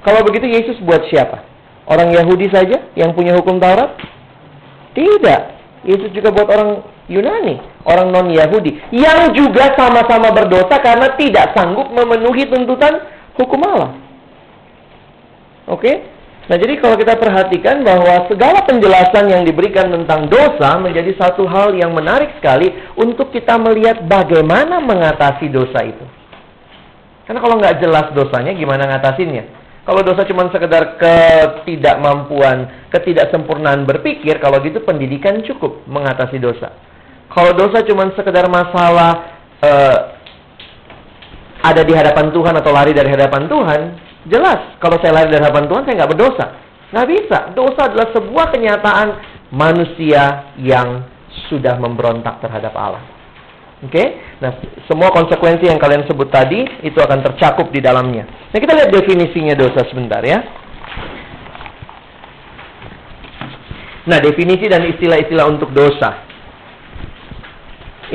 Kalau 0.05 0.23
begitu 0.23 0.47
Yesus 0.47 0.77
buat 0.85 1.03
siapa? 1.09 1.43
Orang 1.89 2.13
Yahudi 2.13 2.53
saja 2.53 2.93
yang 2.95 3.17
punya 3.17 3.35
hukum 3.35 3.57
Taurat? 3.57 3.97
Tidak. 4.93 5.43
Yesus 5.87 6.13
juga 6.13 6.31
buat 6.35 6.47
orang 6.51 6.83
Yunani, 7.07 7.63
orang 7.87 8.11
non-Yahudi 8.11 8.91
yang 8.91 9.31
juga 9.31 9.71
sama-sama 9.79 10.35
berdosa 10.35 10.83
karena 10.83 11.15
tidak 11.15 11.55
sanggup 11.55 11.87
memenuhi 11.95 12.51
tuntutan 12.51 12.99
hukum 13.39 13.63
Allah. 13.63 13.95
Oke? 15.71 16.17
Nah, 16.47 16.55
jadi 16.59 16.79
kalau 16.79 16.95
kita 16.95 17.19
perhatikan 17.19 17.83
bahwa 17.83 18.27
segala 18.31 18.63
penjelasan 18.63 19.27
yang 19.27 19.43
diberikan 19.43 19.91
tentang 19.91 20.31
dosa 20.31 20.79
menjadi 20.79 21.11
satu 21.19 21.43
hal 21.47 21.75
yang 21.75 21.91
menarik 21.91 22.39
sekali 22.39 22.71
untuk 22.95 23.35
kita 23.35 23.59
melihat 23.59 24.03
bagaimana 24.07 24.79
mengatasi 24.79 25.51
dosa 25.51 25.83
itu. 25.83 26.07
Karena 27.27 27.43
kalau 27.43 27.59
nggak 27.59 27.83
jelas 27.83 28.07
dosanya, 28.15 28.55
gimana 28.55 28.87
ngatasinnya? 28.87 29.45
Kalau 29.87 30.03
dosa 30.03 30.27
cuma 30.27 30.51
sekedar 30.51 30.99
ketidakmampuan, 30.99 32.91
ketidaksempurnaan 32.91 33.87
berpikir, 33.87 34.39
kalau 34.43 34.59
gitu 34.63 34.83
pendidikan 34.83 35.43
cukup 35.47 35.83
mengatasi 35.87 36.43
dosa. 36.43 36.75
Kalau 37.31 37.55
dosa 37.55 37.83
cuma 37.87 38.11
sekedar 38.15 38.47
masalah 38.51 39.43
uh, 39.63 39.99
ada 41.67 41.83
di 41.83 41.95
hadapan 41.95 42.31
Tuhan 42.31 42.55
atau 42.59 42.71
lari 42.75 42.95
dari 42.95 43.11
hadapan 43.11 43.47
Tuhan, 43.51 43.81
Jelas, 44.27 44.75
kalau 44.83 44.99
saya 44.99 45.15
lahir 45.15 45.31
dari 45.31 45.43
hadapan 45.47 45.71
Tuhan, 45.71 45.83
saya 45.87 45.95
nggak 46.03 46.13
berdosa. 46.19 46.47
Nggak 46.91 47.09
bisa. 47.15 47.39
Dosa 47.55 47.81
adalah 47.87 48.09
sebuah 48.11 48.47
kenyataan 48.51 49.09
manusia 49.55 50.51
yang 50.59 51.07
sudah 51.47 51.79
memberontak 51.79 52.43
terhadap 52.43 52.75
Allah. 52.75 53.03
Oke, 53.85 53.93
okay? 53.93 54.09
nah 54.41 54.57
semua 54.89 55.13
konsekuensi 55.13 55.69
yang 55.69 55.77
kalian 55.77 56.09
sebut 56.09 56.33
tadi 56.33 56.65
itu 56.81 56.97
akan 56.97 57.21
tercakup 57.21 57.69
di 57.69 57.85
dalamnya. 57.85 58.25
Nah 58.25 58.57
kita 58.57 58.73
lihat 58.73 58.89
definisinya 58.89 59.53
dosa 59.53 59.85
sebentar 59.93 60.25
ya. 60.25 60.41
Nah 64.09 64.17
definisi 64.17 64.65
dan 64.65 64.81
istilah-istilah 64.81 65.45
untuk 65.53 65.77
dosa. 65.77 66.25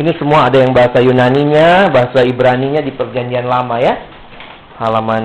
Ini 0.02 0.18
semua 0.18 0.50
ada 0.50 0.58
yang 0.58 0.74
bahasa 0.74 0.98
Yunaninya, 0.98 1.94
bahasa 1.94 2.26
Ibraninya 2.26 2.82
di 2.82 2.96
Perjanjian 2.98 3.46
Lama 3.46 3.78
ya. 3.78 4.02
Halaman 4.82 5.24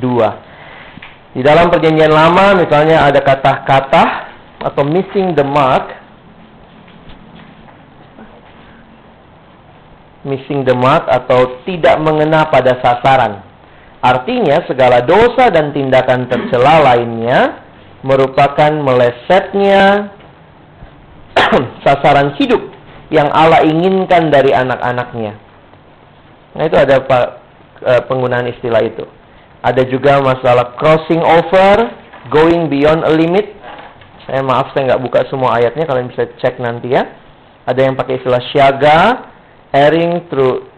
2. 0.00 1.36
Di 1.36 1.42
dalam 1.44 1.68
Perjanjian 1.68 2.14
Lama 2.14 2.56
misalnya 2.56 3.04
ada 3.04 3.20
kata-kata 3.20 4.32
atau 4.64 4.80
missing 4.86 5.36
the 5.36 5.44
mark 5.44 6.03
missing 10.24 10.64
the 10.64 10.72
mark 10.74 11.04
atau 11.06 11.62
tidak 11.68 12.00
mengena 12.00 12.48
pada 12.48 12.80
sasaran. 12.80 13.44
Artinya 14.04 14.64
segala 14.68 15.00
dosa 15.00 15.48
dan 15.48 15.72
tindakan 15.72 16.28
tercela 16.28 16.80
lainnya 16.92 17.64
merupakan 18.04 18.68
melesetnya 18.68 20.12
sasaran 21.84 22.36
hidup 22.36 22.60
yang 23.08 23.32
Allah 23.32 23.64
inginkan 23.64 24.28
dari 24.28 24.52
anak-anaknya. 24.52 25.32
Nah 26.54 26.62
itu 26.68 26.76
ada 26.76 27.00
e, 27.80 27.92
penggunaan 28.04 28.48
istilah 28.52 28.84
itu. 28.84 29.04
Ada 29.64 29.88
juga 29.88 30.20
masalah 30.20 30.76
crossing 30.76 31.24
over, 31.24 31.88
going 32.28 32.68
beyond 32.68 33.08
a 33.08 33.12
limit. 33.12 33.56
Saya 34.28 34.44
maaf 34.44 34.72
saya 34.72 34.92
nggak 34.92 35.02
buka 35.04 35.20
semua 35.32 35.56
ayatnya, 35.56 35.88
kalian 35.88 36.12
bisa 36.12 36.28
cek 36.40 36.60
nanti 36.60 36.92
ya. 36.92 37.08
Ada 37.64 37.88
yang 37.88 37.96
pakai 37.96 38.20
istilah 38.20 38.44
syaga, 38.52 39.32
erring 39.74 40.30
through 40.30 40.70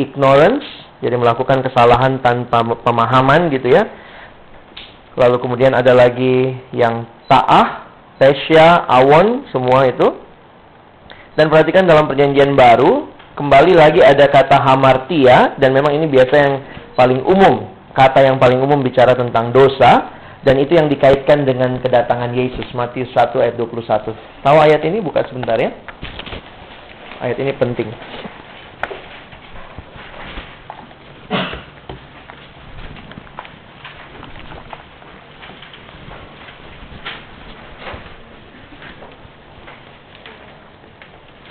ignorance, 0.00 0.64
jadi 1.04 1.20
melakukan 1.20 1.60
kesalahan 1.60 2.18
tanpa 2.24 2.64
pemahaman 2.80 3.52
gitu 3.52 3.68
ya. 3.68 3.84
Lalu 5.14 5.36
kemudian 5.38 5.76
ada 5.76 5.92
lagi 5.92 6.56
yang 6.74 7.06
ta'ah, 7.30 7.86
tesya, 8.18 8.88
awon, 8.88 9.46
semua 9.52 9.86
itu. 9.86 10.08
Dan 11.38 11.52
perhatikan 11.52 11.86
dalam 11.86 12.08
perjanjian 12.08 12.56
baru, 12.56 13.12
kembali 13.38 13.76
lagi 13.76 14.00
ada 14.02 14.26
kata 14.26 14.58
hamartia, 14.58 15.54
dan 15.60 15.70
memang 15.70 15.94
ini 15.94 16.10
biasa 16.10 16.34
yang 16.34 16.54
paling 16.98 17.22
umum. 17.22 17.70
Kata 17.94 18.26
yang 18.26 18.42
paling 18.42 18.58
umum 18.58 18.82
bicara 18.82 19.14
tentang 19.14 19.54
dosa, 19.54 20.10
dan 20.42 20.58
itu 20.58 20.74
yang 20.74 20.90
dikaitkan 20.90 21.46
dengan 21.46 21.78
kedatangan 21.78 22.34
Yesus, 22.34 22.66
Matius 22.74 23.10
1 23.14 23.38
ayat 23.38 23.54
21. 23.54 24.14
Tahu 24.42 24.56
ayat 24.58 24.82
ini? 24.82 24.98
Buka 24.98 25.22
sebentar 25.30 25.54
ya. 25.62 25.70
Ayat 27.24 27.40
ini 27.40 27.56
penting. 27.56 27.88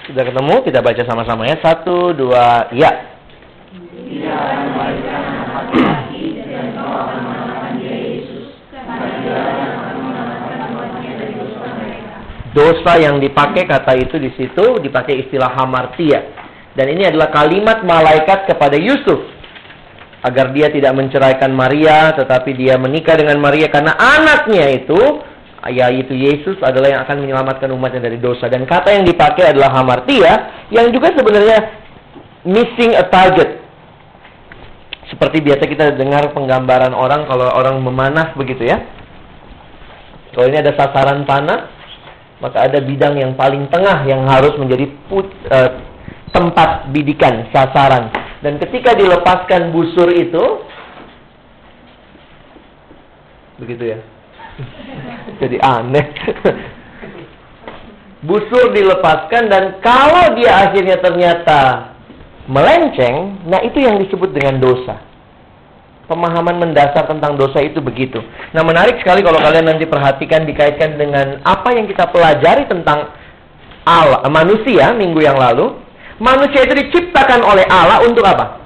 Sudah 0.06 0.30
ketemu? 0.30 0.56
Kita 0.62 0.86
baca 0.86 1.02
sama-sama 1.10 1.50
ya. 1.50 1.58
Satu, 1.58 2.14
dua, 2.14 2.70
ya. 2.70 3.18
Dosa 12.54 13.02
yang 13.02 13.18
dipakai 13.18 13.66
kata 13.66 13.98
itu 13.98 14.22
di 14.22 14.30
situ 14.38 14.78
dipakai 14.78 15.26
istilah 15.26 15.58
hamartia. 15.58 16.22
Dan 16.78 16.94
ini 16.94 17.10
adalah 17.10 17.34
kalimat 17.34 17.82
malaikat 17.82 18.46
kepada 18.50 18.78
Yusuf 18.78 19.26
agar 20.24 20.54
dia 20.56 20.70
tidak 20.70 20.94
menceraikan 20.96 21.52
Maria 21.52 22.16
tetapi 22.16 22.56
dia 22.56 22.80
menikah 22.80 23.20
dengan 23.20 23.42
Maria 23.42 23.68
karena 23.68 23.98
anaknya 23.98 24.72
itu 24.72 24.98
yaitu 25.72 26.12
Yesus 26.12 26.60
adalah 26.60 26.92
yang 26.92 27.02
akan 27.08 27.24
menyelamatkan 27.24 27.72
umatnya 27.72 28.04
dari 28.04 28.20
dosa. 28.20 28.52
Dan 28.52 28.68
kata 28.68 28.92
yang 28.92 29.08
dipakai 29.08 29.56
adalah 29.56 29.72
hamartia, 29.80 30.68
yang 30.76 30.92
juga 30.92 31.16
sebenarnya 31.16 31.58
missing 32.44 32.92
a 33.00 33.08
target. 33.08 33.64
Seperti 35.08 35.40
biasa 35.40 35.64
kita 35.64 35.96
dengar 35.96 36.36
penggambaran 36.36 36.92
orang 36.92 37.24
kalau 37.32 37.48
orang 37.48 37.80
memanah 37.80 38.36
begitu 38.36 38.68
ya. 38.68 38.84
Kalau 40.36 40.50
ini 40.52 40.60
ada 40.60 40.74
sasaran 40.76 41.24
tanah, 41.24 41.83
maka 42.44 42.68
ada 42.68 42.84
bidang 42.84 43.16
yang 43.16 43.40
paling 43.40 43.72
tengah 43.72 44.04
yang 44.04 44.28
harus 44.28 44.52
menjadi 44.60 44.92
put, 45.08 45.32
uh, 45.48 45.80
tempat 46.36 46.92
bidikan, 46.92 47.48
sasaran. 47.56 48.12
Dan 48.44 48.60
ketika 48.60 48.92
dilepaskan 48.92 49.72
busur 49.72 50.12
itu, 50.12 50.44
begitu 53.64 53.96
ya, 53.96 54.00
jadi 55.42 55.58
aneh. 55.64 56.08
Busur 58.24 58.72
dilepaskan 58.72 59.52
dan 59.52 59.84
kalau 59.84 60.32
dia 60.40 60.56
akhirnya 60.64 60.96
ternyata 61.04 61.92
melenceng, 62.48 63.44
nah 63.52 63.60
itu 63.60 63.84
yang 63.84 64.00
disebut 64.00 64.32
dengan 64.32 64.64
dosa. 64.64 64.96
Pemahaman 66.14 66.62
mendasar 66.62 67.10
tentang 67.10 67.34
dosa 67.42 67.58
itu 67.58 67.82
begitu. 67.82 68.22
Nah 68.54 68.62
menarik 68.62 69.02
sekali 69.02 69.26
kalau 69.26 69.42
kalian 69.42 69.66
nanti 69.66 69.90
perhatikan 69.90 70.46
dikaitkan 70.46 70.94
dengan 70.94 71.42
apa 71.42 71.74
yang 71.74 71.90
kita 71.90 72.06
pelajari 72.14 72.70
tentang 72.70 73.10
Allah, 73.82 74.22
manusia 74.30 74.94
minggu 74.94 75.26
yang 75.26 75.42
lalu. 75.42 75.74
Manusia 76.22 76.70
itu 76.70 76.78
diciptakan 76.78 77.42
oleh 77.42 77.66
Allah 77.66 78.06
untuk 78.06 78.22
apa? 78.22 78.62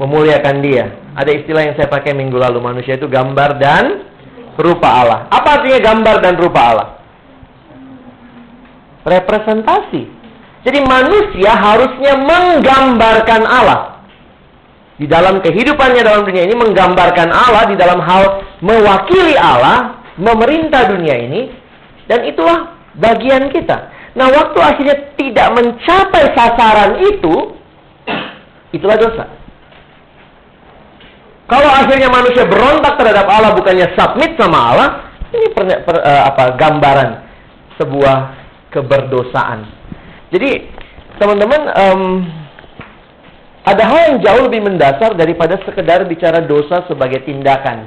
Memuliakan 0.00 0.64
dia. 0.64 0.96
Ada 1.12 1.44
istilah 1.44 1.68
yang 1.68 1.74
saya 1.76 1.92
pakai 1.92 2.16
minggu 2.16 2.40
lalu, 2.40 2.56
manusia 2.64 2.96
itu 2.96 3.04
gambar 3.04 3.60
dan 3.60 4.08
rupa 4.56 4.88
Allah. 4.88 5.18
Apa 5.28 5.60
artinya 5.60 5.92
gambar 5.92 6.16
dan 6.24 6.34
rupa 6.40 6.60
Allah? 6.72 6.88
Representasi. 9.04 10.02
Jadi 10.64 10.78
manusia 10.88 11.52
harusnya 11.52 12.16
menggambarkan 12.16 13.42
Allah. 13.44 13.97
Di 14.98 15.06
dalam 15.06 15.38
kehidupannya 15.38 16.02
dalam 16.02 16.26
dunia 16.26 16.42
ini 16.42 16.58
menggambarkan 16.58 17.30
Allah 17.30 17.70
di 17.70 17.78
dalam 17.78 18.02
hal 18.02 18.42
mewakili 18.58 19.38
Allah, 19.38 20.02
memerintah 20.18 20.90
dunia 20.90 21.14
ini. 21.14 21.54
Dan 22.10 22.26
itulah 22.26 22.74
bagian 22.98 23.46
kita. 23.54 23.94
Nah, 24.18 24.26
waktu 24.34 24.58
akhirnya 24.58 24.96
tidak 25.14 25.48
mencapai 25.54 26.34
sasaran 26.34 26.98
itu, 27.06 27.54
itulah 28.74 28.98
dosa. 28.98 29.24
Kalau 31.48 31.70
akhirnya 31.70 32.10
manusia 32.12 32.44
berontak 32.44 32.98
terhadap 33.00 33.24
Allah 33.30 33.56
bukannya 33.56 33.94
submit 33.94 34.34
sama 34.36 34.58
Allah, 34.74 34.88
ini 35.32 35.46
per, 35.54 35.64
per, 35.86 35.96
uh, 36.02 36.22
apa 36.28 36.58
gambaran 36.58 37.10
sebuah 37.78 38.16
keberdosaan. 38.74 39.64
Jadi 40.28 40.68
teman-teman 41.16 41.62
um, 41.72 42.02
ada 43.68 43.84
hal 43.84 44.00
yang 44.08 44.18
jauh 44.24 44.42
lebih 44.48 44.64
mendasar 44.64 45.12
daripada 45.12 45.60
sekedar 45.60 46.08
bicara 46.08 46.40
dosa 46.40 46.88
sebagai 46.88 47.20
tindakan. 47.28 47.84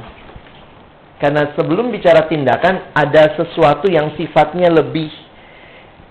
Karena 1.18 1.54
sebelum 1.58 1.90
bicara 1.90 2.30
tindakan 2.30 2.94
ada 2.94 3.34
sesuatu 3.38 3.90
yang 3.90 4.14
sifatnya 4.18 4.70
lebih 4.70 5.10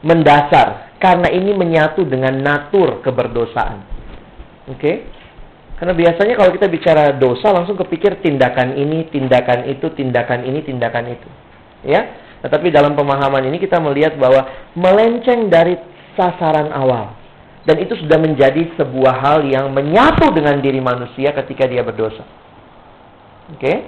mendasar 0.02 0.98
karena 0.98 1.30
ini 1.30 1.54
menyatu 1.54 2.02
dengan 2.02 2.34
natur 2.38 2.98
keberdosaan. 3.02 3.78
Oke? 4.70 4.78
Okay? 4.78 4.96
Karena 5.80 5.96
biasanya 5.96 6.34
kalau 6.36 6.52
kita 6.52 6.68
bicara 6.68 7.16
dosa 7.16 7.56
langsung 7.56 7.78
kepikir 7.80 8.20
tindakan 8.20 8.76
ini, 8.76 9.08
tindakan 9.08 9.64
itu, 9.64 9.88
tindakan 9.96 10.44
ini, 10.44 10.60
tindakan 10.60 11.08
itu. 11.08 11.28
Ya. 11.88 12.04
Tetapi 12.44 12.68
dalam 12.68 12.92
pemahaman 12.92 13.48
ini 13.48 13.56
kita 13.56 13.80
melihat 13.80 14.16
bahwa 14.20 14.44
melenceng 14.76 15.48
dari 15.48 15.80
sasaran 16.20 16.68
awal. 16.76 17.19
Dan 17.68 17.76
itu 17.76 17.92
sudah 18.00 18.16
menjadi 18.16 18.72
sebuah 18.80 19.14
hal 19.20 19.38
yang 19.44 19.68
menyatu 19.70 20.32
dengan 20.32 20.58
diri 20.64 20.80
manusia 20.80 21.36
ketika 21.36 21.68
dia 21.68 21.84
berdosa. 21.84 22.24
Oke? 23.52 23.61
Okay? 23.61 23.78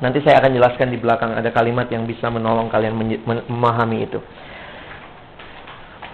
Nanti 0.00 0.24
saya 0.24 0.40
akan 0.40 0.56
jelaskan 0.56 0.88
di 0.88 0.98
belakang 0.98 1.36
ada 1.36 1.52
kalimat 1.52 1.84
yang 1.92 2.08
bisa 2.08 2.32
menolong 2.32 2.72
kalian 2.72 2.96
memahami 3.50 4.08
itu. 4.08 4.20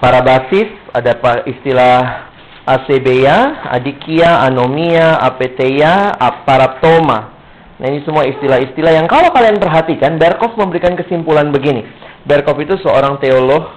Para 0.02 0.20
basis 0.26 0.66
ada 0.90 1.14
istilah 1.46 2.26
Asebeya, 2.66 3.70
Adikia, 3.70 4.42
Anomia, 4.42 5.22
Apeteia, 5.22 6.18
Aparatoma. 6.18 7.38
Nah 7.78 7.86
ini 7.86 8.02
semua 8.02 8.26
istilah-istilah 8.26 8.90
yang 8.90 9.06
kalau 9.06 9.30
kalian 9.30 9.62
perhatikan, 9.62 10.18
Berkov 10.18 10.58
memberikan 10.58 10.98
kesimpulan 10.98 11.54
begini. 11.54 11.86
Berkov 12.26 12.58
itu 12.58 12.74
seorang 12.82 13.22
teolog, 13.22 13.70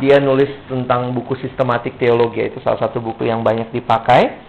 dia 0.00 0.16
nulis 0.22 0.48
tentang 0.70 1.12
buku 1.12 1.36
sistematik 1.42 2.00
teologi, 2.00 2.40
itu 2.40 2.62
salah 2.64 2.80
satu 2.80 3.02
buku 3.02 3.28
yang 3.28 3.44
banyak 3.44 3.68
dipakai. 3.74 4.40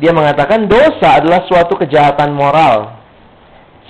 Dia 0.00 0.12
mengatakan 0.12 0.64
dosa 0.68 1.20
adalah 1.20 1.44
suatu 1.48 1.76
kejahatan 1.76 2.32
moral. 2.32 3.00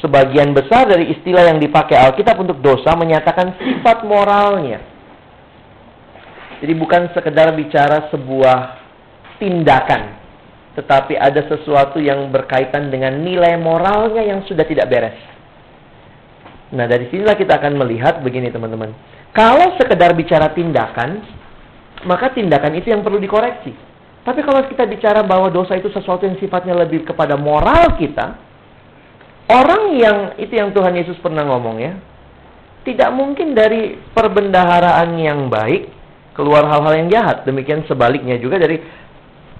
Sebagian 0.02 0.54
besar 0.56 0.88
dari 0.88 1.12
istilah 1.12 1.50
yang 1.50 1.58
dipakai 1.60 1.94
Alkitab 1.94 2.38
untuk 2.40 2.58
dosa 2.62 2.96
menyatakan 2.96 3.54
sifat 3.58 4.06
moralnya. 4.06 4.80
Jadi 6.60 6.72
bukan 6.76 7.08
sekedar 7.16 7.52
bicara 7.56 8.08
sebuah 8.12 8.58
tindakan, 9.40 10.12
tetapi 10.76 11.16
ada 11.16 11.40
sesuatu 11.48 11.96
yang 11.96 12.28
berkaitan 12.28 12.92
dengan 12.92 13.16
nilai 13.16 13.56
moralnya 13.56 14.20
yang 14.20 14.44
sudah 14.44 14.64
tidak 14.68 14.88
beres. 14.92 15.18
Nah, 16.70 16.86
dari 16.86 17.10
sinilah 17.10 17.34
kita 17.34 17.58
akan 17.58 17.80
melihat 17.80 18.22
begini 18.22 18.52
teman-teman. 18.52 18.94
Kalau 19.30 19.78
sekedar 19.78 20.10
bicara 20.18 20.50
tindakan, 20.50 21.22
maka 22.02 22.34
tindakan 22.34 22.74
itu 22.74 22.90
yang 22.90 23.06
perlu 23.06 23.22
dikoreksi. 23.22 23.70
Tapi 24.20 24.40
kalau 24.44 24.66
kita 24.68 24.84
bicara 24.84 25.24
bahwa 25.24 25.48
dosa 25.48 25.78
itu 25.78 25.88
sesuatu 25.94 26.28
yang 26.28 26.36
sifatnya 26.36 26.76
lebih 26.76 27.08
kepada 27.08 27.38
moral 27.40 27.96
kita, 27.96 28.36
orang 29.48 29.96
yang 29.96 30.18
itu 30.36 30.52
yang 30.52 30.74
Tuhan 30.76 30.92
Yesus 30.98 31.16
pernah 31.22 31.46
ngomong 31.46 31.76
ya, 31.80 31.94
tidak 32.84 33.10
mungkin 33.14 33.56
dari 33.56 33.96
perbendaharaan 34.12 35.16
yang 35.16 35.48
baik 35.48 35.88
keluar 36.36 36.66
hal-hal 36.68 36.94
yang 37.00 37.08
jahat. 37.08 37.46
Demikian 37.46 37.86
sebaliknya 37.86 38.36
juga 38.36 38.60
dari 38.60 38.80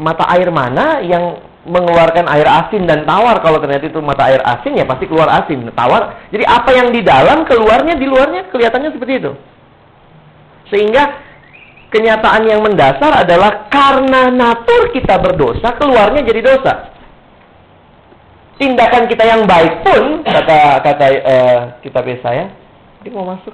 mata 0.01 0.25
air 0.33 0.49
mana 0.49 1.05
yang 1.05 1.41
mengeluarkan 1.69 2.25
air 2.29 2.49
asin 2.49 2.89
dan 2.89 3.05
tawar. 3.05 3.41
Kalau 3.45 3.61
ternyata 3.61 3.89
itu 3.89 4.01
mata 4.01 4.29
air 4.29 4.41
asin 4.45 4.77
ya 4.77 4.89
pasti 4.89 5.05
keluar 5.05 5.29
asin, 5.45 5.69
tawar. 5.77 6.29
Jadi 6.33 6.45
apa 6.45 6.71
yang 6.73 6.89
di 6.93 7.01
dalam 7.05 7.45
keluarnya 7.45 7.97
di 8.01 8.07
luarnya 8.09 8.49
kelihatannya 8.49 8.93
seperti 8.97 9.15
itu. 9.21 9.33
Sehingga 10.71 11.03
kenyataan 11.91 12.47
yang 12.47 12.63
mendasar 12.63 13.27
adalah 13.27 13.67
karena 13.67 14.31
natur 14.31 14.95
kita 14.95 15.19
berdosa, 15.19 15.75
keluarnya 15.77 16.23
jadi 16.23 16.41
dosa. 16.41 16.95
Tindakan 18.57 19.09
kita 19.11 19.25
yang 19.27 19.43
baik 19.49 19.83
pun, 19.83 20.23
kata 20.23 20.85
kata 20.85 21.07
uh, 21.27 21.61
kitab 21.83 22.07
saya, 22.23 22.55
dia 23.03 23.11
mau 23.11 23.27
masuk, 23.27 23.53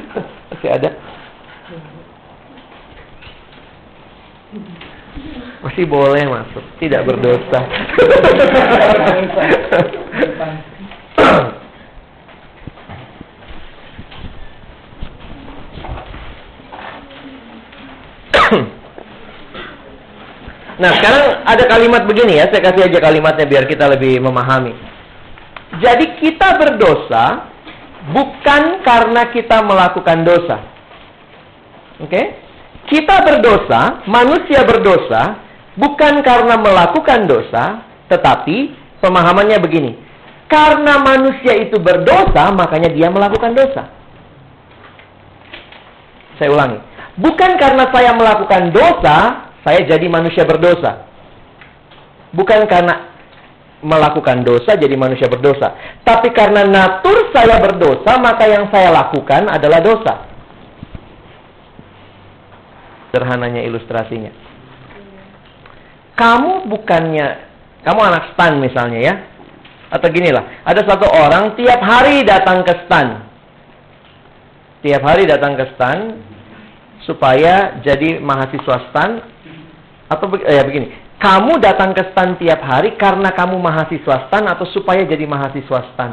masih 0.54 0.68
ada. 0.70 0.90
Masih 5.62 5.88
boleh 5.88 6.26
masuk, 6.28 6.62
tidak 6.78 7.02
berdosa. 7.08 7.60
nah, 20.82 20.90
sekarang 20.98 21.24
ada 21.46 21.64
kalimat 21.70 22.02
begini 22.04 22.42
ya, 22.42 22.50
saya 22.50 22.58
kasih 22.58 22.90
aja 22.90 22.98
kalimatnya 22.98 23.46
biar 23.46 23.64
kita 23.70 23.86
lebih 23.86 24.18
memahami. 24.18 24.74
Jadi 25.78 26.18
kita 26.18 26.58
berdosa 26.58 27.48
bukan 28.10 28.82
karena 28.82 29.22
kita 29.30 29.62
melakukan 29.62 30.18
dosa. 30.26 30.56
Oke? 32.02 32.10
Okay? 32.10 32.26
Kita 32.90 33.22
berdosa, 33.22 34.02
manusia 34.10 34.66
berdosa 34.66 35.38
bukan 35.78 36.20
karena 36.20 36.58
melakukan 36.58 37.30
dosa, 37.30 37.86
tetapi 38.10 38.74
pemahamannya 38.98 39.62
begini. 39.62 39.92
Karena 40.50 41.00
manusia 41.00 41.56
itu 41.56 41.80
berdosa, 41.80 42.52
makanya 42.52 42.92
dia 42.92 43.08
melakukan 43.08 43.56
dosa. 43.56 43.88
Saya 46.36 46.50
ulangi 46.52 46.92
Bukan 47.12 47.60
karena 47.60 47.92
saya 47.92 48.16
melakukan 48.16 48.72
dosa, 48.72 49.51
saya 49.62 49.86
jadi 49.86 50.06
manusia 50.10 50.42
berdosa. 50.42 51.06
Bukan 52.34 52.66
karena 52.66 53.14
melakukan 53.82 54.46
dosa 54.46 54.78
jadi 54.78 54.94
manusia 54.94 55.26
berdosa. 55.26 55.74
Tapi 56.02 56.30
karena 56.34 56.66
natur 56.66 57.30
saya 57.34 57.58
berdosa, 57.58 58.18
maka 58.18 58.46
yang 58.46 58.70
saya 58.70 58.90
lakukan 58.90 59.50
adalah 59.50 59.80
dosa. 59.82 60.14
Sederhananya 63.10 63.62
ilustrasinya. 63.66 64.32
Kamu 66.16 66.70
bukannya, 66.70 67.26
kamu 67.84 68.00
anak 68.00 68.24
stan 68.32 68.52
misalnya 68.62 69.00
ya. 69.02 69.14
Atau 69.92 70.08
gini 70.08 70.32
lah, 70.32 70.64
ada 70.64 70.80
satu 70.88 71.04
orang 71.04 71.52
tiap 71.52 71.80
hari 71.84 72.24
datang 72.24 72.64
ke 72.64 72.72
stan. 72.88 73.28
Tiap 74.80 75.02
hari 75.04 75.28
datang 75.28 75.52
ke 75.52 75.68
stan, 75.76 76.16
supaya 77.06 77.82
jadi 77.82 78.22
mahasiswa 78.22 78.90
STAN 78.90 79.10
atau 80.16 80.26
ya 80.42 80.62
begini, 80.64 80.92
kamu 81.18 81.62
datang 81.62 81.96
ke 81.96 82.12
STAN 82.12 82.36
tiap 82.36 82.60
hari 82.60 82.94
karena 82.98 83.30
kamu 83.32 83.56
mahasiswa 83.56 84.28
STAN 84.28 84.44
atau 84.50 84.66
supaya 84.70 85.06
jadi 85.06 85.24
mahasiswa 85.24 85.78
STAN? 85.94 86.12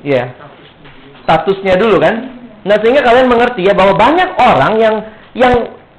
Ya, 0.00 0.10
yeah. 0.10 0.26
statusnya 1.26 1.76
dulu 1.76 2.00
kan. 2.00 2.40
Nah 2.64 2.76
sehingga 2.80 3.04
kalian 3.04 3.28
mengerti 3.28 3.68
ya 3.68 3.76
bahwa 3.76 3.96
banyak 3.96 4.30
orang 4.36 4.72
yang 4.80 4.96
yang 5.36 5.54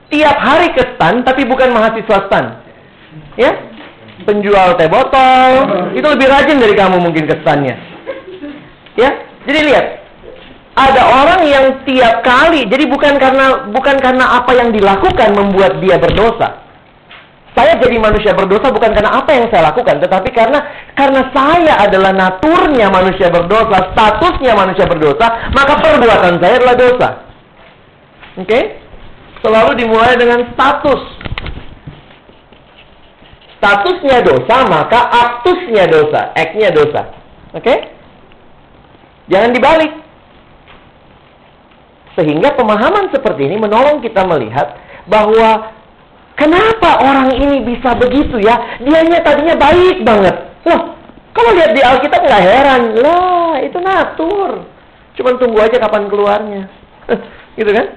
tiap 0.10 0.38
hari 0.42 0.74
ke 0.74 0.98
STAN 0.98 1.22
tapi 1.22 1.46
bukan 1.46 1.70
mahasiswa 1.70 2.26
STAN. 2.26 2.46
Ya, 3.38 3.52
penjual 4.24 4.78
teh 4.78 4.88
botol 4.88 5.52
itu 5.96 6.08
lebih 6.08 6.28
rajin 6.30 6.62
dari 6.62 6.76
kamu 6.78 6.98
mungkin 7.02 7.26
ke 7.26 7.36
STAN-nya. 7.42 7.76
Ya, 9.00 9.10
jadi 9.48 9.60
lihat 9.72 9.86
ada 10.82 11.02
orang 11.06 11.42
yang 11.46 11.66
tiap 11.86 12.26
kali, 12.26 12.66
jadi 12.66 12.90
bukan 12.90 13.22
karena 13.22 13.70
bukan 13.70 14.02
karena 14.02 14.42
apa 14.42 14.52
yang 14.58 14.74
dilakukan 14.74 15.30
membuat 15.38 15.78
dia 15.78 16.02
berdosa. 16.02 16.62
Saya 17.52 17.76
jadi 17.84 18.00
manusia 18.00 18.32
berdosa 18.32 18.72
bukan 18.72 18.96
karena 18.96 19.12
apa 19.12 19.30
yang 19.36 19.46
saya 19.52 19.70
lakukan, 19.70 20.00
tetapi 20.00 20.32
karena 20.32 20.64
karena 20.96 21.22
saya 21.36 21.74
adalah 21.84 22.16
naturnya 22.16 22.88
manusia 22.88 23.28
berdosa, 23.28 23.92
statusnya 23.92 24.56
manusia 24.56 24.88
berdosa, 24.88 25.52
maka 25.52 25.78
perbuatan 25.84 26.40
saya 26.40 26.54
adalah 26.64 26.76
dosa. 26.80 27.10
Oke? 28.40 28.48
Okay? 28.48 28.64
Selalu 29.44 29.72
dimulai 29.84 30.16
dengan 30.16 30.48
status. 30.56 31.02
Statusnya 33.60 34.24
dosa, 34.26 34.56
maka 34.66 35.00
aktusnya 35.12 35.86
dosa, 35.92 36.32
act-nya 36.34 36.72
dosa. 36.72 37.12
Oke? 37.52 37.68
Okay? 37.68 37.78
Jangan 39.28 39.52
dibalik. 39.52 40.11
Sehingga 42.16 42.52
pemahaman 42.60 43.08
seperti 43.12 43.48
ini 43.48 43.56
menolong 43.56 44.04
kita 44.04 44.28
melihat 44.28 44.76
bahwa 45.08 45.72
kenapa 46.36 47.00
orang 47.00 47.36
ini 47.40 47.64
bisa 47.64 47.96
begitu 47.96 48.40
ya? 48.44 48.80
Dianya 48.84 49.24
tadinya 49.24 49.56
baik 49.56 50.04
banget. 50.04 50.36
Loh, 50.68 50.82
kalau 51.32 51.56
lihat 51.56 51.72
di 51.72 51.82
Alkitab 51.82 52.22
nggak 52.28 52.44
heran. 52.44 52.82
Lah, 53.00 53.56
itu 53.64 53.78
natur. 53.80 54.68
Cuman 55.16 55.40
tunggu 55.40 55.60
aja 55.64 55.80
kapan 55.80 56.12
keluarnya. 56.12 56.64
gitu 57.60 57.72
kan? 57.72 57.88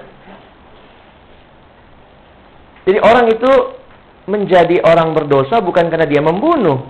Jadi 2.85 2.99
orang 3.01 3.25
itu 3.33 3.51
menjadi 4.25 4.81
orang 4.85 5.13
berdosa 5.13 5.61
bukan 5.61 5.89
karena 5.89 6.05
dia 6.05 6.21
membunuh. 6.21 6.87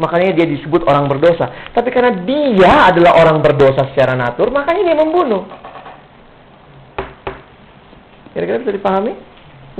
Makanya 0.00 0.32
dia 0.32 0.48
disebut 0.48 0.88
orang 0.88 1.06
berdosa. 1.12 1.70
Tapi 1.76 1.92
karena 1.92 2.24
dia 2.24 2.88
adalah 2.88 3.20
orang 3.20 3.44
berdosa 3.44 3.84
secara 3.92 4.16
natur, 4.16 4.48
makanya 4.48 4.92
dia 4.92 4.96
membunuh. 4.96 5.44
Kira-kira 8.34 8.62
bisa 8.62 8.72
dipahami? 8.74 9.12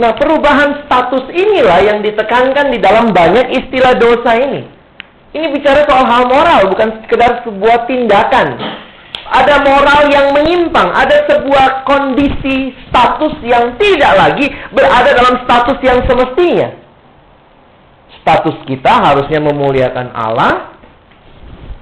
Nah, 0.00 0.14
perubahan 0.16 0.86
status 0.86 1.28
inilah 1.30 1.78
yang 1.82 1.98
ditekankan 2.00 2.72
di 2.72 2.78
dalam 2.78 3.10
banyak 3.10 3.52
istilah 3.52 3.94
dosa 3.98 4.32
ini. 4.38 4.62
Ini 5.30 5.46
bicara 5.54 5.86
soal 5.86 6.06
hal 6.06 6.24
moral, 6.26 6.70
bukan 6.74 7.06
sekedar 7.06 7.46
sebuah 7.46 7.86
tindakan. 7.86 8.58
Ada 9.30 9.62
moral 9.62 10.10
yang 10.10 10.34
menyimpang, 10.34 10.90
ada 10.90 11.22
sebuah 11.30 11.86
kondisi 11.86 12.74
status 12.90 13.38
yang 13.46 13.78
tidak 13.78 14.10
lagi 14.18 14.50
berada 14.74 15.14
dalam 15.14 15.46
status 15.46 15.78
yang 15.86 16.02
semestinya. 16.10 16.74
Status 18.18 18.58
kita 18.66 18.90
harusnya 18.90 19.38
memuliakan 19.38 20.10
Allah, 20.18 20.74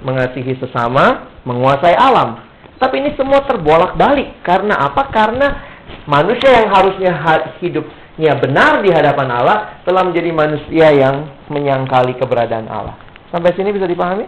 mengasihi 0.04 0.60
sesama, 0.60 1.32
menguasai 1.48 1.96
alam. 1.96 2.44
Tapi 2.76 3.00
ini 3.00 3.10
semua 3.16 3.42
terbolak-balik. 3.48 4.44
Karena 4.44 4.84
apa? 4.84 5.08
Karena 5.08 5.67
manusia 6.08 6.50
yang 6.62 6.68
harusnya 6.72 7.12
hidupnya 7.60 8.32
benar 8.40 8.80
di 8.80 8.90
hadapan 8.90 9.28
Allah 9.30 9.58
telah 9.84 10.02
menjadi 10.04 10.30
manusia 10.32 10.88
yang 10.94 11.28
menyangkali 11.52 12.16
keberadaan 12.16 12.68
Allah. 12.68 12.96
Sampai 13.28 13.52
sini 13.52 13.72
bisa 13.76 13.84
dipahami? 13.84 14.24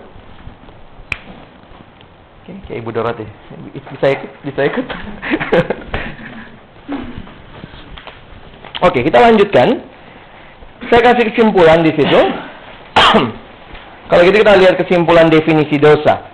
Oke, 2.40 2.52
kayak 2.68 2.78
Ibu 2.84 2.90
Dorot 2.92 3.16
ya. 3.16 3.28
Bisa 3.96 4.06
ikut? 4.12 4.30
Bisa 4.44 4.60
ikut? 4.68 4.86
Oke, 8.80 9.04
kita 9.04 9.20
lanjutkan. 9.20 9.68
Saya 10.88 11.00
kasih 11.04 11.28
kesimpulan 11.32 11.84
di 11.84 11.92
situ. 11.92 12.20
Kalau 14.10 14.22
gitu 14.24 14.40
kita 14.40 14.56
lihat 14.56 14.74
kesimpulan 14.80 15.28
definisi 15.28 15.76
dosa. 15.76 16.24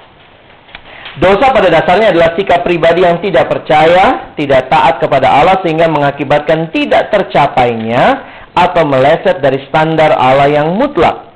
Dosa 1.17 1.49
pada 1.49 1.73
dasarnya 1.73 2.12
adalah 2.12 2.37
sikap 2.37 2.61
pribadi 2.61 3.01
yang 3.01 3.17
tidak 3.25 3.49
percaya, 3.49 4.37
tidak 4.37 4.69
taat 4.69 5.01
kepada 5.01 5.33
Allah 5.33 5.57
sehingga 5.64 5.89
mengakibatkan 5.89 6.69
tidak 6.77 7.09
tercapainya 7.09 8.37
atau 8.53 8.85
meleset 8.85 9.41
dari 9.41 9.64
standar 9.73 10.12
Allah 10.12 10.53
yang 10.53 10.77
mutlak. 10.77 11.33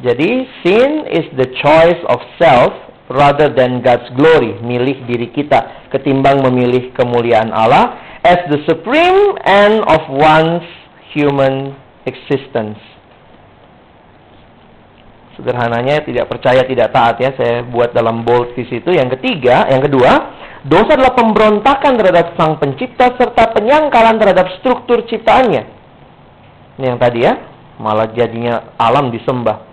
Jadi 0.00 0.48
sin 0.64 1.08
is 1.12 1.28
the 1.36 1.48
choice 1.60 2.00
of 2.08 2.20
self 2.40 2.72
rather 3.12 3.52
than 3.52 3.84
God's 3.84 4.08
glory, 4.16 4.56
milih 4.64 5.04
diri 5.04 5.28
kita 5.32 5.88
ketimbang 5.92 6.40
memilih 6.40 6.92
kemuliaan 6.96 7.52
Allah 7.52 8.00
as 8.24 8.40
the 8.48 8.64
supreme 8.64 9.36
end 9.44 9.84
of 9.88 10.00
one's 10.08 10.64
human 11.12 11.76
existence. 12.08 12.80
Sederhananya 15.36 16.00
tidak 16.00 16.32
percaya 16.32 16.64
tidak 16.64 16.96
taat 16.96 17.20
ya, 17.20 17.36
saya 17.36 17.60
buat 17.68 17.92
dalam 17.92 18.24
bold 18.24 18.56
di 18.56 18.64
situ. 18.72 18.88
Yang 18.88 19.20
ketiga, 19.20 19.68
yang 19.68 19.84
kedua, 19.84 20.10
dosa 20.64 20.96
adalah 20.96 21.12
pemberontakan 21.12 21.92
terhadap 21.92 22.32
sang 22.40 22.56
pencipta 22.56 23.12
serta 23.20 23.52
penyangkalan 23.52 24.16
terhadap 24.16 24.48
struktur 24.56 25.04
ciptaannya. 25.04 25.62
Ini 26.80 26.84
yang 26.88 26.96
tadi 26.96 27.20
ya, 27.20 27.36
malah 27.76 28.08
jadinya 28.16 28.72
alam 28.80 29.12
disembah. 29.12 29.68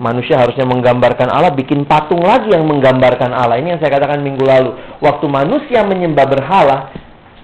Manusia 0.00 0.40
harusnya 0.40 0.64
menggambarkan 0.64 1.28
Allah, 1.28 1.52
bikin 1.52 1.84
patung 1.84 2.24
lagi 2.24 2.56
yang 2.56 2.64
menggambarkan 2.64 3.36
Allah. 3.36 3.60
Ini 3.60 3.76
yang 3.76 3.80
saya 3.84 4.00
katakan 4.00 4.24
minggu 4.24 4.42
lalu. 4.48 4.74
Waktu 5.04 5.28
manusia 5.28 5.84
menyembah 5.84 6.24
berhala, 6.24 6.88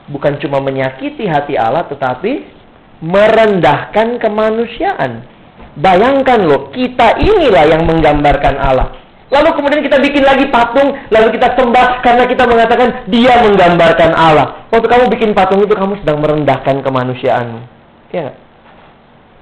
bukan 0.08 0.40
cuma 0.40 0.58
menyakiti 0.64 1.28
hati 1.28 1.54
Allah, 1.60 1.84
tetapi 1.84 2.56
merendahkan 3.04 4.16
kemanusiaan. 4.24 5.37
Bayangkan 5.78 6.42
loh, 6.42 6.74
kita 6.74 7.22
inilah 7.22 7.64
yang 7.70 7.86
menggambarkan 7.86 8.54
Allah. 8.58 8.98
Lalu 9.28 9.60
kemudian 9.60 9.84
kita 9.84 10.00
bikin 10.00 10.24
lagi 10.24 10.48
patung, 10.48 10.96
lalu 11.12 11.36
kita 11.36 11.52
sembah 11.52 12.00
karena 12.00 12.24
kita 12.24 12.48
mengatakan 12.48 12.88
dia 13.12 13.38
menggambarkan 13.44 14.10
Allah. 14.16 14.66
Waktu 14.72 14.88
kamu 14.88 15.04
bikin 15.12 15.30
patung 15.36 15.60
itu 15.60 15.76
kamu 15.76 16.00
sedang 16.00 16.18
merendahkan 16.24 16.80
kemanusiaan. 16.80 17.68
Ya 18.08 18.32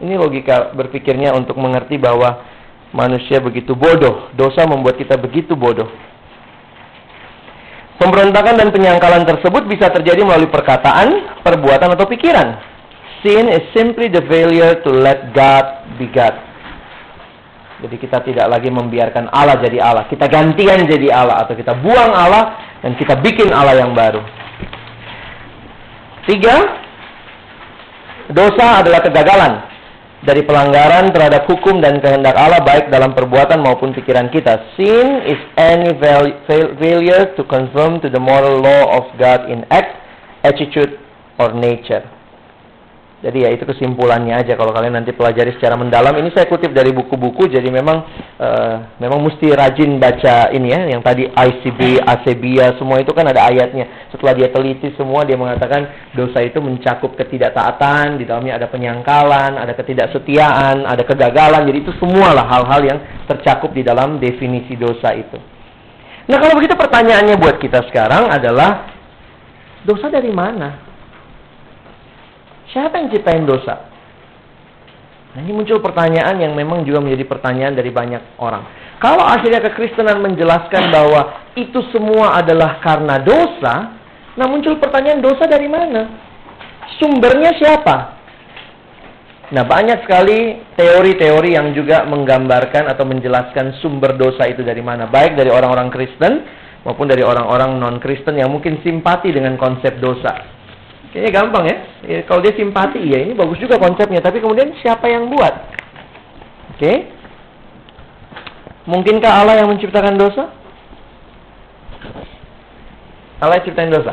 Ini 0.03 0.19
logika 0.19 0.75
berpikirnya 0.75 1.33
untuk 1.33 1.57
mengerti 1.57 1.97
bahwa 1.97 2.45
manusia 2.91 3.39
begitu 3.41 3.79
bodoh. 3.79 4.29
Dosa 4.35 4.67
membuat 4.67 4.99
kita 5.01 5.17
begitu 5.17 5.57
bodoh. 5.57 5.89
Pemberontakan 7.97 8.61
dan 8.61 8.69
penyangkalan 8.75 9.25
tersebut 9.25 9.65
bisa 9.73 9.89
terjadi 9.89 10.21
melalui 10.21 10.53
perkataan, 10.53 11.41
perbuatan, 11.41 11.97
atau 11.97 12.05
pikiran. 12.05 12.76
Sin 13.27 13.51
is 13.51 13.67
simply 13.75 14.07
the 14.07 14.23
failure 14.31 14.79
to 14.87 14.91
let 14.95 15.35
God 15.35 15.99
be 15.99 16.07
God. 16.07 16.39
Jadi 17.83 17.99
kita 17.99 18.23
tidak 18.23 18.47
lagi 18.47 18.71
membiarkan 18.71 19.35
Allah 19.35 19.59
jadi 19.59 19.83
Allah. 19.83 20.07
Kita 20.07 20.31
gantian 20.31 20.87
jadi 20.87 21.11
Allah 21.11 21.43
atau 21.43 21.59
kita 21.59 21.75
buang 21.75 22.15
Allah 22.15 22.55
dan 22.87 22.95
kita 22.95 23.19
bikin 23.19 23.51
Allah 23.51 23.83
yang 23.83 23.99
baru. 23.99 24.23
Tiga, 26.23 26.55
dosa 28.31 28.87
adalah 28.87 29.03
kegagalan 29.03 29.59
dari 30.23 30.47
pelanggaran 30.47 31.11
terhadap 31.11 31.51
hukum 31.51 31.83
dan 31.83 31.99
kehendak 31.99 32.39
Allah 32.39 32.63
baik 32.63 32.95
dalam 32.95 33.11
perbuatan 33.11 33.59
maupun 33.59 33.91
pikiran 33.91 34.31
kita. 34.31 34.71
Sin 34.79 35.27
is 35.27 35.43
any 35.59 35.99
failure 36.79 37.35
to 37.35 37.43
conform 37.51 37.99
to 38.01 38.09
the 38.09 38.23
moral 38.23 38.63
law 38.63 39.03
of 39.03 39.11
God 39.19 39.51
in 39.51 39.67
act, 39.75 39.99
attitude, 40.47 41.03
or 41.43 41.51
nature. 41.51 42.07
Jadi 43.27 43.43
ya 43.43 43.51
itu 43.51 43.67
kesimpulannya 43.67 44.39
aja 44.39 44.55
kalau 44.55 44.71
kalian 44.71 45.03
nanti 45.03 45.11
pelajari 45.11 45.51
secara 45.59 45.75
mendalam. 45.75 46.15
Ini 46.15 46.31
saya 46.31 46.47
kutip 46.47 46.71
dari 46.71 46.95
buku-buku, 46.95 47.51
jadi 47.51 47.67
memang 47.75 48.07
uh, 48.39 49.03
memang 49.03 49.19
mesti 49.19 49.51
rajin 49.51 49.99
baca 49.99 50.55
ini 50.55 50.71
ya. 50.71 50.87
Yang 50.95 51.03
tadi 51.03 51.23
ICB, 51.27 52.07
ACBIA, 52.07 52.79
semua 52.79 53.03
itu 53.03 53.11
kan 53.11 53.27
ada 53.27 53.51
ayatnya. 53.51 54.07
Setelah 54.15 54.39
dia 54.39 54.55
teliti 54.55 54.95
semua, 54.95 55.27
dia 55.27 55.35
mengatakan 55.35 56.15
dosa 56.15 56.39
itu 56.39 56.63
mencakup 56.63 57.19
ketidaktaatan, 57.19 58.23
di 58.23 58.31
dalamnya 58.31 58.63
ada 58.63 58.71
penyangkalan, 58.71 59.59
ada 59.59 59.75
ketidaksetiaan, 59.75 60.87
ada 60.87 61.03
kegagalan. 61.03 61.67
Jadi 61.67 61.79
itu 61.83 61.91
semualah 61.99 62.47
hal-hal 62.47 62.81
yang 62.87 62.99
tercakup 63.27 63.75
di 63.75 63.83
dalam 63.83 64.23
definisi 64.23 64.79
dosa 64.79 65.11
itu. 65.19 65.35
Nah 66.31 66.39
kalau 66.39 66.55
begitu 66.63 66.79
pertanyaannya 66.79 67.43
buat 67.43 67.59
kita 67.59 67.91
sekarang 67.91 68.31
adalah 68.31 68.87
dosa 69.83 70.15
dari 70.15 70.31
mana? 70.31 70.86
Siapa 72.77 72.93
yang 73.01 73.09
ciptain 73.09 73.49
dosa? 73.49 73.89
Nah, 75.33 75.41
ini 75.41 75.49
muncul 75.57 75.81
pertanyaan 75.81 76.37
yang 76.37 76.53
memang 76.53 76.85
juga 76.85 77.01
menjadi 77.01 77.25
pertanyaan 77.25 77.73
dari 77.73 77.89
banyak 77.89 78.37
orang. 78.37 78.69
Kalau 79.01 79.25
akhirnya 79.25 79.65
kekristenan 79.65 80.21
menjelaskan 80.21 80.93
bahwa 80.93 81.41
itu 81.57 81.81
semua 81.89 82.37
adalah 82.37 82.77
karena 82.85 83.17
dosa, 83.17 83.97
nah 84.37 84.45
muncul 84.45 84.77
pertanyaan 84.77 85.25
dosa 85.25 85.49
dari 85.49 85.65
mana? 85.73 86.05
Sumbernya 87.01 87.57
siapa? 87.57 87.97
Nah, 89.57 89.65
banyak 89.65 90.05
sekali 90.05 90.61
teori-teori 90.77 91.57
yang 91.57 91.73
juga 91.73 92.05
menggambarkan 92.05 92.93
atau 92.93 93.09
menjelaskan 93.09 93.81
sumber 93.81 94.21
dosa 94.21 94.45
itu 94.53 94.61
dari 94.61 94.85
mana, 94.85 95.09
baik 95.09 95.33
dari 95.33 95.49
orang-orang 95.49 95.89
Kristen 95.89 96.45
maupun 96.85 97.09
dari 97.09 97.25
orang-orang 97.25 97.81
non-Kristen 97.81 98.37
yang 98.37 98.53
mungkin 98.53 98.85
simpati 98.85 99.33
dengan 99.33 99.57
konsep 99.57 99.97
dosa. 99.97 100.56
Kayaknya 101.17 101.33
gampang 101.33 101.65
ya. 101.65 101.77
ya. 102.05 102.21
Kalau 102.29 102.45
dia 102.45 102.53
simpati, 102.53 103.01
ya 103.01 103.25
ini 103.25 103.33
bagus 103.33 103.57
juga 103.57 103.81
konsepnya. 103.81 104.21
Tapi 104.21 104.37
kemudian 104.37 104.77
siapa 104.85 105.09
yang 105.09 105.33
buat? 105.33 105.55
Oke. 106.77 107.09
Mungkinkah 108.85 109.33
Allah 109.33 109.65
yang 109.65 109.73
menciptakan 109.73 110.21
dosa? 110.21 110.53
Allah 113.41 113.57
yang 113.57 113.65
ciptain 113.65 113.89
dosa? 113.89 114.13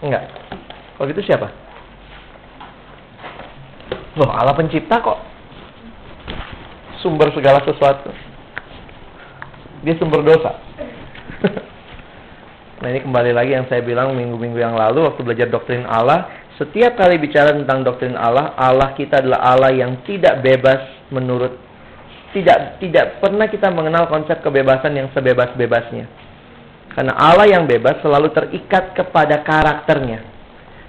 Enggak. 0.00 0.24
Kalau 0.96 1.06
gitu 1.12 1.20
siapa? 1.28 1.52
Loh, 4.16 4.32
Allah 4.32 4.56
pencipta 4.56 5.04
kok. 5.04 5.20
Sumber 7.04 7.28
segala 7.36 7.60
sesuatu. 7.60 8.08
Dia 9.84 10.00
sumber 10.00 10.24
dosa. 10.24 10.56
Nah 12.82 12.90
ini 12.90 13.06
kembali 13.06 13.30
lagi 13.30 13.54
yang 13.54 13.66
saya 13.70 13.86
bilang 13.86 14.18
minggu-minggu 14.18 14.58
yang 14.58 14.74
lalu 14.74 15.06
waktu 15.06 15.22
belajar 15.22 15.46
doktrin 15.46 15.86
Allah. 15.86 16.42
Setiap 16.58 16.98
kali 16.98 17.18
bicara 17.18 17.54
tentang 17.54 17.82
doktrin 17.86 18.14
Allah, 18.14 18.54
Allah 18.58 18.94
kita 18.94 19.22
adalah 19.22 19.42
Allah 19.42 19.70
yang 19.74 20.02
tidak 20.06 20.42
bebas 20.42 20.82
menurut 21.10 21.54
tidak 22.34 22.82
tidak 22.82 23.22
pernah 23.22 23.46
kita 23.46 23.70
mengenal 23.70 24.10
konsep 24.10 24.42
kebebasan 24.42 24.98
yang 24.98 25.06
sebebas-bebasnya. 25.14 26.06
Karena 26.94 27.14
Allah 27.14 27.46
yang 27.46 27.66
bebas 27.66 28.02
selalu 28.02 28.30
terikat 28.34 28.94
kepada 28.94 29.42
karakternya. 29.42 30.22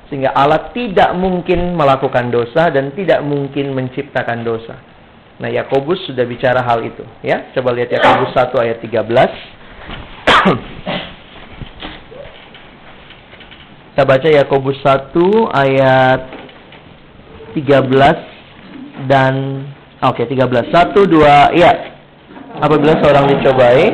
Sehingga 0.10 0.38
Allah 0.38 0.70
tidak 0.70 1.18
mungkin 1.18 1.74
melakukan 1.74 2.30
dosa 2.30 2.70
dan 2.70 2.94
tidak 2.94 3.26
mungkin 3.26 3.74
menciptakan 3.74 4.46
dosa. 4.46 4.78
Nah, 5.42 5.50
Yakobus 5.50 6.06
sudah 6.06 6.24
bicara 6.30 6.62
hal 6.62 6.86
itu, 6.86 7.02
ya. 7.26 7.50
Coba 7.58 7.74
lihat 7.74 7.90
Yakobus 7.90 8.38
1 8.38 8.54
ayat 8.62 8.78
13. 8.86 9.02
Kita 13.96 14.04
baca 14.04 14.28
Yakobus 14.28 14.76
1 14.84 15.16
ayat 15.56 16.28
13 17.56 19.08
dan 19.08 19.64
oke 20.04 20.20
okay, 20.20 20.36
13 20.36 20.68
1 20.68 21.00
2 21.00 21.56
iya. 21.56 21.96
Apabila 22.60 23.00
seorang 23.00 23.24
dicobai 23.32 23.88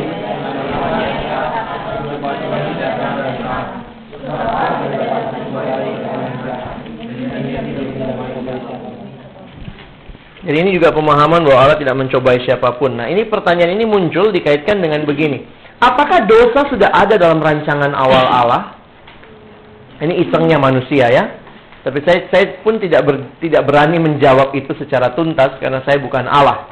Jadi 10.42 10.58
ini 10.58 10.74
juga 10.74 10.90
pemahaman 10.90 11.46
bahwa 11.46 11.62
Allah 11.62 11.78
tidak 11.78 11.94
mencobai 12.02 12.42
siapa 12.42 12.74
pun. 12.82 12.98
Nah, 12.98 13.06
ini 13.06 13.30
pertanyaan 13.30 13.78
ini 13.78 13.86
muncul 13.86 14.34
dikaitkan 14.34 14.82
dengan 14.82 15.06
begini. 15.06 15.46
Apakah 15.78 16.26
dosa 16.26 16.66
sudah 16.74 16.90
ada 16.90 17.22
dalam 17.22 17.38
rancangan 17.38 17.94
awal 17.94 18.26
Allah? 18.26 18.81
Ini 20.02 20.14
isengnya 20.28 20.58
manusia 20.58 21.06
ya. 21.14 21.24
Tapi 21.82 22.02
saya 22.06 22.30
saya 22.30 22.46
pun 22.62 22.78
tidak 22.78 23.02
ber, 23.06 23.16
tidak 23.42 23.66
berani 23.66 23.98
menjawab 23.98 24.54
itu 24.54 24.70
secara 24.78 25.14
tuntas 25.14 25.58
karena 25.58 25.82
saya 25.86 25.98
bukan 26.02 26.26
Allah. 26.30 26.70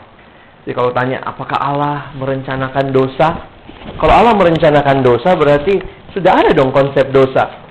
Jadi 0.65 0.73
kalau 0.73 0.93
tanya 0.93 1.21
apakah 1.25 1.57
Allah 1.57 2.13
merencanakan 2.17 2.93
dosa? 2.93 3.49
Kalau 3.97 4.13
Allah 4.13 4.33
merencanakan 4.37 5.01
dosa 5.01 5.33
berarti 5.33 5.81
sudah 6.13 6.41
ada 6.41 6.51
dong 6.53 6.69
konsep 6.69 7.09
dosa. 7.09 7.69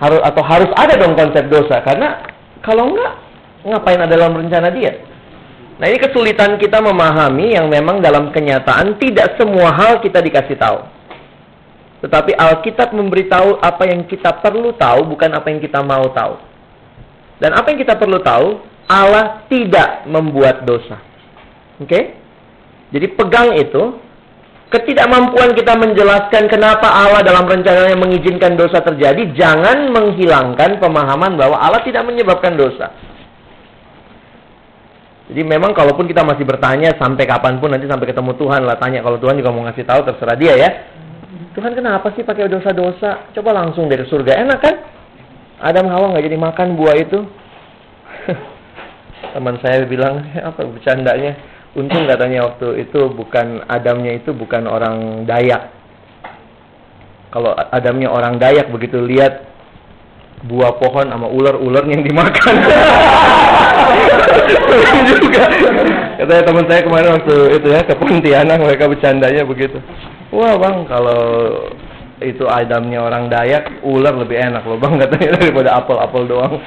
Harus 0.00 0.20
atau 0.24 0.42
harus 0.44 0.70
ada 0.72 0.96
dong 0.96 1.12
konsep 1.12 1.48
dosa 1.52 1.84
karena 1.84 2.24
kalau 2.64 2.92
enggak 2.92 3.12
ngapain 3.64 4.00
ada 4.00 4.16
dalam 4.16 4.36
rencana 4.36 4.72
dia? 4.72 4.92
Nah, 5.80 5.88
ini 5.88 5.96
kesulitan 5.96 6.60
kita 6.60 6.76
memahami 6.84 7.56
yang 7.56 7.72
memang 7.72 8.04
dalam 8.04 8.28
kenyataan 8.28 9.00
tidak 9.00 9.40
semua 9.40 9.72
hal 9.72 10.04
kita 10.04 10.20
dikasih 10.20 10.60
tahu. 10.60 10.99
Tetapi 12.00 12.32
Alkitab 12.32 12.96
memberitahu 12.96 13.60
apa 13.60 13.84
yang 13.84 14.08
kita 14.08 14.40
perlu 14.40 14.72
tahu, 14.72 15.04
bukan 15.04 15.30
apa 15.36 15.46
yang 15.52 15.60
kita 15.60 15.84
mau 15.84 16.08
tahu. 16.12 16.40
Dan 17.40 17.52
apa 17.52 17.72
yang 17.72 17.78
kita 17.80 17.96
perlu 18.00 18.20
tahu, 18.24 18.60
Allah 18.88 19.44
tidak 19.52 20.08
membuat 20.08 20.64
dosa. 20.64 20.96
Oke? 21.80 21.88
Okay? 21.88 22.04
Jadi 22.90 23.06
pegang 23.14 23.54
itu, 23.54 24.00
ketidakmampuan 24.72 25.52
kita 25.52 25.76
menjelaskan 25.76 26.48
kenapa 26.50 26.88
Allah 26.88 27.20
dalam 27.20 27.46
rencananya 27.46 27.94
mengizinkan 28.00 28.56
dosa 28.56 28.80
terjadi, 28.80 29.30
jangan 29.36 29.92
menghilangkan 29.92 30.80
pemahaman 30.80 31.36
bahwa 31.36 31.60
Allah 31.60 31.84
tidak 31.84 32.02
menyebabkan 32.08 32.56
dosa. 32.56 32.90
Jadi 35.30 35.46
memang 35.46 35.70
kalaupun 35.70 36.10
kita 36.10 36.26
masih 36.26 36.42
bertanya 36.42 36.90
sampai 36.98 37.22
kapan 37.22 37.62
pun 37.62 37.70
nanti 37.70 37.86
sampai 37.86 38.10
ketemu 38.10 38.34
Tuhan 38.34 38.66
lah 38.66 38.74
tanya 38.82 38.98
kalau 38.98 39.14
Tuhan 39.22 39.38
juga 39.38 39.54
mau 39.54 39.62
ngasih 39.62 39.86
tahu 39.86 40.00
terserah 40.02 40.34
dia 40.34 40.58
ya. 40.58 40.70
Tuhan 41.50 41.74
kenapa 41.74 42.14
sih 42.14 42.22
pakai 42.22 42.46
dosa-dosa? 42.46 43.34
Coba 43.34 43.50
langsung 43.50 43.90
dari 43.90 44.06
surga 44.06 44.46
enak 44.46 44.58
kan? 44.62 44.76
Adam 45.60 45.90
Hawa 45.90 46.14
nggak 46.14 46.24
jadi 46.30 46.38
makan 46.38 46.78
buah 46.78 46.94
itu. 46.94 47.26
Teman 49.34 49.58
saya 49.58 49.82
bilang 49.82 50.22
apa 50.30 50.62
bercandanya? 50.62 51.34
Untung 51.74 52.06
katanya 52.06 52.50
waktu 52.50 52.86
itu 52.86 53.10
bukan 53.14 53.66
Adamnya 53.66 54.18
itu 54.18 54.30
bukan 54.30 54.66
orang 54.70 55.26
Dayak. 55.26 55.74
Kalau 57.34 57.54
Adamnya 57.54 58.10
orang 58.10 58.38
Dayak 58.38 58.70
begitu 58.70 59.02
lihat 59.02 59.50
buah 60.46 60.78
pohon 60.78 61.10
sama 61.10 61.26
ular-ular 61.28 61.84
yang 61.90 62.06
dimakan. 62.06 62.56
juga. 65.20 65.44
Katanya 66.16 66.42
teman 66.46 66.64
saya 66.70 66.80
kemarin 66.86 67.10
waktu 67.20 67.36
itu 67.58 67.68
ya 67.70 67.80
ke 67.84 67.94
Pontianak 67.98 68.58
mereka 68.62 68.86
bercandanya 68.86 69.42
begitu. 69.44 69.78
Wah 70.30 70.54
bang 70.54 70.86
kalau 70.86 71.22
itu 72.22 72.46
Adamnya 72.46 73.02
orang 73.02 73.32
Dayak, 73.32 73.82
ular 73.82 74.14
lebih 74.14 74.38
enak 74.38 74.62
loh 74.62 74.78
bang 74.78 74.94
katanya 75.00 75.28
daripada 75.40 75.70
apel-apel 75.82 76.22
doang. 76.30 76.54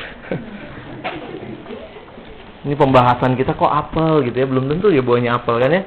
Ini 2.64 2.80
pembahasan 2.80 3.36
kita 3.36 3.60
kok 3.60 3.68
apel 3.68 4.24
gitu 4.28 4.40
ya, 4.40 4.48
belum 4.48 4.72
tentu 4.72 4.88
ya 4.88 5.04
buahnya 5.04 5.36
apel 5.36 5.60
kan 5.60 5.72
ya. 5.72 5.84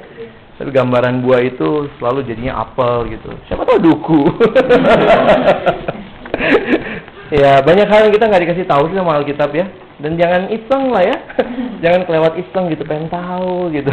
Tapi 0.57 0.73
gambaran 0.73 1.21
buah 1.21 1.41
itu 1.45 1.89
selalu 2.01 2.25
jadinya 2.25 2.65
apel 2.65 3.13
gitu. 3.13 3.29
Siapa 3.49 3.65
tahu 3.65 3.79
duku. 3.81 4.21
ya 7.45 7.61
banyak 7.61 7.89
hal 7.89 8.01
yang 8.09 8.15
kita 8.17 8.29
nggak 8.29 8.43
dikasih 8.45 8.67
tahu 8.69 8.89
sih 8.89 8.97
sama 8.97 9.21
Alkitab 9.21 9.53
ya. 9.53 9.69
Dan 10.01 10.21
jangan 10.21 10.49
iseng 10.53 10.93
lah 10.93 11.05
ya. 11.05 11.17
jangan 11.85 12.09
kelewat 12.09 12.41
iseng 12.41 12.73
gitu, 12.73 12.85
pengen 12.89 13.09
tahu 13.13 13.69
gitu. 13.73 13.93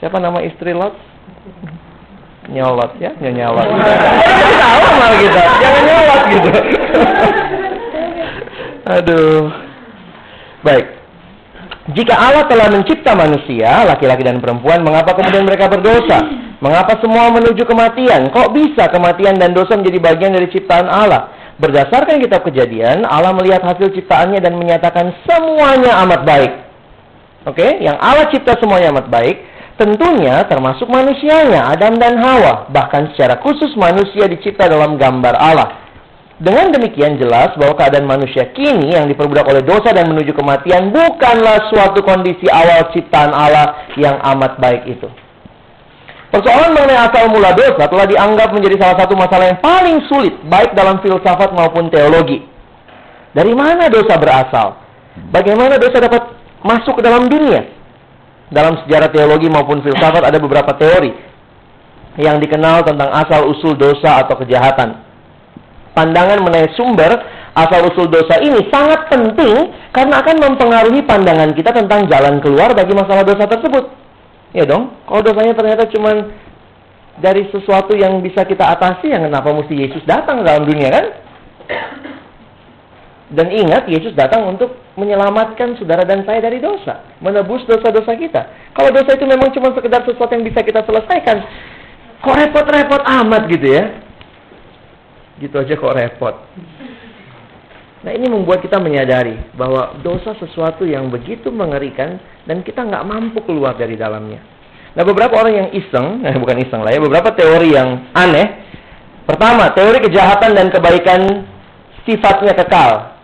Siapa 0.00 0.20
nama 0.20 0.44
istri 0.44 0.76
Lot? 0.76 0.96
Nyolot 2.48 2.96
ya, 2.96 3.12
nyolot. 3.20 3.68
tahu 4.56 4.82
sama 4.88 5.06
kita, 5.20 5.42
jangan 5.60 5.82
nyolot 5.84 6.22
gitu. 6.32 6.50
Aduh. 8.88 9.40
Baik. 10.64 10.86
Jika 11.88 12.14
Allah 12.20 12.44
telah 12.48 12.68
mencipta 12.68 13.16
manusia, 13.16 13.84
laki-laki 13.88 14.20
dan 14.20 14.44
perempuan, 14.44 14.84
mengapa 14.84 15.16
kemudian 15.16 15.48
mereka 15.48 15.72
berdosa? 15.72 16.20
Mengapa 16.60 17.00
semua 17.00 17.32
menuju 17.32 17.64
kematian? 17.64 18.28
Kok 18.28 18.52
bisa 18.52 18.92
kematian 18.92 19.40
dan 19.40 19.56
dosa 19.56 19.72
menjadi 19.72 19.96
bagian 19.96 20.36
dari 20.36 20.52
ciptaan 20.52 20.84
Allah? 20.84 21.32
Berdasarkan 21.56 22.20
kitab 22.20 22.44
kejadian, 22.44 23.08
Allah 23.08 23.32
melihat 23.32 23.64
hasil 23.64 23.90
ciptaannya 23.96 24.38
dan 24.38 24.60
menyatakan 24.60 25.16
semuanya 25.24 25.96
amat 26.04 26.20
baik. 26.28 26.52
Oke, 27.48 27.64
okay? 27.64 27.70
yang 27.80 27.96
Allah 27.96 28.28
cipta 28.28 28.58
semuanya 28.60 28.92
amat 28.92 29.08
baik, 29.08 29.36
tentunya 29.78 30.42
termasuk 30.50 30.90
manusianya, 30.90 31.70
Adam 31.72 31.96
dan 31.96 32.18
Hawa. 32.18 32.66
Bahkan 32.68 33.14
secara 33.14 33.38
khusus 33.40 33.72
manusia 33.78 34.26
dicipta 34.26 34.66
dalam 34.66 34.98
gambar 34.98 35.34
Allah. 35.38 35.88
Dengan 36.38 36.70
demikian 36.70 37.18
jelas 37.18 37.50
bahwa 37.58 37.74
keadaan 37.74 38.06
manusia 38.06 38.46
kini 38.54 38.94
yang 38.94 39.10
diperbudak 39.10 39.42
oleh 39.42 39.62
dosa 39.62 39.90
dan 39.90 40.06
menuju 40.06 40.38
kematian 40.38 40.94
bukanlah 40.94 41.66
suatu 41.66 41.98
kondisi 42.06 42.46
awal 42.46 42.94
ciptaan 42.94 43.34
Allah 43.34 43.90
yang 43.98 44.22
amat 44.22 44.54
baik 44.62 44.86
itu. 44.86 45.10
Persoalan 46.30 46.76
mengenai 46.78 47.08
asal 47.08 47.26
mula 47.32 47.56
dosa 47.56 47.90
telah 47.90 48.06
dianggap 48.06 48.54
menjadi 48.54 48.76
salah 48.78 48.96
satu 49.02 49.18
masalah 49.18 49.50
yang 49.50 49.58
paling 49.58 49.98
sulit, 50.06 50.34
baik 50.46 50.76
dalam 50.78 51.02
filsafat 51.02 51.50
maupun 51.56 51.90
teologi. 51.90 52.44
Dari 53.34 53.52
mana 53.56 53.90
dosa 53.90 54.14
berasal? 54.14 54.78
Bagaimana 55.34 55.74
dosa 55.74 55.98
dapat 55.98 56.22
masuk 56.62 57.00
ke 57.00 57.02
dalam 57.02 57.26
dunia? 57.26 57.77
Dalam 58.48 58.80
sejarah 58.84 59.12
teologi 59.12 59.48
maupun 59.52 59.84
filsafat 59.84 60.24
ada 60.24 60.40
beberapa 60.40 60.72
teori 60.72 61.12
yang 62.16 62.40
dikenal 62.40 62.82
tentang 62.82 63.12
asal-usul 63.12 63.76
dosa 63.76 64.24
atau 64.24 64.34
kejahatan 64.40 65.08
pandangan 65.98 66.38
mengenai 66.38 66.70
sumber 66.78 67.10
asal-usul 67.58 68.06
dosa 68.06 68.38
ini 68.38 68.70
sangat 68.70 69.10
penting 69.10 69.74
karena 69.90 70.22
akan 70.22 70.36
mempengaruhi 70.38 71.02
pandangan 71.02 71.50
kita 71.58 71.74
tentang 71.74 72.06
jalan 72.06 72.38
keluar 72.38 72.70
bagi 72.70 72.94
masalah 72.94 73.26
dosa 73.26 73.50
tersebut. 73.50 73.90
Ya 74.54 74.64
dong, 74.64 74.94
kalau 75.04 75.20
dosanya 75.26 75.58
ternyata 75.58 75.90
cuma 75.90 76.30
dari 77.18 77.50
sesuatu 77.50 77.98
yang 77.98 78.22
bisa 78.22 78.46
kita 78.46 78.62
atasi, 78.78 79.10
yang 79.10 79.26
kenapa 79.26 79.50
mesti 79.50 79.74
Yesus 79.74 80.06
datang 80.06 80.46
dalam 80.46 80.64
dunia 80.64 80.88
kan? 80.88 81.04
Dan 83.28 83.52
ingat, 83.52 83.84
Yesus 83.92 84.16
datang 84.16 84.48
untuk 84.48 84.72
menyelamatkan 84.96 85.76
saudara 85.76 86.08
dan 86.08 86.24
saya 86.24 86.40
dari 86.40 86.64
dosa. 86.64 87.04
Menebus 87.20 87.60
dosa-dosa 87.68 88.16
kita. 88.16 88.72
Kalau 88.72 88.88
dosa 88.88 89.12
itu 89.12 89.28
memang 89.28 89.52
cuma 89.52 89.76
sekedar 89.76 90.00
sesuatu 90.08 90.32
yang 90.32 90.48
bisa 90.48 90.64
kita 90.64 90.80
selesaikan, 90.88 91.44
kok 92.24 92.36
repot-repot 92.40 93.04
amat 93.04 93.42
gitu 93.52 93.68
ya? 93.68 93.84
Gitu 95.44 95.54
aja 95.60 95.74
kok 95.76 95.92
repot. 95.92 96.34
Nah 97.98 98.12
ini 98.14 98.30
membuat 98.30 98.64
kita 98.64 98.80
menyadari 98.80 99.36
bahwa 99.58 99.98
dosa 100.00 100.32
sesuatu 100.40 100.88
yang 100.88 101.10
begitu 101.12 101.50
mengerikan 101.50 102.16
dan 102.48 102.64
kita 102.64 102.86
nggak 102.86 103.04
mampu 103.04 103.44
keluar 103.44 103.76
dari 103.76 103.98
dalamnya. 103.98 104.40
Nah 104.96 105.04
beberapa 105.04 105.36
orang 105.36 105.54
yang 105.54 105.68
iseng, 105.76 106.24
eh, 106.24 106.32
bukan 106.38 106.64
iseng 106.64 106.80
lah 106.80 106.96
ya, 106.96 107.00
beberapa 107.02 107.34
teori 107.34 107.76
yang 107.76 108.08
aneh. 108.16 108.64
Pertama, 109.28 109.68
teori 109.76 110.00
kejahatan 110.00 110.56
dan 110.56 110.72
kebaikan 110.72 111.44
sifatnya 112.08 112.56
kekal. 112.56 113.17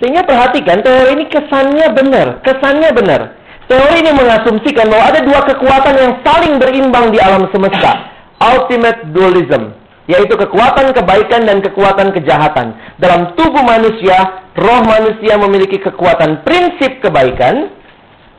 Sehingga 0.00 0.24
perhatikan, 0.24 0.80
teori 0.80 1.12
ini 1.20 1.24
kesannya 1.28 1.92
benar, 1.92 2.40
kesannya 2.40 2.90
benar. 2.96 3.20
Teori 3.68 4.02
ini 4.02 4.10
mengasumsikan 4.16 4.88
bahwa 4.88 5.04
ada 5.12 5.20
dua 5.22 5.40
kekuatan 5.46 5.94
yang 5.94 6.12
saling 6.24 6.56
berimbang 6.58 7.12
di 7.12 7.20
alam 7.20 7.46
semesta. 7.52 8.10
Ultimate 8.40 9.12
dualism 9.12 9.76
yaitu 10.10 10.34
kekuatan 10.34 10.90
kebaikan 10.90 11.46
dan 11.46 11.62
kekuatan 11.62 12.10
kejahatan. 12.10 12.74
Dalam 12.98 13.38
tubuh 13.38 13.62
manusia, 13.62 14.50
roh 14.58 14.82
manusia 14.82 15.38
memiliki 15.38 15.78
kekuatan 15.78 16.42
prinsip 16.42 16.98
kebaikan, 16.98 17.70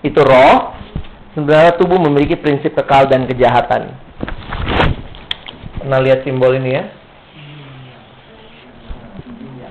itu 0.03 0.19
roh, 0.19 0.75
sebenarnya 1.31 1.79
tubuh 1.79 1.95
memiliki 1.95 2.35
prinsip 2.35 2.75
kekal 2.75 3.07
dan 3.07 3.23
kejahatan. 3.23 3.95
Pernah 5.79 5.99
lihat 6.03 6.27
simbol 6.27 6.51
ini 6.59 6.75
ya? 6.75 6.83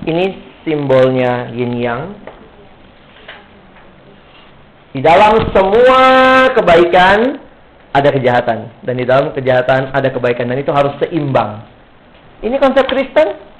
Ini 0.01 0.25
simbolnya 0.63 1.49
yin 1.53 1.73
yang. 1.77 2.01
Di 4.91 4.99
dalam 4.99 5.39
semua 5.55 6.01
kebaikan 6.51 7.39
ada 7.91 8.09
kejahatan 8.11 8.71
dan 8.83 8.93
di 8.95 9.05
dalam 9.07 9.31
kejahatan 9.31 9.91
ada 9.95 10.09
kebaikan 10.11 10.51
dan 10.51 10.59
itu 10.59 10.71
harus 10.71 10.95
seimbang. 10.99 11.63
Ini 12.41 12.55
konsep 12.57 12.83
Kristen. 12.89 13.51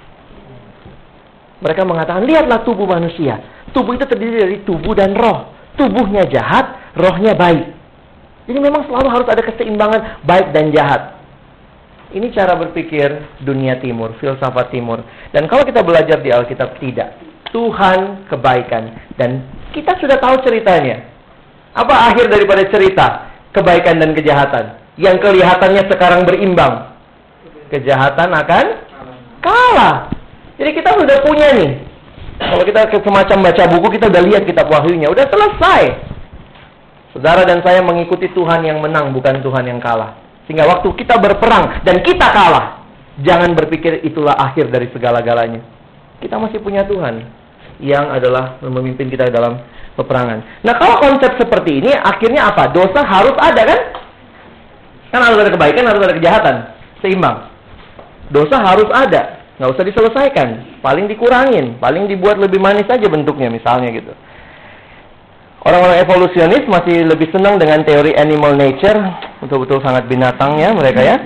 Mereka 1.62 1.86
mengatakan, 1.86 2.26
lihatlah 2.26 2.66
tubuh 2.66 2.90
manusia. 2.90 3.38
Tubuh 3.70 3.94
itu 3.94 4.10
terdiri 4.10 4.42
dari 4.42 4.58
tubuh 4.66 4.98
dan 4.98 5.14
roh. 5.14 5.54
Tubuhnya 5.78 6.26
jahat, 6.26 6.98
rohnya 6.98 7.38
baik. 7.38 7.70
Jadi 8.50 8.58
memang 8.58 8.90
selalu 8.90 9.08
harus 9.14 9.28
ada 9.30 9.46
keseimbangan 9.46 10.26
baik 10.26 10.50
dan 10.58 10.74
jahat. 10.74 11.21
Ini 12.12 12.28
cara 12.36 12.60
berpikir 12.60 13.40
dunia 13.40 13.80
timur, 13.80 14.16
filsafat 14.20 14.76
timur. 14.76 15.00
Dan 15.32 15.48
kalau 15.48 15.64
kita 15.64 15.80
belajar 15.80 16.20
di 16.20 16.28
Alkitab, 16.28 16.76
tidak. 16.84 17.16
Tuhan 17.56 18.28
kebaikan. 18.28 19.16
Dan 19.16 19.48
kita 19.72 19.96
sudah 20.00 20.20
tahu 20.20 20.44
ceritanya. 20.44 21.08
Apa 21.72 22.12
akhir 22.12 22.28
daripada 22.28 22.68
cerita 22.68 23.32
kebaikan 23.56 24.00
dan 24.00 24.12
kejahatan? 24.12 24.76
Yang 25.00 25.24
kelihatannya 25.24 25.84
sekarang 25.88 26.28
berimbang 26.28 26.92
kejahatan 27.72 28.30
akan 28.36 28.66
kalah. 29.40 30.12
Jadi 30.60 30.72
kita 30.76 30.92
sudah 31.00 31.18
punya 31.24 31.48
nih. 31.56 31.72
Kalau 32.42 32.64
kita 32.68 32.92
semacam 32.92 33.38
baca 33.48 33.64
buku, 33.72 33.88
kita 33.96 34.12
udah 34.12 34.24
lihat 34.28 34.44
kitab 34.44 34.68
wahyunya. 34.68 35.08
Udah 35.08 35.26
selesai. 35.32 35.84
Saudara 37.16 37.48
dan 37.48 37.64
saya 37.64 37.80
mengikuti 37.80 38.28
Tuhan 38.36 38.68
yang 38.68 38.84
menang, 38.84 39.16
bukan 39.16 39.40
Tuhan 39.40 39.68
yang 39.68 39.80
kalah. 39.80 40.16
Sehingga 40.52 40.68
waktu 40.68 40.92
kita 41.00 41.16
berperang 41.16 41.80
dan 41.88 42.04
kita 42.04 42.28
kalah, 42.28 42.84
jangan 43.24 43.56
berpikir 43.56 44.04
itulah 44.04 44.36
akhir 44.36 44.68
dari 44.68 44.92
segala-galanya. 44.92 45.64
Kita 46.20 46.36
masih 46.36 46.60
punya 46.60 46.84
Tuhan 46.84 47.24
yang 47.80 48.12
adalah 48.12 48.60
memimpin 48.60 49.08
kita 49.08 49.32
dalam 49.32 49.64
peperangan. 49.96 50.68
Nah, 50.68 50.76
kalau 50.76 51.00
konsep 51.00 51.40
seperti 51.40 51.80
ini, 51.80 51.96
akhirnya 51.96 52.52
apa? 52.52 52.68
Dosa 52.68 53.00
harus 53.00 53.32
ada 53.40 53.64
kan? 53.64 53.80
Kan 55.16 55.24
harus 55.24 55.40
ada 55.40 55.56
kebaikan, 55.56 55.88
harus 55.88 56.04
ada 56.04 56.20
kejahatan. 56.20 56.56
Seimbang 57.00 57.48
dosa 58.32 58.60
harus 58.60 58.88
ada. 58.92 59.44
Nggak 59.60 59.72
usah 59.78 59.86
diselesaikan. 59.86 60.48
Paling 60.82 61.06
dikurangin. 61.06 61.78
Paling 61.78 62.10
dibuat 62.10 62.40
lebih 62.42 62.58
manis 62.58 62.90
aja 62.92 63.06
bentuknya 63.06 63.48
misalnya 63.48 63.94
gitu. 63.94 64.12
Orang-orang 65.62 66.02
evolusionis 66.02 66.66
masih 66.66 67.06
lebih 67.06 67.30
senang 67.30 67.62
dengan 67.62 67.86
teori 67.86 68.18
animal 68.18 68.58
nature 68.58 68.98
Betul-betul 69.42 69.82
sangat 69.82 70.06
binatang 70.06 70.62
ya 70.62 70.70
mereka 70.70 71.02
ya. 71.02 71.18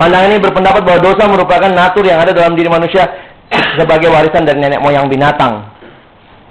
Pandangan 0.00 0.30
ini 0.30 0.38
berpendapat 0.38 0.82
bahwa 0.86 1.00
dosa 1.02 1.26
merupakan 1.26 1.70
natur 1.70 2.06
yang 2.06 2.22
ada 2.22 2.30
dalam 2.30 2.54
diri 2.54 2.70
manusia 2.70 3.10
sebagai 3.78 4.14
warisan 4.14 4.46
dari 4.46 4.62
nenek 4.62 4.78
moyang 4.78 5.10
binatang. 5.10 5.74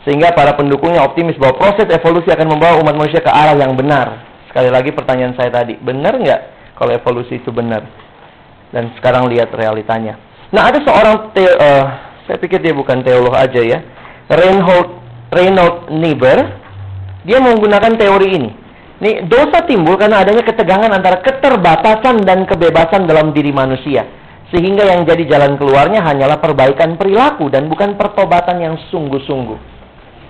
Sehingga 0.03 0.35
para 0.35 0.51
pendukungnya 0.59 0.99
optimis 0.99 1.39
bahwa 1.39 1.55
proses 1.55 1.87
evolusi 1.87 2.27
akan 2.27 2.47
membawa 2.51 2.75
umat 2.83 2.91
manusia 2.91 3.23
ke 3.23 3.31
arah 3.31 3.55
yang 3.55 3.71
benar. 3.79 4.19
Sekali 4.51 4.67
lagi 4.67 4.91
pertanyaan 4.91 5.31
saya 5.39 5.47
tadi, 5.47 5.79
benar 5.79 6.19
nggak 6.19 6.41
kalau 6.75 6.91
evolusi 6.91 7.39
itu 7.39 7.55
benar? 7.55 7.87
Dan 8.75 8.91
sekarang 8.99 9.31
lihat 9.31 9.47
realitanya. 9.55 10.19
Nah 10.51 10.67
ada 10.67 10.83
seorang, 10.83 11.31
uh, 11.31 11.85
saya 12.27 12.35
pikir 12.35 12.59
dia 12.59 12.75
bukan 12.75 12.99
teolog 12.99 13.31
aja 13.31 13.63
ya, 13.63 13.79
Reinhold, 14.27 15.02
Reinhold 15.33 15.89
Niebuhr, 15.91 16.39
dia 17.25 17.39
menggunakan 17.41 17.93
teori 17.97 18.29
ini. 18.33 18.51
Nih, 19.03 19.27
dosa 19.27 19.65
timbul 19.67 19.99
karena 19.99 20.23
adanya 20.23 20.47
ketegangan 20.47 20.87
antara 20.93 21.19
keterbatasan 21.19 22.23
dan 22.23 22.47
kebebasan 22.47 23.03
dalam 23.03 23.35
diri 23.35 23.51
manusia. 23.51 24.07
Sehingga 24.53 24.85
yang 24.85 25.03
jadi 25.03 25.25
jalan 25.27 25.57
keluarnya 25.57 26.05
hanyalah 26.05 26.37
perbaikan 26.37 26.95
perilaku 26.95 27.49
dan 27.49 27.65
bukan 27.67 27.97
pertobatan 27.97 28.61
yang 28.61 28.75
sungguh-sungguh. 28.93 29.73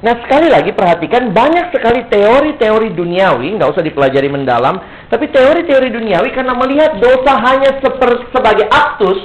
Nah 0.04 0.20
sekali 0.28 0.52
lagi 0.52 0.76
perhatikan 0.76 1.32
banyak 1.32 1.72
sekali 1.72 2.04
teori-teori 2.12 2.92
duniawi, 2.92 3.56
nggak 3.56 3.72
usah 3.72 3.84
dipelajari 3.84 4.28
mendalam, 4.28 4.76
tapi 5.08 5.32
teori-teori 5.32 5.88
duniawi 5.96 6.36
karena 6.36 6.52
melihat 6.60 7.00
dosa 7.00 7.40
hanya 7.40 7.80
seper, 7.80 8.28
sebagai 8.36 8.68
aktus, 8.68 9.20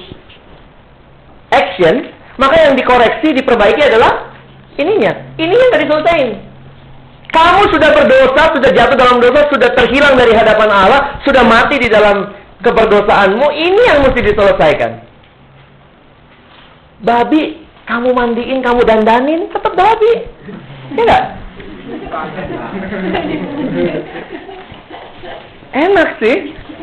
action, 1.50 2.14
maka 2.38 2.70
yang 2.70 2.78
dikoreksi, 2.78 3.34
diperbaiki 3.34 3.82
adalah 3.90 4.37
ininya. 4.78 5.12
Ini 5.36 5.52
yang 5.52 5.70
tadi 5.74 5.84
diselesaikan. 5.84 6.30
Kamu 7.28 7.62
sudah 7.68 7.90
berdosa, 7.92 8.42
sudah 8.56 8.70
jatuh 8.72 8.96
dalam 8.96 9.20
dosa, 9.20 9.44
sudah 9.52 9.68
terhilang 9.76 10.16
dari 10.16 10.32
hadapan 10.32 10.70
Allah, 10.72 11.20
sudah 11.28 11.44
mati 11.44 11.76
di 11.76 11.92
dalam 11.92 12.32
keberdosaanmu, 12.64 13.46
ini 13.52 13.82
yang 13.84 14.00
mesti 14.00 14.20
diselesaikan. 14.24 14.92
Babi, 17.04 17.62
kamu 17.84 18.10
mandiin, 18.16 18.58
kamu 18.64 18.80
dandanin, 18.82 19.46
tetap 19.52 19.76
babi. 19.76 20.12
Ya 20.96 21.02
enggak? 21.04 21.24
Enak 25.76 26.08
sih. 26.18 26.36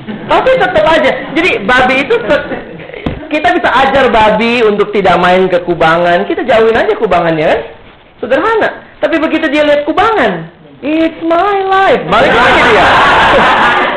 Tapi 0.06 0.50
tetap 0.62 0.86
aja. 0.86 1.12
Jadi 1.34 1.52
babi 1.66 1.96
itu 2.06 2.16
kita 3.34 3.48
bisa 3.58 3.70
ajar 3.74 4.14
babi 4.14 4.62
untuk 4.62 4.94
tidak 4.94 5.18
main 5.18 5.50
ke 5.50 5.58
kubangan. 5.66 6.30
Kita 6.30 6.46
jauhin 6.46 6.78
aja 6.78 6.94
kubangannya 6.96 7.46
kan? 7.50 7.62
Sederhana. 8.20 8.86
Tapi 9.04 9.20
begitu 9.20 9.52
dia 9.52 9.64
lihat 9.68 9.84
kubangan, 9.84 10.50
it's 10.80 11.20
my 11.26 11.58
life. 11.68 12.04
Balik 12.08 12.34
lagi 12.34 12.62
dia. 12.72 12.88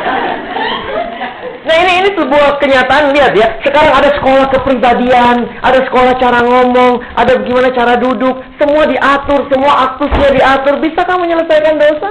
Nah 1.69 1.75
ini 1.85 2.01
ini 2.01 2.09
sebuah 2.17 2.57
kenyataan 2.57 3.13
lihat 3.13 3.37
ya. 3.37 3.61
Sekarang 3.61 3.93
ada 3.93 4.09
sekolah 4.17 4.49
kepribadian, 4.49 5.53
ada 5.61 5.85
sekolah 5.85 6.17
cara 6.17 6.41
ngomong, 6.41 6.97
ada 7.13 7.45
gimana 7.45 7.69
cara 7.69 7.93
duduk, 8.01 8.41
semua 8.57 8.89
diatur, 8.89 9.45
semua 9.53 9.85
aktusnya 9.85 10.33
diatur. 10.33 10.81
Bisa 10.81 11.05
kamu 11.05 11.29
menyelesaikan 11.29 11.77
dosa? 11.77 12.09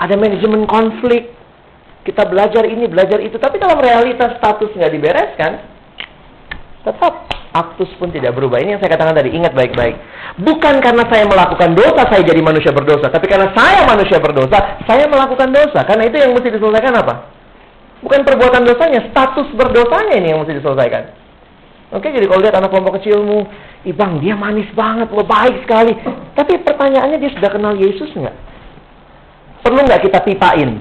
Ada 0.00 0.16
manajemen 0.16 0.64
konflik. 0.64 1.36
Kita 2.02 2.24
belajar 2.26 2.64
ini, 2.64 2.88
belajar 2.88 3.20
itu, 3.20 3.36
tapi 3.36 3.60
dalam 3.60 3.78
realitas 3.78 4.40
status 4.40 4.74
nggak 4.74 4.90
dibereskan, 4.90 5.62
tetap 6.82 7.30
aktus 7.52 7.88
pun 8.00 8.08
tidak 8.08 8.32
berubah. 8.32 8.58
Ini 8.60 8.76
yang 8.76 8.80
saya 8.80 8.96
katakan 8.96 9.12
tadi, 9.12 9.32
ingat 9.36 9.52
baik-baik. 9.52 9.96
Bukan 10.40 10.80
karena 10.80 11.04
saya 11.08 11.24
melakukan 11.28 11.76
dosa, 11.76 12.02
saya 12.08 12.22
jadi 12.24 12.40
manusia 12.40 12.72
berdosa. 12.72 13.12
Tapi 13.12 13.28
karena 13.28 13.52
saya 13.52 13.84
manusia 13.84 14.16
berdosa, 14.18 14.80
saya 14.88 15.04
melakukan 15.08 15.52
dosa. 15.52 15.84
Karena 15.84 16.08
itu 16.08 16.16
yang 16.16 16.32
mesti 16.32 16.48
diselesaikan 16.48 16.94
apa? 16.96 17.14
Bukan 18.02 18.26
perbuatan 18.26 18.66
dosanya, 18.66 19.06
status 19.12 19.52
berdosanya 19.54 20.16
ini 20.18 20.32
yang 20.32 20.40
mesti 20.42 20.58
diselesaikan. 20.58 21.04
Oke, 21.92 22.08
jadi 22.08 22.24
kalau 22.24 22.40
lihat 22.40 22.56
anak 22.56 22.72
kelompok 22.72 22.98
kecilmu, 22.98 23.44
Ibang, 23.82 24.22
dia 24.22 24.38
manis 24.38 24.70
banget, 24.78 25.10
lo 25.10 25.26
baik 25.26 25.66
sekali. 25.66 25.90
Tapi 26.38 26.62
pertanyaannya 26.62 27.18
dia 27.18 27.34
sudah 27.34 27.50
kenal 27.50 27.74
Yesus 27.74 28.14
nggak? 28.14 28.36
Perlu 29.66 29.80
nggak 29.82 30.06
kita 30.06 30.22
pipain? 30.22 30.78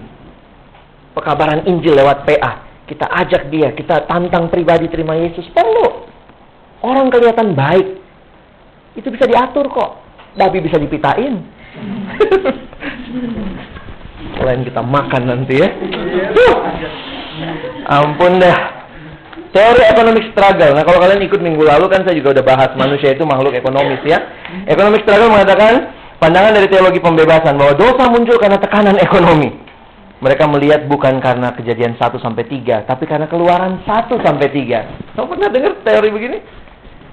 Pekabaran 1.18 1.66
Injil 1.66 1.98
lewat 1.98 2.30
PA. 2.30 2.62
Kita 2.86 3.10
ajak 3.10 3.50
dia, 3.50 3.74
kita 3.74 4.06
tantang 4.06 4.54
pribadi 4.54 4.86
terima 4.86 5.18
Yesus. 5.18 5.50
Perlu. 5.50 6.11
Orang 6.82 7.14
kelihatan 7.14 7.54
baik. 7.54 8.02
Itu 8.98 9.14
bisa 9.14 9.30
diatur 9.30 9.70
kok. 9.70 10.02
Babi 10.36 10.66
bisa 10.66 10.82
dipitain. 10.82 11.42
Selain 14.38 14.66
kita 14.66 14.82
makan 14.82 15.24
nanti 15.30 15.62
ya. 15.62 15.70
Ampun 17.86 18.42
dah. 18.42 18.82
Teori 19.52 19.84
ekonomi 19.84 20.24
struggle. 20.32 20.74
Nah, 20.80 20.84
kalau 20.88 21.04
kalian 21.04 21.28
ikut 21.28 21.44
minggu 21.44 21.62
lalu 21.68 21.92
kan 21.92 22.08
saya 22.08 22.16
juga 22.16 22.40
udah 22.40 22.46
bahas 22.48 22.72
manusia 22.80 23.12
itu 23.12 23.28
makhluk 23.28 23.52
ekonomis 23.52 24.00
ya. 24.08 24.18
Ekonomi 24.64 25.04
struggle 25.04 25.28
mengatakan 25.28 25.92
pandangan 26.24 26.56
dari 26.56 26.72
teologi 26.72 27.04
pembebasan 27.04 27.60
bahwa 27.60 27.76
dosa 27.76 28.08
muncul 28.08 28.40
karena 28.40 28.58
tekanan 28.58 28.96
ekonomi. 28.98 29.52
Mereka 30.22 30.46
melihat 30.54 30.86
bukan 30.86 31.18
karena 31.18 31.50
kejadian 31.58 31.98
1 31.98 32.22
sampai 32.22 32.46
3, 32.46 32.86
tapi 32.86 33.10
karena 33.10 33.26
keluaran 33.26 33.82
1 33.84 34.22
sampai 34.22 34.48
3. 34.54 35.18
Kamu 35.18 35.26
pernah 35.26 35.50
dengar 35.50 35.74
teori 35.82 36.10
begini? 36.14 36.38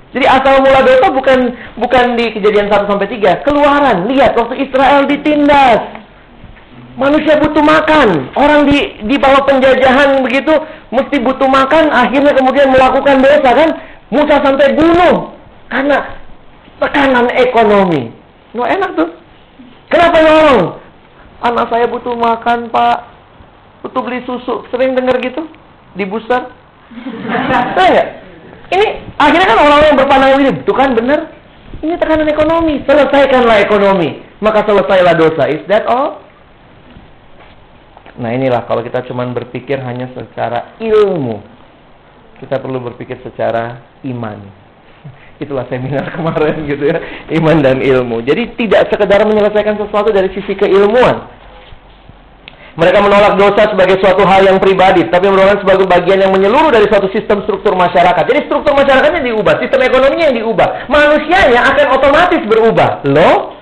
Jadi 0.09 0.25
asal 0.25 0.65
mula 0.65 0.81
dosa 0.81 1.13
bukan 1.13 1.39
bukan 1.77 2.05
di 2.17 2.33
kejadian 2.33 2.73
1 2.73 2.89
sampai 2.89 3.09
3, 3.13 3.45
keluaran. 3.45 4.09
Lihat 4.09 4.33
waktu 4.41 4.65
Israel 4.65 5.05
ditindas. 5.05 6.01
Manusia 6.97 7.39
butuh 7.39 7.63
makan. 7.63 8.33
Orang 8.35 8.67
di 8.67 9.05
di 9.05 9.17
bawah 9.21 9.45
penjajahan 9.45 10.19
begitu 10.25 10.51
mesti 10.91 11.21
butuh 11.23 11.47
makan, 11.47 11.93
akhirnya 11.93 12.33
kemudian 12.35 12.73
melakukan 12.73 13.21
dosa 13.21 13.51
kan? 13.53 13.71
Musa 14.09 14.41
sampai 14.41 14.73
bunuh 14.73 15.37
karena 15.69 16.17
tekanan 16.81 17.29
ekonomi. 17.37 18.09
No 18.57 18.65
enak 18.65 18.97
tuh. 18.97 19.13
Kenapa 19.93 20.17
nolong? 20.25 20.81
Anak 21.45 21.69
saya 21.69 21.87
butuh 21.87 22.17
makan, 22.17 22.73
Pak. 22.73 22.99
Butuh 23.85 24.01
beli 24.03 24.25
susu. 24.25 24.65
Sering 24.73 24.97
dengar 24.97 25.21
gitu 25.21 25.45
di 25.95 26.03
booster. 26.09 26.51
Saya 27.79 28.28
Ini 28.69 29.17
akhirnya 29.17 29.47
kan 29.49 29.59
orang-orang 29.65 29.89
yang 29.89 30.01
berpandangan 30.01 30.39
ini, 30.45 30.51
tuh 30.69 30.77
kan 30.77 30.93
benar. 30.93 31.21
Ini 31.79 31.95
tekanan 31.95 32.29
ekonomi. 32.29 32.83
Selesaikanlah 32.85 33.57
ekonomi. 33.63 34.09
Maka 34.43 34.67
selesailah 34.67 35.15
dosa. 35.15 35.47
Is 35.47 35.63
that 35.71 35.87
all? 35.87 36.29
Nah 38.19 38.35
inilah 38.35 38.67
kalau 38.67 38.83
kita 38.83 39.07
cuma 39.07 39.23
berpikir 39.31 39.79
hanya 39.79 40.11
secara 40.11 40.75
ilmu, 40.83 41.39
kita 42.43 42.59
perlu 42.59 42.83
berpikir 42.83 43.23
secara 43.23 43.79
iman. 44.03 44.43
Itulah 45.43 45.71
seminar 45.71 46.11
kemarin 46.19 46.67
gitu 46.67 46.83
ya, 46.83 46.99
iman 47.39 47.63
dan 47.63 47.79
ilmu. 47.79 48.19
Jadi 48.27 48.59
tidak 48.59 48.91
sekedar 48.91 49.23
menyelesaikan 49.23 49.79
sesuatu 49.79 50.11
dari 50.11 50.35
sisi 50.35 50.59
keilmuan. 50.59 51.38
Mereka 52.79 53.03
menolak 53.03 53.35
dosa 53.35 53.75
sebagai 53.75 53.99
suatu 53.99 54.23
hal 54.23 54.47
yang 54.47 54.63
pribadi, 54.63 55.03
tapi 55.11 55.27
menolak 55.27 55.67
sebagai 55.67 55.91
bagian 55.91 56.23
yang 56.23 56.31
menyeluruh 56.31 56.71
dari 56.71 56.87
suatu 56.87 57.11
sistem 57.11 57.43
struktur 57.43 57.75
masyarakat. 57.75 58.23
Jadi 58.23 58.47
struktur 58.47 58.71
masyarakatnya 58.79 59.19
diubah, 59.27 59.59
sistem 59.59 59.83
ekonominya 59.83 60.31
yang 60.31 60.39
diubah. 60.47 60.87
Manusianya 60.87 61.75
akan 61.75 61.87
otomatis 61.99 62.39
berubah. 62.47 63.03
Loh, 63.11 63.59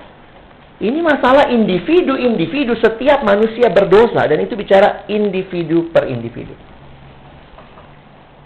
ini 0.85 1.01
masalah 1.01 1.49
individu-individu 1.49 2.77
setiap 2.77 3.25
manusia 3.25 3.73
berdosa 3.73 4.21
dan 4.29 4.37
itu 4.37 4.53
bicara 4.53 5.09
individu 5.09 5.89
per 5.89 6.05
individu. 6.05 6.53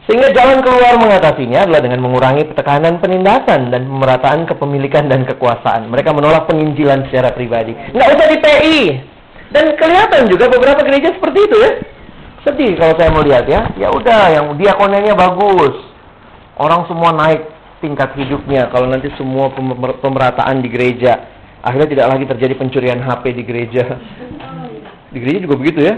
Sehingga 0.07 0.31
jalan 0.31 0.63
keluar 0.63 0.95
mengatasinya 0.95 1.67
adalah 1.67 1.83
dengan 1.83 1.99
mengurangi 1.99 2.47
tekanan 2.55 3.03
penindasan 3.03 3.75
dan 3.75 3.91
pemerataan 3.91 4.47
kepemilikan 4.47 5.11
dan 5.11 5.27
kekuasaan. 5.27 5.91
Mereka 5.91 6.15
menolak 6.15 6.47
penginjilan 6.47 7.11
secara 7.11 7.35
pribadi. 7.35 7.75
Nggak 7.91 8.07
usah 8.15 8.27
di 8.31 8.37
PI. 8.39 9.10
Dan 9.51 9.75
kelihatan 9.75 10.31
juga 10.31 10.47
beberapa 10.47 10.81
gereja 10.87 11.11
seperti 11.15 11.39
itu 11.45 11.57
ya. 11.59 11.71
Sedih 12.47 12.73
kalau 12.79 12.95
saya 12.95 13.11
melihat 13.11 13.45
ya. 13.45 13.61
Ya 13.77 13.87
udah, 13.91 14.23
yang 14.31 14.45
diakonnya 14.55 15.13
bagus. 15.13 15.75
Orang 16.55 16.87
semua 16.87 17.11
naik 17.11 17.45
tingkat 17.83 18.15
hidupnya. 18.15 18.71
Kalau 18.71 18.87
nanti 18.87 19.11
semua 19.19 19.51
pemerataan 20.01 20.63
di 20.63 20.69
gereja 20.71 21.41
Akhirnya 21.61 21.89
tidak 21.93 22.07
lagi 22.09 22.25
terjadi 22.25 22.53
pencurian 22.57 23.01
HP 23.05 23.37
di 23.37 23.43
gereja. 23.45 23.85
Di 25.13 25.17
gereja 25.21 25.45
juga 25.45 25.61
begitu 25.61 25.85
ya. 25.85 25.93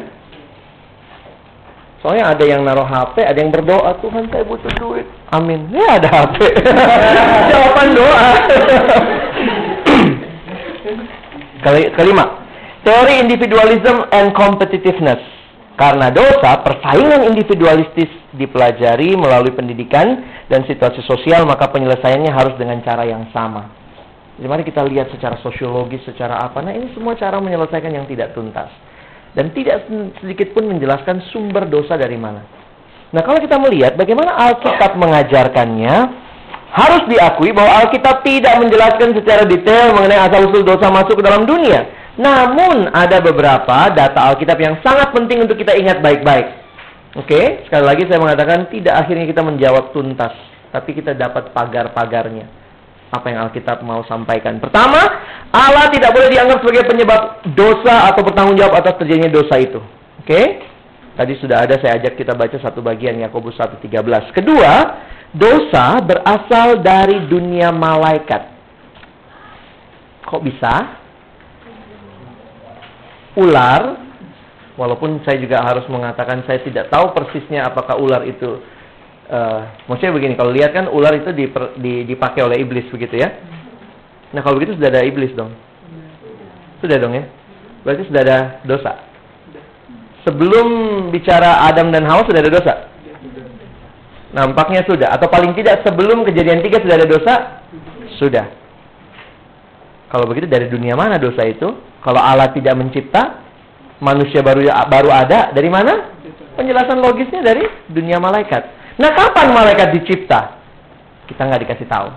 Soalnya 2.04 2.36
ada 2.36 2.44
yang 2.44 2.68
naruh 2.68 2.84
HP, 2.84 3.24
ada 3.24 3.40
yang 3.40 3.48
berdoa, 3.48 3.96
Tuhan 4.04 4.28
saya 4.28 4.44
butuh 4.44 4.68
duit. 4.76 5.08
Amin. 5.32 5.72
Ya 5.72 6.04
ada 6.04 6.10
HP. 6.12 6.52
Jawaban 7.56 7.96
doa. 7.96 8.28
Kelima, 11.96 12.43
teori 12.84 13.20
individualism 13.24 14.08
and 14.12 14.36
competitiveness. 14.36 15.20
Karena 15.74 16.14
dosa, 16.14 16.62
persaingan 16.62 17.34
individualistis 17.34 18.06
dipelajari 18.38 19.18
melalui 19.18 19.50
pendidikan 19.58 20.22
dan 20.46 20.62
situasi 20.70 21.02
sosial, 21.02 21.50
maka 21.50 21.66
penyelesaiannya 21.74 22.30
harus 22.30 22.54
dengan 22.62 22.78
cara 22.86 23.10
yang 23.10 23.26
sama. 23.34 23.74
Jadi 24.38 24.46
mari 24.46 24.62
kita 24.62 24.86
lihat 24.86 25.10
secara 25.10 25.42
sosiologis, 25.42 26.06
secara 26.06 26.46
apa. 26.46 26.62
Nah 26.62 26.78
ini 26.78 26.94
semua 26.94 27.18
cara 27.18 27.42
menyelesaikan 27.42 27.90
yang 27.90 28.06
tidak 28.06 28.38
tuntas. 28.38 28.70
dan 29.34 29.50
tidak 29.58 29.90
sedikit 30.22 30.54
pun 30.54 30.70
menjelaskan 30.70 31.26
sumber 31.34 31.66
dosa 31.66 31.98
dari 31.98 32.18
mana. 32.18 32.46
Nah, 33.14 33.22
kalau 33.22 33.42
kita 33.42 33.58
melihat 33.62 33.98
bagaimana 33.98 34.34
Alkitab 34.34 34.98
mengajarkannya, 34.98 35.96
harus 36.74 37.04
diakui 37.06 37.54
bahwa 37.54 37.86
Alkitab 37.86 38.26
tidak 38.26 38.58
menjelaskan 38.58 39.14
secara 39.14 39.46
detail 39.46 39.94
mengenai 39.94 40.22
asal-usul 40.30 40.66
dosa 40.66 40.90
masuk 40.90 41.22
ke 41.22 41.24
dalam 41.26 41.46
dunia. 41.46 41.86
Namun, 42.14 42.94
ada 42.94 43.18
beberapa 43.24 43.90
data 43.90 44.30
Alkitab 44.30 44.58
yang 44.62 44.78
sangat 44.86 45.10
penting 45.14 45.50
untuk 45.50 45.58
kita 45.58 45.74
ingat 45.74 45.98
baik-baik. 45.98 46.62
Oke, 47.18 47.66
sekali 47.70 47.86
lagi 47.86 48.10
saya 48.10 48.18
mengatakan 48.22 48.70
tidak 48.74 49.06
akhirnya 49.06 49.26
kita 49.30 49.42
menjawab 49.46 49.94
tuntas, 49.94 50.34
tapi 50.74 50.98
kita 50.98 51.14
dapat 51.14 51.54
pagar-pagarnya. 51.54 52.50
Apa 53.14 53.30
yang 53.30 53.46
Alkitab 53.46 53.86
mau 53.86 54.02
sampaikan. 54.10 54.58
Pertama, 54.58 54.98
Allah 55.54 55.90
tidak 55.94 56.10
boleh 56.18 56.34
dianggap 56.34 56.66
sebagai 56.66 56.90
penyebab 56.90 57.46
dosa 57.54 58.10
atau 58.10 58.26
bertanggung 58.26 58.58
jawab 58.58 58.82
atas 58.82 58.98
terjadinya 58.98 59.30
dosa 59.30 59.62
itu. 59.62 59.78
Oke? 60.26 60.66
Tadi 61.14 61.34
sudah 61.38 61.62
ada 61.62 61.78
saya 61.78 62.02
ajak 62.02 62.18
kita 62.18 62.34
baca 62.34 62.58
satu 62.58 62.82
bagian 62.82 63.22
Yakobus 63.22 63.54
1:13. 63.62 64.34
Kedua, 64.34 64.74
dosa 65.30 66.02
berasal 66.02 66.82
dari 66.82 67.30
dunia 67.30 67.70
malaikat. 67.70 68.50
Kok 70.26 70.42
bisa? 70.42 71.03
Ular, 73.34 73.98
walaupun 74.78 75.22
saya 75.26 75.42
juga 75.42 75.62
harus 75.62 75.86
mengatakan 75.90 76.46
saya 76.46 76.62
tidak 76.62 76.94
tahu 76.94 77.14
persisnya 77.18 77.66
apakah 77.66 77.98
ular 77.98 78.22
itu 78.30 78.62
uh, 79.30 79.62
maksudnya 79.90 80.14
begini, 80.14 80.38
kalau 80.38 80.54
lihat 80.54 80.72
kan 80.74 80.86
ular 80.90 81.14
itu 81.18 81.34
diper, 81.34 81.78
di, 81.82 82.06
dipakai 82.06 82.46
oleh 82.46 82.62
iblis 82.62 82.86
begitu 82.94 83.18
ya. 83.18 83.30
Nah, 84.34 84.42
kalau 84.42 84.58
begitu 84.58 84.78
sudah 84.78 84.90
ada 84.90 85.02
iblis 85.06 85.34
dong. 85.34 85.54
Sudah 86.82 86.98
dong 87.02 87.14
ya. 87.14 87.26
Berarti 87.86 88.06
sudah 88.10 88.22
ada 88.22 88.38
dosa 88.66 89.14
sebelum 90.24 90.68
bicara 91.12 91.68
Adam 91.68 91.92
dan 91.92 92.08
Hawa 92.08 92.24
sudah 92.26 92.42
ada 92.42 92.52
dosa? 92.52 92.74
Nampaknya 94.34 94.82
sudah. 94.90 95.14
Atau 95.14 95.30
paling 95.30 95.54
tidak 95.54 95.86
sebelum 95.86 96.26
kejadian 96.26 96.66
tiga 96.66 96.82
sudah 96.82 96.96
ada 96.98 97.08
dosa? 97.08 97.34
Sudah. 98.18 98.46
Kalau 100.14 100.30
begitu 100.30 100.46
dari 100.46 100.70
dunia 100.70 100.94
mana 100.94 101.18
dosa 101.18 101.42
itu? 101.42 101.74
Kalau 102.06 102.22
Allah 102.22 102.54
tidak 102.54 102.78
mencipta, 102.78 103.42
manusia 103.98 104.46
baru 104.46 104.70
baru 104.86 105.10
ada 105.10 105.50
dari 105.50 105.74
mana? 105.74 106.14
Penjelasan 106.54 107.02
logisnya 107.02 107.42
dari 107.42 107.66
dunia 107.90 108.22
malaikat. 108.22 108.62
Nah, 109.02 109.10
kapan 109.10 109.50
malaikat 109.50 109.90
dicipta? 109.98 110.62
Kita 111.26 111.50
nggak 111.50 111.66
dikasih 111.66 111.90
tahu. 111.90 112.14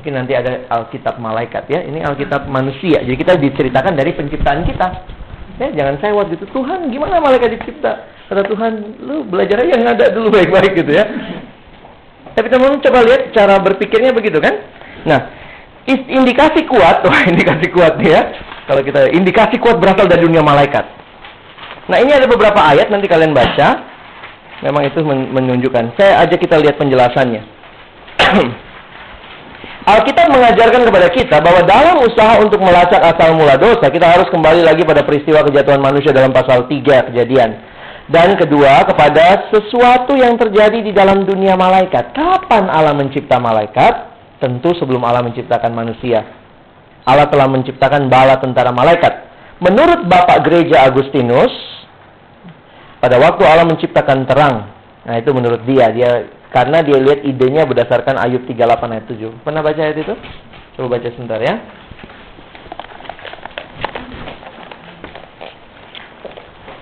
Mungkin 0.00 0.16
nanti 0.16 0.32
ada 0.32 0.64
Alkitab 0.72 1.20
malaikat 1.20 1.68
ya. 1.68 1.84
Ini 1.84 2.08
Alkitab 2.08 2.48
manusia. 2.48 3.04
Jadi 3.04 3.16
kita 3.20 3.36
diceritakan 3.36 3.92
dari 3.92 4.16
penciptaan 4.16 4.64
kita. 4.64 4.88
Ya, 5.60 5.68
jangan 5.74 6.00
sewot 6.00 6.32
gitu. 6.32 6.48
Tuhan, 6.56 6.88
gimana 6.88 7.20
malaikat 7.20 7.60
dicipta? 7.60 8.08
Kata 8.32 8.48
Tuhan, 8.48 8.96
lu 9.04 9.28
belajar 9.28 9.60
aja 9.60 9.76
yang 9.76 9.84
ada 9.92 10.08
dulu 10.08 10.32
baik-baik 10.32 10.72
gitu 10.72 10.96
ya. 10.96 11.04
Tapi 12.32 12.48
teman-teman 12.48 12.80
coba 12.80 12.98
lihat 13.04 13.28
cara 13.36 13.60
berpikirnya 13.60 14.14
begitu 14.16 14.40
kan? 14.40 14.56
Nah, 15.04 15.20
indikasi 15.88 16.68
kuat, 16.68 17.00
wah 17.08 17.20
indikasi 17.24 17.72
kuat 17.72 17.96
nih 17.96 18.12
ya. 18.12 18.22
Kalau 18.68 18.84
kita 18.84 19.08
indikasi 19.08 19.56
kuat 19.56 19.80
berasal 19.80 20.04
dari 20.04 20.28
dunia 20.28 20.44
malaikat. 20.44 20.84
Nah, 21.88 21.96
ini 22.04 22.12
ada 22.12 22.28
beberapa 22.28 22.60
ayat 22.60 22.92
nanti 22.92 23.08
kalian 23.08 23.32
baca. 23.32 23.80
Memang 24.60 24.84
itu 24.84 25.00
menunjukkan. 25.06 25.96
Saya 25.96 26.20
ajak 26.26 26.44
kita 26.44 26.60
lihat 26.60 26.76
penjelasannya. 26.76 27.42
Alkitab 29.88 30.28
mengajarkan 30.28 30.84
kepada 30.84 31.08
kita 31.08 31.40
bahwa 31.40 31.64
dalam 31.64 31.96
usaha 32.04 32.36
untuk 32.44 32.60
melacak 32.60 33.00
asal 33.00 33.32
mula 33.32 33.56
dosa, 33.56 33.88
kita 33.88 34.04
harus 34.04 34.28
kembali 34.28 34.60
lagi 34.60 34.84
pada 34.84 35.00
peristiwa 35.00 35.40
kejatuhan 35.48 35.80
manusia 35.80 36.12
dalam 36.12 36.28
pasal 36.28 36.68
3 36.68 37.08
kejadian. 37.08 37.56
Dan 38.08 38.36
kedua, 38.36 38.84
kepada 38.84 39.48
sesuatu 39.48 40.12
yang 40.12 40.36
terjadi 40.36 40.84
di 40.84 40.92
dalam 40.92 41.24
dunia 41.24 41.56
malaikat. 41.56 42.12
Kapan 42.12 42.68
Allah 42.68 42.92
mencipta 42.92 43.40
malaikat? 43.40 44.17
Tentu 44.38 44.70
sebelum 44.78 45.02
Allah 45.02 45.26
menciptakan 45.26 45.74
manusia. 45.74 46.22
Allah 47.02 47.26
telah 47.26 47.50
menciptakan 47.50 48.06
bala 48.06 48.38
tentara 48.38 48.70
malaikat. 48.70 49.26
Menurut 49.58 50.06
Bapak 50.06 50.46
Gereja 50.46 50.86
Agustinus, 50.86 51.50
pada 53.02 53.18
waktu 53.18 53.42
Allah 53.42 53.66
menciptakan 53.66 54.22
terang, 54.26 54.70
nah 55.02 55.18
itu 55.18 55.30
menurut 55.34 55.66
dia, 55.66 55.90
dia 55.90 56.30
karena 56.54 56.80
dia 56.80 56.96
lihat 56.96 57.26
idenya 57.26 57.66
berdasarkan 57.66 58.16
Ayub 58.22 58.46
38 58.46 58.94
ayat 58.94 59.04
7. 59.10 59.44
Pernah 59.44 59.60
baca 59.60 59.80
ayat 59.82 59.98
itu? 59.98 60.14
Coba 60.78 60.86
baca 60.96 61.08
sebentar 61.10 61.40
ya. 61.42 61.54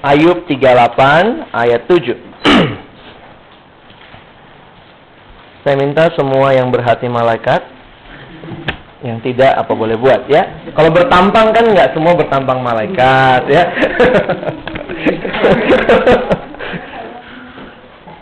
Ayub 0.07 0.47
38 0.47 1.51
ayat 1.51 1.83
7. 1.89 2.15
Saya 5.67 5.83
minta 5.83 6.07
semua 6.15 6.55
yang 6.55 6.71
berhati 6.71 7.11
malaikat 7.11 7.59
yang 9.03 9.19
tidak 9.19 9.51
apa 9.51 9.75
boleh 9.75 9.99
buat 9.99 10.31
ya. 10.31 10.63
Kalau 10.71 10.95
bertampang 10.95 11.51
kan 11.51 11.67
nggak 11.67 11.91
semua 11.91 12.15
bertampang 12.15 12.63
malaikat 12.63 13.51
ya. 13.51 13.67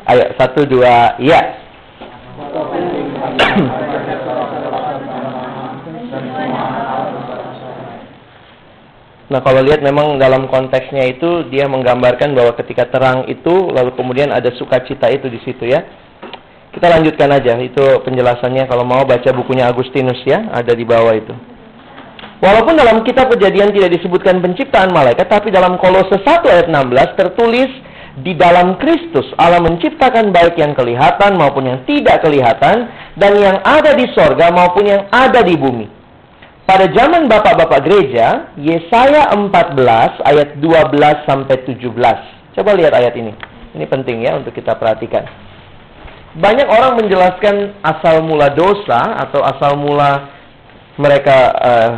Ayo, 0.08 0.24
satu, 0.40 0.64
dua, 0.64 1.20
iya. 1.20 1.60
Nah 9.24 9.40
kalau 9.40 9.64
lihat 9.64 9.80
memang 9.84 10.20
dalam 10.20 10.48
konteksnya 10.48 11.08
itu 11.08 11.48
dia 11.48 11.64
menggambarkan 11.68 12.36
bahwa 12.36 12.52
ketika 12.60 12.88
terang 12.88 13.24
itu 13.28 13.72
lalu 13.72 13.92
kemudian 13.96 14.32
ada 14.32 14.48
sukacita 14.56 15.12
itu 15.12 15.28
di 15.28 15.40
situ 15.44 15.68
ya. 15.68 15.84
Kita 16.74 16.90
lanjutkan 16.90 17.30
aja 17.30 17.54
itu 17.62 18.02
penjelasannya 18.02 18.66
kalau 18.66 18.82
mau 18.82 19.06
baca 19.06 19.30
bukunya 19.30 19.70
Agustinus 19.70 20.18
ya 20.26 20.50
ada 20.50 20.74
di 20.74 20.82
bawah 20.82 21.14
itu. 21.14 21.30
Walaupun 22.42 22.74
dalam 22.74 23.06
kitab 23.06 23.30
kejadian 23.30 23.70
tidak 23.70 23.94
disebutkan 23.94 24.42
penciptaan 24.42 24.90
malaikat 24.90 25.30
tapi 25.30 25.54
dalam 25.54 25.78
Kolose 25.78 26.18
1 26.18 26.44
ayat 26.44 26.66
16 26.66 27.14
tertulis 27.14 27.70
di 28.20 28.34
dalam 28.34 28.74
Kristus 28.78 29.26
Allah 29.38 29.62
menciptakan 29.62 30.34
baik 30.34 30.58
yang 30.58 30.74
kelihatan 30.74 31.38
maupun 31.38 31.66
yang 31.66 31.78
tidak 31.86 32.26
kelihatan 32.26 32.90
dan 33.14 33.32
yang 33.38 33.62
ada 33.62 33.94
di 33.94 34.10
sorga 34.10 34.50
maupun 34.50 34.84
yang 34.86 35.02
ada 35.14 35.46
di 35.46 35.54
bumi. 35.54 35.86
Pada 36.64 36.88
zaman 36.90 37.28
bapak-bapak 37.28 37.80
gereja, 37.84 38.50
Yesaya 38.56 39.30
14 39.36 40.26
ayat 40.26 40.58
12 40.58 41.28
sampai 41.28 41.56
17. 41.70 42.56
Coba 42.56 42.70
lihat 42.72 42.96
ayat 42.96 43.14
ini. 43.20 43.30
Ini 43.78 43.84
penting 43.84 44.24
ya 44.24 44.40
untuk 44.40 44.56
kita 44.56 44.72
perhatikan. 44.74 45.28
Banyak 46.34 46.66
orang 46.66 46.98
menjelaskan 46.98 47.78
asal 47.78 48.26
mula 48.26 48.50
dosa 48.50 49.22
atau 49.22 49.38
asal 49.46 49.78
mula 49.78 50.34
mereka 50.98 51.38
uh, 51.54 51.92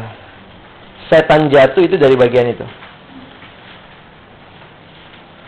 setan 1.08 1.48
jatuh 1.48 1.80
itu 1.80 1.96
dari 1.96 2.12
bagian 2.20 2.52
itu. 2.52 2.66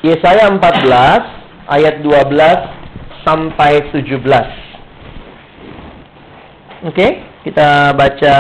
Yesaya 0.08 0.48
14 0.48 1.68
ayat 1.68 2.00
12 2.00 3.28
sampai 3.28 3.92
17. 3.92 4.24
Oke, 6.88 7.06
kita 7.44 7.92
baca 7.92 8.36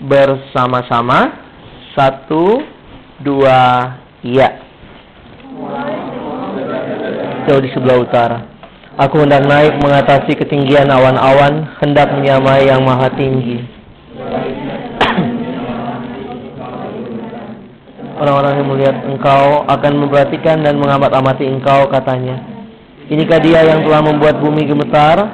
bersama-sama. 0.00 1.44
Satu, 1.92 2.64
dua, 3.20 3.92
iya. 4.24 4.56
Jauh 7.44 7.60
di 7.62 7.70
sebelah 7.70 7.98
utara. 8.02 8.53
Aku 8.94 9.26
hendak 9.26 9.42
naik 9.42 9.74
mengatasi 9.82 10.38
ketinggian 10.38 10.86
awan-awan, 10.86 11.66
hendak 11.82 12.14
menyamai 12.14 12.70
yang 12.70 12.78
maha 12.86 13.10
tinggi. 13.18 13.58
Orang-orang 18.22 18.62
yang 18.62 18.70
melihat 18.70 18.94
engkau 19.02 19.66
akan 19.66 19.92
memperhatikan 19.98 20.62
dan 20.62 20.78
mengamat-amati 20.78 21.42
engkau 21.42 21.90
katanya. 21.90 22.38
Inikah 23.10 23.42
dia 23.42 23.66
yang 23.66 23.82
telah 23.82 23.98
membuat 23.98 24.38
bumi 24.38 24.62
gemetar, 24.62 25.26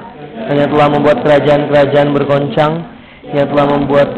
yang 0.49 0.73
telah 0.73 0.89
membuat 0.89 1.21
kerajaan-kerajaan 1.21 2.17
bergoncang, 2.17 2.81
yang 3.29 3.45
telah 3.45 3.77
membuat 3.77 4.09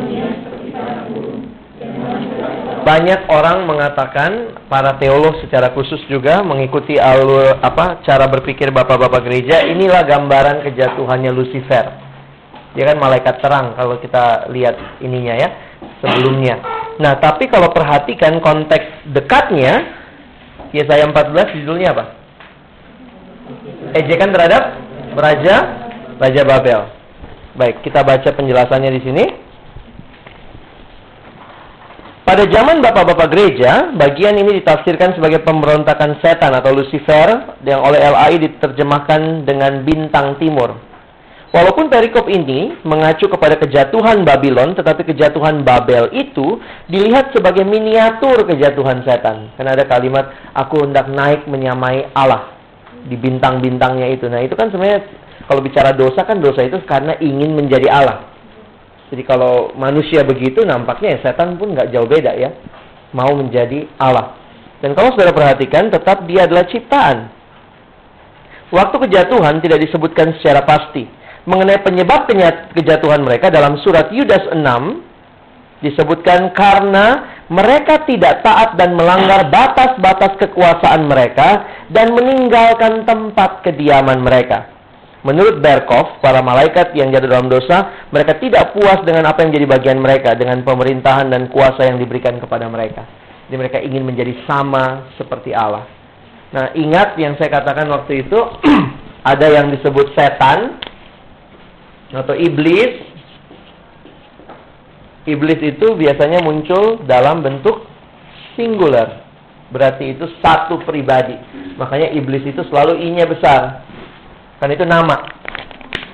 banyak 2.82 3.30
orang 3.30 3.64
mengatakan 3.64 4.58
para 4.66 4.98
teolog 4.98 5.38
secara 5.42 5.70
khusus 5.70 6.02
juga 6.10 6.42
mengikuti 6.42 6.98
alur 6.98 7.58
apa 7.62 8.02
cara 8.02 8.26
berpikir 8.26 8.74
bapak-bapak 8.74 9.22
gereja 9.26 9.62
inilah 9.66 10.02
gambaran 10.02 10.66
kejatuhannya 10.66 11.30
Lucifer. 11.30 11.86
Dia 12.72 12.84
kan 12.92 12.98
malaikat 12.98 13.38
terang 13.38 13.78
kalau 13.78 14.00
kita 14.02 14.50
lihat 14.50 14.74
ininya 14.98 15.34
ya 15.38 15.48
sebelumnya. 16.02 16.58
Nah, 16.98 17.16
tapi 17.20 17.48
kalau 17.48 17.72
perhatikan 17.72 18.42
konteks 18.42 19.08
dekatnya, 19.12 20.02
Yesaya 20.72 21.08
14 21.08 21.56
judulnya 21.62 21.88
apa? 21.92 22.04
Ejekan 23.96 24.32
terhadap 24.32 24.62
Raja 25.16 25.56
Raja 26.16 26.42
Babel. 26.48 26.80
Baik, 27.52 27.84
kita 27.84 28.00
baca 28.00 28.30
penjelasannya 28.32 28.90
di 28.96 29.00
sini. 29.04 29.24
Pada 32.22 32.46
zaman 32.46 32.78
bapak-bapak 32.78 33.34
gereja, 33.34 33.90
bagian 33.98 34.38
ini 34.38 34.62
ditafsirkan 34.62 35.18
sebagai 35.18 35.42
pemberontakan 35.42 36.22
setan 36.22 36.54
atau 36.54 36.70
Lucifer 36.70 37.58
yang 37.66 37.82
oleh 37.82 37.98
LAI 37.98 38.38
diterjemahkan 38.38 39.42
dengan 39.42 39.82
bintang 39.82 40.38
timur. 40.38 40.78
Walaupun 41.50 41.90
perikop 41.90 42.30
ini 42.30 42.78
mengacu 42.86 43.26
kepada 43.26 43.58
kejatuhan 43.58 44.22
Babylon, 44.22 44.72
tetapi 44.72 45.02
kejatuhan 45.02 45.66
Babel 45.66 46.14
itu 46.14 46.62
dilihat 46.88 47.34
sebagai 47.34 47.66
miniatur 47.66 48.46
kejatuhan 48.46 49.02
setan. 49.02 49.52
Karena 49.58 49.74
ada 49.76 49.84
kalimat, 49.84 50.30
aku 50.54 50.86
hendak 50.86 51.10
naik 51.10 51.44
menyamai 51.50 52.08
Allah 52.14 52.54
di 53.04 53.18
bintang-bintangnya 53.18 54.08
itu. 54.14 54.30
Nah 54.30 54.40
itu 54.40 54.54
kan 54.56 54.70
sebenarnya 54.70 55.04
kalau 55.44 55.60
bicara 55.60 55.90
dosa 55.92 56.22
kan 56.22 56.38
dosa 56.38 56.64
itu 56.64 56.78
karena 56.86 57.18
ingin 57.18 57.52
menjadi 57.52 57.90
Allah. 57.92 58.31
Jadi 59.12 59.28
kalau 59.28 59.76
manusia 59.76 60.24
begitu 60.24 60.64
nampaknya 60.64 61.20
ya 61.20 61.28
setan 61.28 61.60
pun 61.60 61.76
nggak 61.76 61.92
jauh 61.92 62.08
beda 62.08 62.32
ya. 62.32 62.48
Mau 63.12 63.28
menjadi 63.36 63.84
Allah. 64.00 64.40
Dan 64.80 64.96
kalau 64.96 65.12
saudara 65.12 65.36
perhatikan 65.36 65.92
tetap 65.92 66.24
dia 66.24 66.48
adalah 66.48 66.64
ciptaan. 66.64 67.28
Waktu 68.72 68.96
kejatuhan 69.04 69.60
tidak 69.60 69.84
disebutkan 69.84 70.32
secara 70.40 70.64
pasti. 70.64 71.04
Mengenai 71.44 71.84
penyebab 71.84 72.24
kejatuhan 72.72 73.20
mereka 73.20 73.52
dalam 73.52 73.76
surat 73.84 74.08
Yudas 74.16 74.48
6 74.48 74.64
disebutkan 75.84 76.56
karena 76.56 77.36
mereka 77.52 78.08
tidak 78.08 78.40
taat 78.40 78.80
dan 78.80 78.96
melanggar 78.96 79.44
batas-batas 79.52 80.40
kekuasaan 80.40 81.04
mereka 81.04 81.68
dan 81.92 82.16
meninggalkan 82.16 83.04
tempat 83.04 83.60
kediaman 83.60 84.24
mereka. 84.24 84.71
Menurut 85.22 85.62
Berkov, 85.62 86.18
para 86.18 86.42
malaikat 86.42 86.98
yang 86.98 87.14
jatuh 87.14 87.30
dalam 87.30 87.46
dosa, 87.46 88.06
mereka 88.10 88.42
tidak 88.42 88.74
puas 88.74 89.06
dengan 89.06 89.30
apa 89.30 89.46
yang 89.46 89.54
jadi 89.54 89.66
bagian 89.70 89.98
mereka, 90.02 90.34
dengan 90.34 90.66
pemerintahan 90.66 91.30
dan 91.30 91.46
kuasa 91.46 91.86
yang 91.86 92.02
diberikan 92.02 92.42
kepada 92.42 92.66
mereka. 92.66 93.06
Jadi 93.46 93.54
mereka 93.54 93.78
ingin 93.78 94.02
menjadi 94.02 94.34
sama 94.50 95.14
seperti 95.14 95.54
Allah. 95.54 95.86
Nah, 96.50 96.74
ingat 96.74 97.14
yang 97.22 97.38
saya 97.38 97.54
katakan 97.54 97.86
waktu 97.94 98.26
itu, 98.26 98.38
ada 99.32 99.46
yang 99.46 99.70
disebut 99.70 100.10
setan 100.18 100.82
atau 102.10 102.34
iblis. 102.34 103.14
Iblis 105.22 105.60
itu 105.62 105.86
biasanya 105.94 106.42
muncul 106.42 107.06
dalam 107.06 107.46
bentuk 107.46 107.86
singular. 108.58 109.22
Berarti 109.70 110.18
itu 110.18 110.26
satu 110.42 110.82
pribadi. 110.82 111.38
Makanya 111.78 112.10
iblis 112.10 112.42
itu 112.42 112.60
selalu 112.66 112.98
i-nya 113.00 113.30
besar. 113.30 113.86
Kan 114.62 114.70
itu 114.70 114.86
nama. 114.86 115.26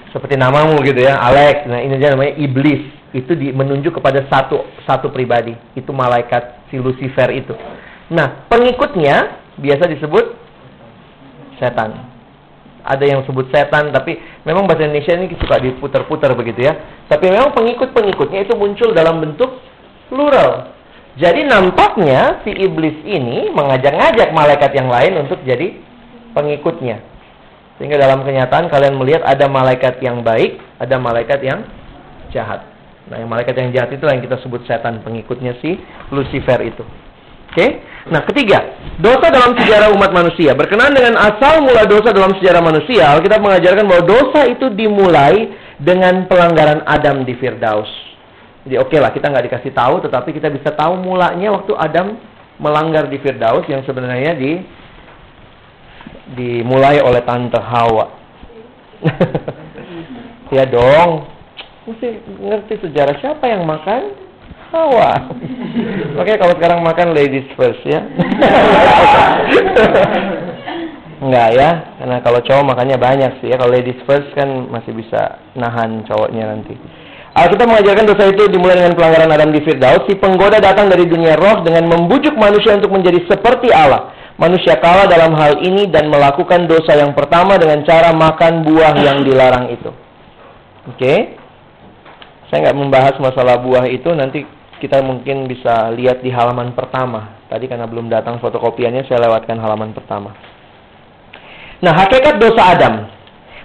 Seperti 0.08 0.40
namamu 0.40 0.80
gitu 0.80 1.04
ya, 1.04 1.20
Alex. 1.20 1.68
Nah, 1.68 1.84
ini 1.84 2.00
aja 2.00 2.16
namanya 2.16 2.32
iblis. 2.40 2.80
Itu 3.12 3.36
di, 3.36 3.52
menunjuk 3.52 4.00
kepada 4.00 4.24
satu 4.24 4.64
satu 4.88 5.12
pribadi. 5.12 5.52
Itu 5.76 5.92
malaikat 5.92 6.72
si 6.72 6.80
Lucifer 6.80 7.28
itu. 7.36 7.52
Nah, 8.08 8.48
pengikutnya 8.48 9.36
biasa 9.60 9.84
disebut 9.92 10.32
setan. 11.60 12.08
Ada 12.88 13.04
yang 13.04 13.20
sebut 13.28 13.52
setan, 13.52 13.92
tapi 13.92 14.16
memang 14.48 14.64
bahasa 14.64 14.88
Indonesia 14.88 15.12
ini 15.12 15.28
suka 15.36 15.60
diputar-putar 15.60 16.32
begitu 16.32 16.64
ya. 16.64 17.04
Tapi 17.04 17.28
memang 17.28 17.52
pengikut-pengikutnya 17.52 18.48
itu 18.48 18.56
muncul 18.56 18.96
dalam 18.96 19.20
bentuk 19.20 19.60
plural. 20.08 20.72
Jadi 21.20 21.44
nampaknya 21.44 22.40
si 22.48 22.56
iblis 22.56 22.96
ini 23.04 23.52
mengajak-ngajak 23.52 24.32
malaikat 24.32 24.72
yang 24.72 24.88
lain 24.88 25.28
untuk 25.28 25.44
jadi 25.44 25.76
pengikutnya. 26.32 27.17
Sehingga 27.78 27.94
dalam 27.94 28.26
kenyataan 28.26 28.66
kalian 28.66 28.98
melihat 28.98 29.22
ada 29.22 29.46
malaikat 29.46 30.02
yang 30.02 30.26
baik, 30.26 30.58
ada 30.82 30.98
malaikat 30.98 31.38
yang 31.46 31.62
jahat. 32.34 32.66
Nah, 33.08 33.22
yang 33.22 33.30
malaikat 33.30 33.54
yang 33.56 33.70
jahat 33.72 33.90
itu 33.94 34.04
yang 34.04 34.20
kita 34.20 34.36
sebut 34.42 34.66
setan, 34.68 35.00
pengikutnya 35.00 35.56
si 35.62 35.78
Lucifer 36.12 36.58
itu. 36.60 36.84
Oke. 37.48 37.54
Okay? 37.54 37.70
Nah, 38.12 38.20
ketiga, 38.26 38.60
dosa 39.00 39.32
dalam 39.32 39.56
sejarah 39.56 39.94
umat 39.96 40.12
manusia. 40.12 40.52
Berkenaan 40.52 40.92
dengan 40.92 41.16
asal 41.16 41.64
mula 41.64 41.88
dosa 41.88 42.12
dalam 42.12 42.36
sejarah 42.36 42.60
manusia, 42.60 43.14
kita 43.20 43.40
mengajarkan 43.40 43.84
bahwa 43.88 44.04
dosa 44.04 44.40
itu 44.48 44.68
dimulai 44.74 45.54
dengan 45.80 46.26
pelanggaran 46.28 46.84
Adam 46.84 47.24
di 47.24 47.32
Firdaus. 47.38 47.88
Jadi 48.66 48.76
oke 48.76 48.92
okay 48.92 48.98
lah, 49.00 49.14
kita 49.14 49.32
nggak 49.32 49.44
dikasih 49.48 49.72
tahu, 49.72 50.04
tetapi 50.04 50.28
kita 50.34 50.52
bisa 50.52 50.74
tahu 50.74 51.00
mulanya 51.00 51.54
waktu 51.56 51.72
Adam 51.78 52.20
melanggar 52.58 53.06
di 53.08 53.16
Firdaus 53.22 53.64
yang 53.70 53.80
sebenarnya 53.86 54.34
di 54.34 54.60
dimulai 56.36 57.00
oleh 57.00 57.22
tante 57.24 57.60
Hawa. 57.60 58.06
ya 60.56 60.64
dong. 60.68 61.28
Mesti 61.88 62.08
ngerti 62.44 62.74
sejarah 62.84 63.16
siapa 63.22 63.48
yang 63.48 63.64
makan? 63.64 64.12
Hawa. 64.68 65.32
Makanya 66.20 66.38
kalau 66.44 66.54
sekarang 66.60 66.84
makan 66.84 67.16
ladies 67.16 67.48
first 67.56 67.80
ya. 67.88 68.04
Enggak 71.18 71.48
ya, 71.58 71.70
karena 71.98 72.22
kalau 72.22 72.38
cowok 72.44 72.64
makannya 72.76 72.94
banyak 73.00 73.32
sih 73.40 73.48
ya. 73.50 73.56
Kalau 73.58 73.72
ladies 73.72 73.98
first 74.04 74.28
kan 74.36 74.68
masih 74.68 74.92
bisa 74.92 75.40
nahan 75.56 76.04
cowoknya 76.04 76.44
nanti. 76.52 76.76
Alkitab 77.38 77.70
mengajarkan 77.70 78.06
dosa 78.06 78.24
itu 78.34 78.50
dimulai 78.50 78.82
dengan 78.82 78.98
pelanggaran 78.98 79.30
Adam 79.30 79.50
di 79.54 79.62
Firdaus. 79.62 80.04
Si 80.10 80.18
penggoda 80.18 80.58
datang 80.58 80.90
dari 80.90 81.06
dunia 81.06 81.38
roh 81.38 81.62
dengan 81.62 81.86
membujuk 81.86 82.34
manusia 82.34 82.74
untuk 82.74 82.90
menjadi 82.90 83.24
seperti 83.30 83.70
Allah. 83.70 84.10
Manusia 84.38 84.78
kalah 84.78 85.10
dalam 85.10 85.34
hal 85.34 85.58
ini 85.66 85.90
dan 85.90 86.06
melakukan 86.06 86.70
dosa 86.70 86.94
yang 86.94 87.10
pertama 87.10 87.58
dengan 87.58 87.82
cara 87.82 88.14
makan 88.14 88.62
buah 88.62 88.94
yang 89.02 89.26
dilarang 89.26 89.66
itu. 89.74 89.90
Oke? 90.86 90.94
Okay? 90.94 91.18
Saya 92.46 92.70
nggak 92.70 92.78
membahas 92.78 93.14
masalah 93.18 93.58
buah 93.58 93.90
itu, 93.90 94.08
nanti 94.14 94.46
kita 94.78 95.02
mungkin 95.02 95.50
bisa 95.50 95.90
lihat 95.90 96.22
di 96.22 96.30
halaman 96.30 96.70
pertama. 96.72 97.34
Tadi 97.50 97.66
karena 97.66 97.90
belum 97.90 98.06
datang 98.06 98.38
fotokopiannya, 98.38 99.04
saya 99.10 99.26
lewatkan 99.26 99.58
halaman 99.58 99.90
pertama. 99.90 100.32
Nah, 101.82 101.92
hakikat 101.98 102.38
dosa 102.38 102.78
Adam. 102.78 102.94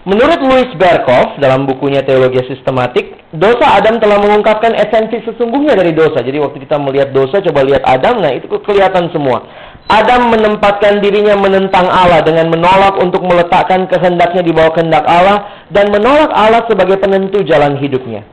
Menurut 0.04 0.40
Louis 0.44 0.68
Berkov 0.76 1.40
dalam 1.40 1.64
bukunya 1.64 2.04
Teologi 2.04 2.44
Sistematik, 2.50 3.32
dosa 3.32 3.80
Adam 3.80 4.04
telah 4.04 4.20
mengungkapkan 4.20 4.76
esensi 4.76 5.24
sesungguhnya 5.24 5.80
dari 5.80 5.96
dosa. 5.96 6.20
Jadi 6.20 6.44
waktu 6.44 6.60
kita 6.60 6.76
melihat 6.76 7.16
dosa, 7.16 7.40
coba 7.40 7.64
lihat 7.64 7.88
Adam, 7.88 8.20
nah 8.20 8.36
itu 8.36 8.52
kelihatan 8.52 9.08
semua. 9.16 9.48
Adam 9.92 10.32
menempatkan 10.32 11.04
dirinya 11.04 11.36
menentang 11.36 11.86
Allah 11.92 12.24
dengan 12.24 12.48
menolak 12.48 12.98
untuk 13.04 13.20
meletakkan 13.28 13.86
kehendaknya 13.92 14.42
di 14.42 14.56
bawah 14.56 14.72
kehendak 14.72 15.04
Allah 15.04 15.68
dan 15.70 15.92
menolak 15.92 16.32
Allah 16.32 16.64
sebagai 16.72 16.98
penentu 16.98 17.44
jalan 17.44 17.76
hidupnya. 17.78 18.24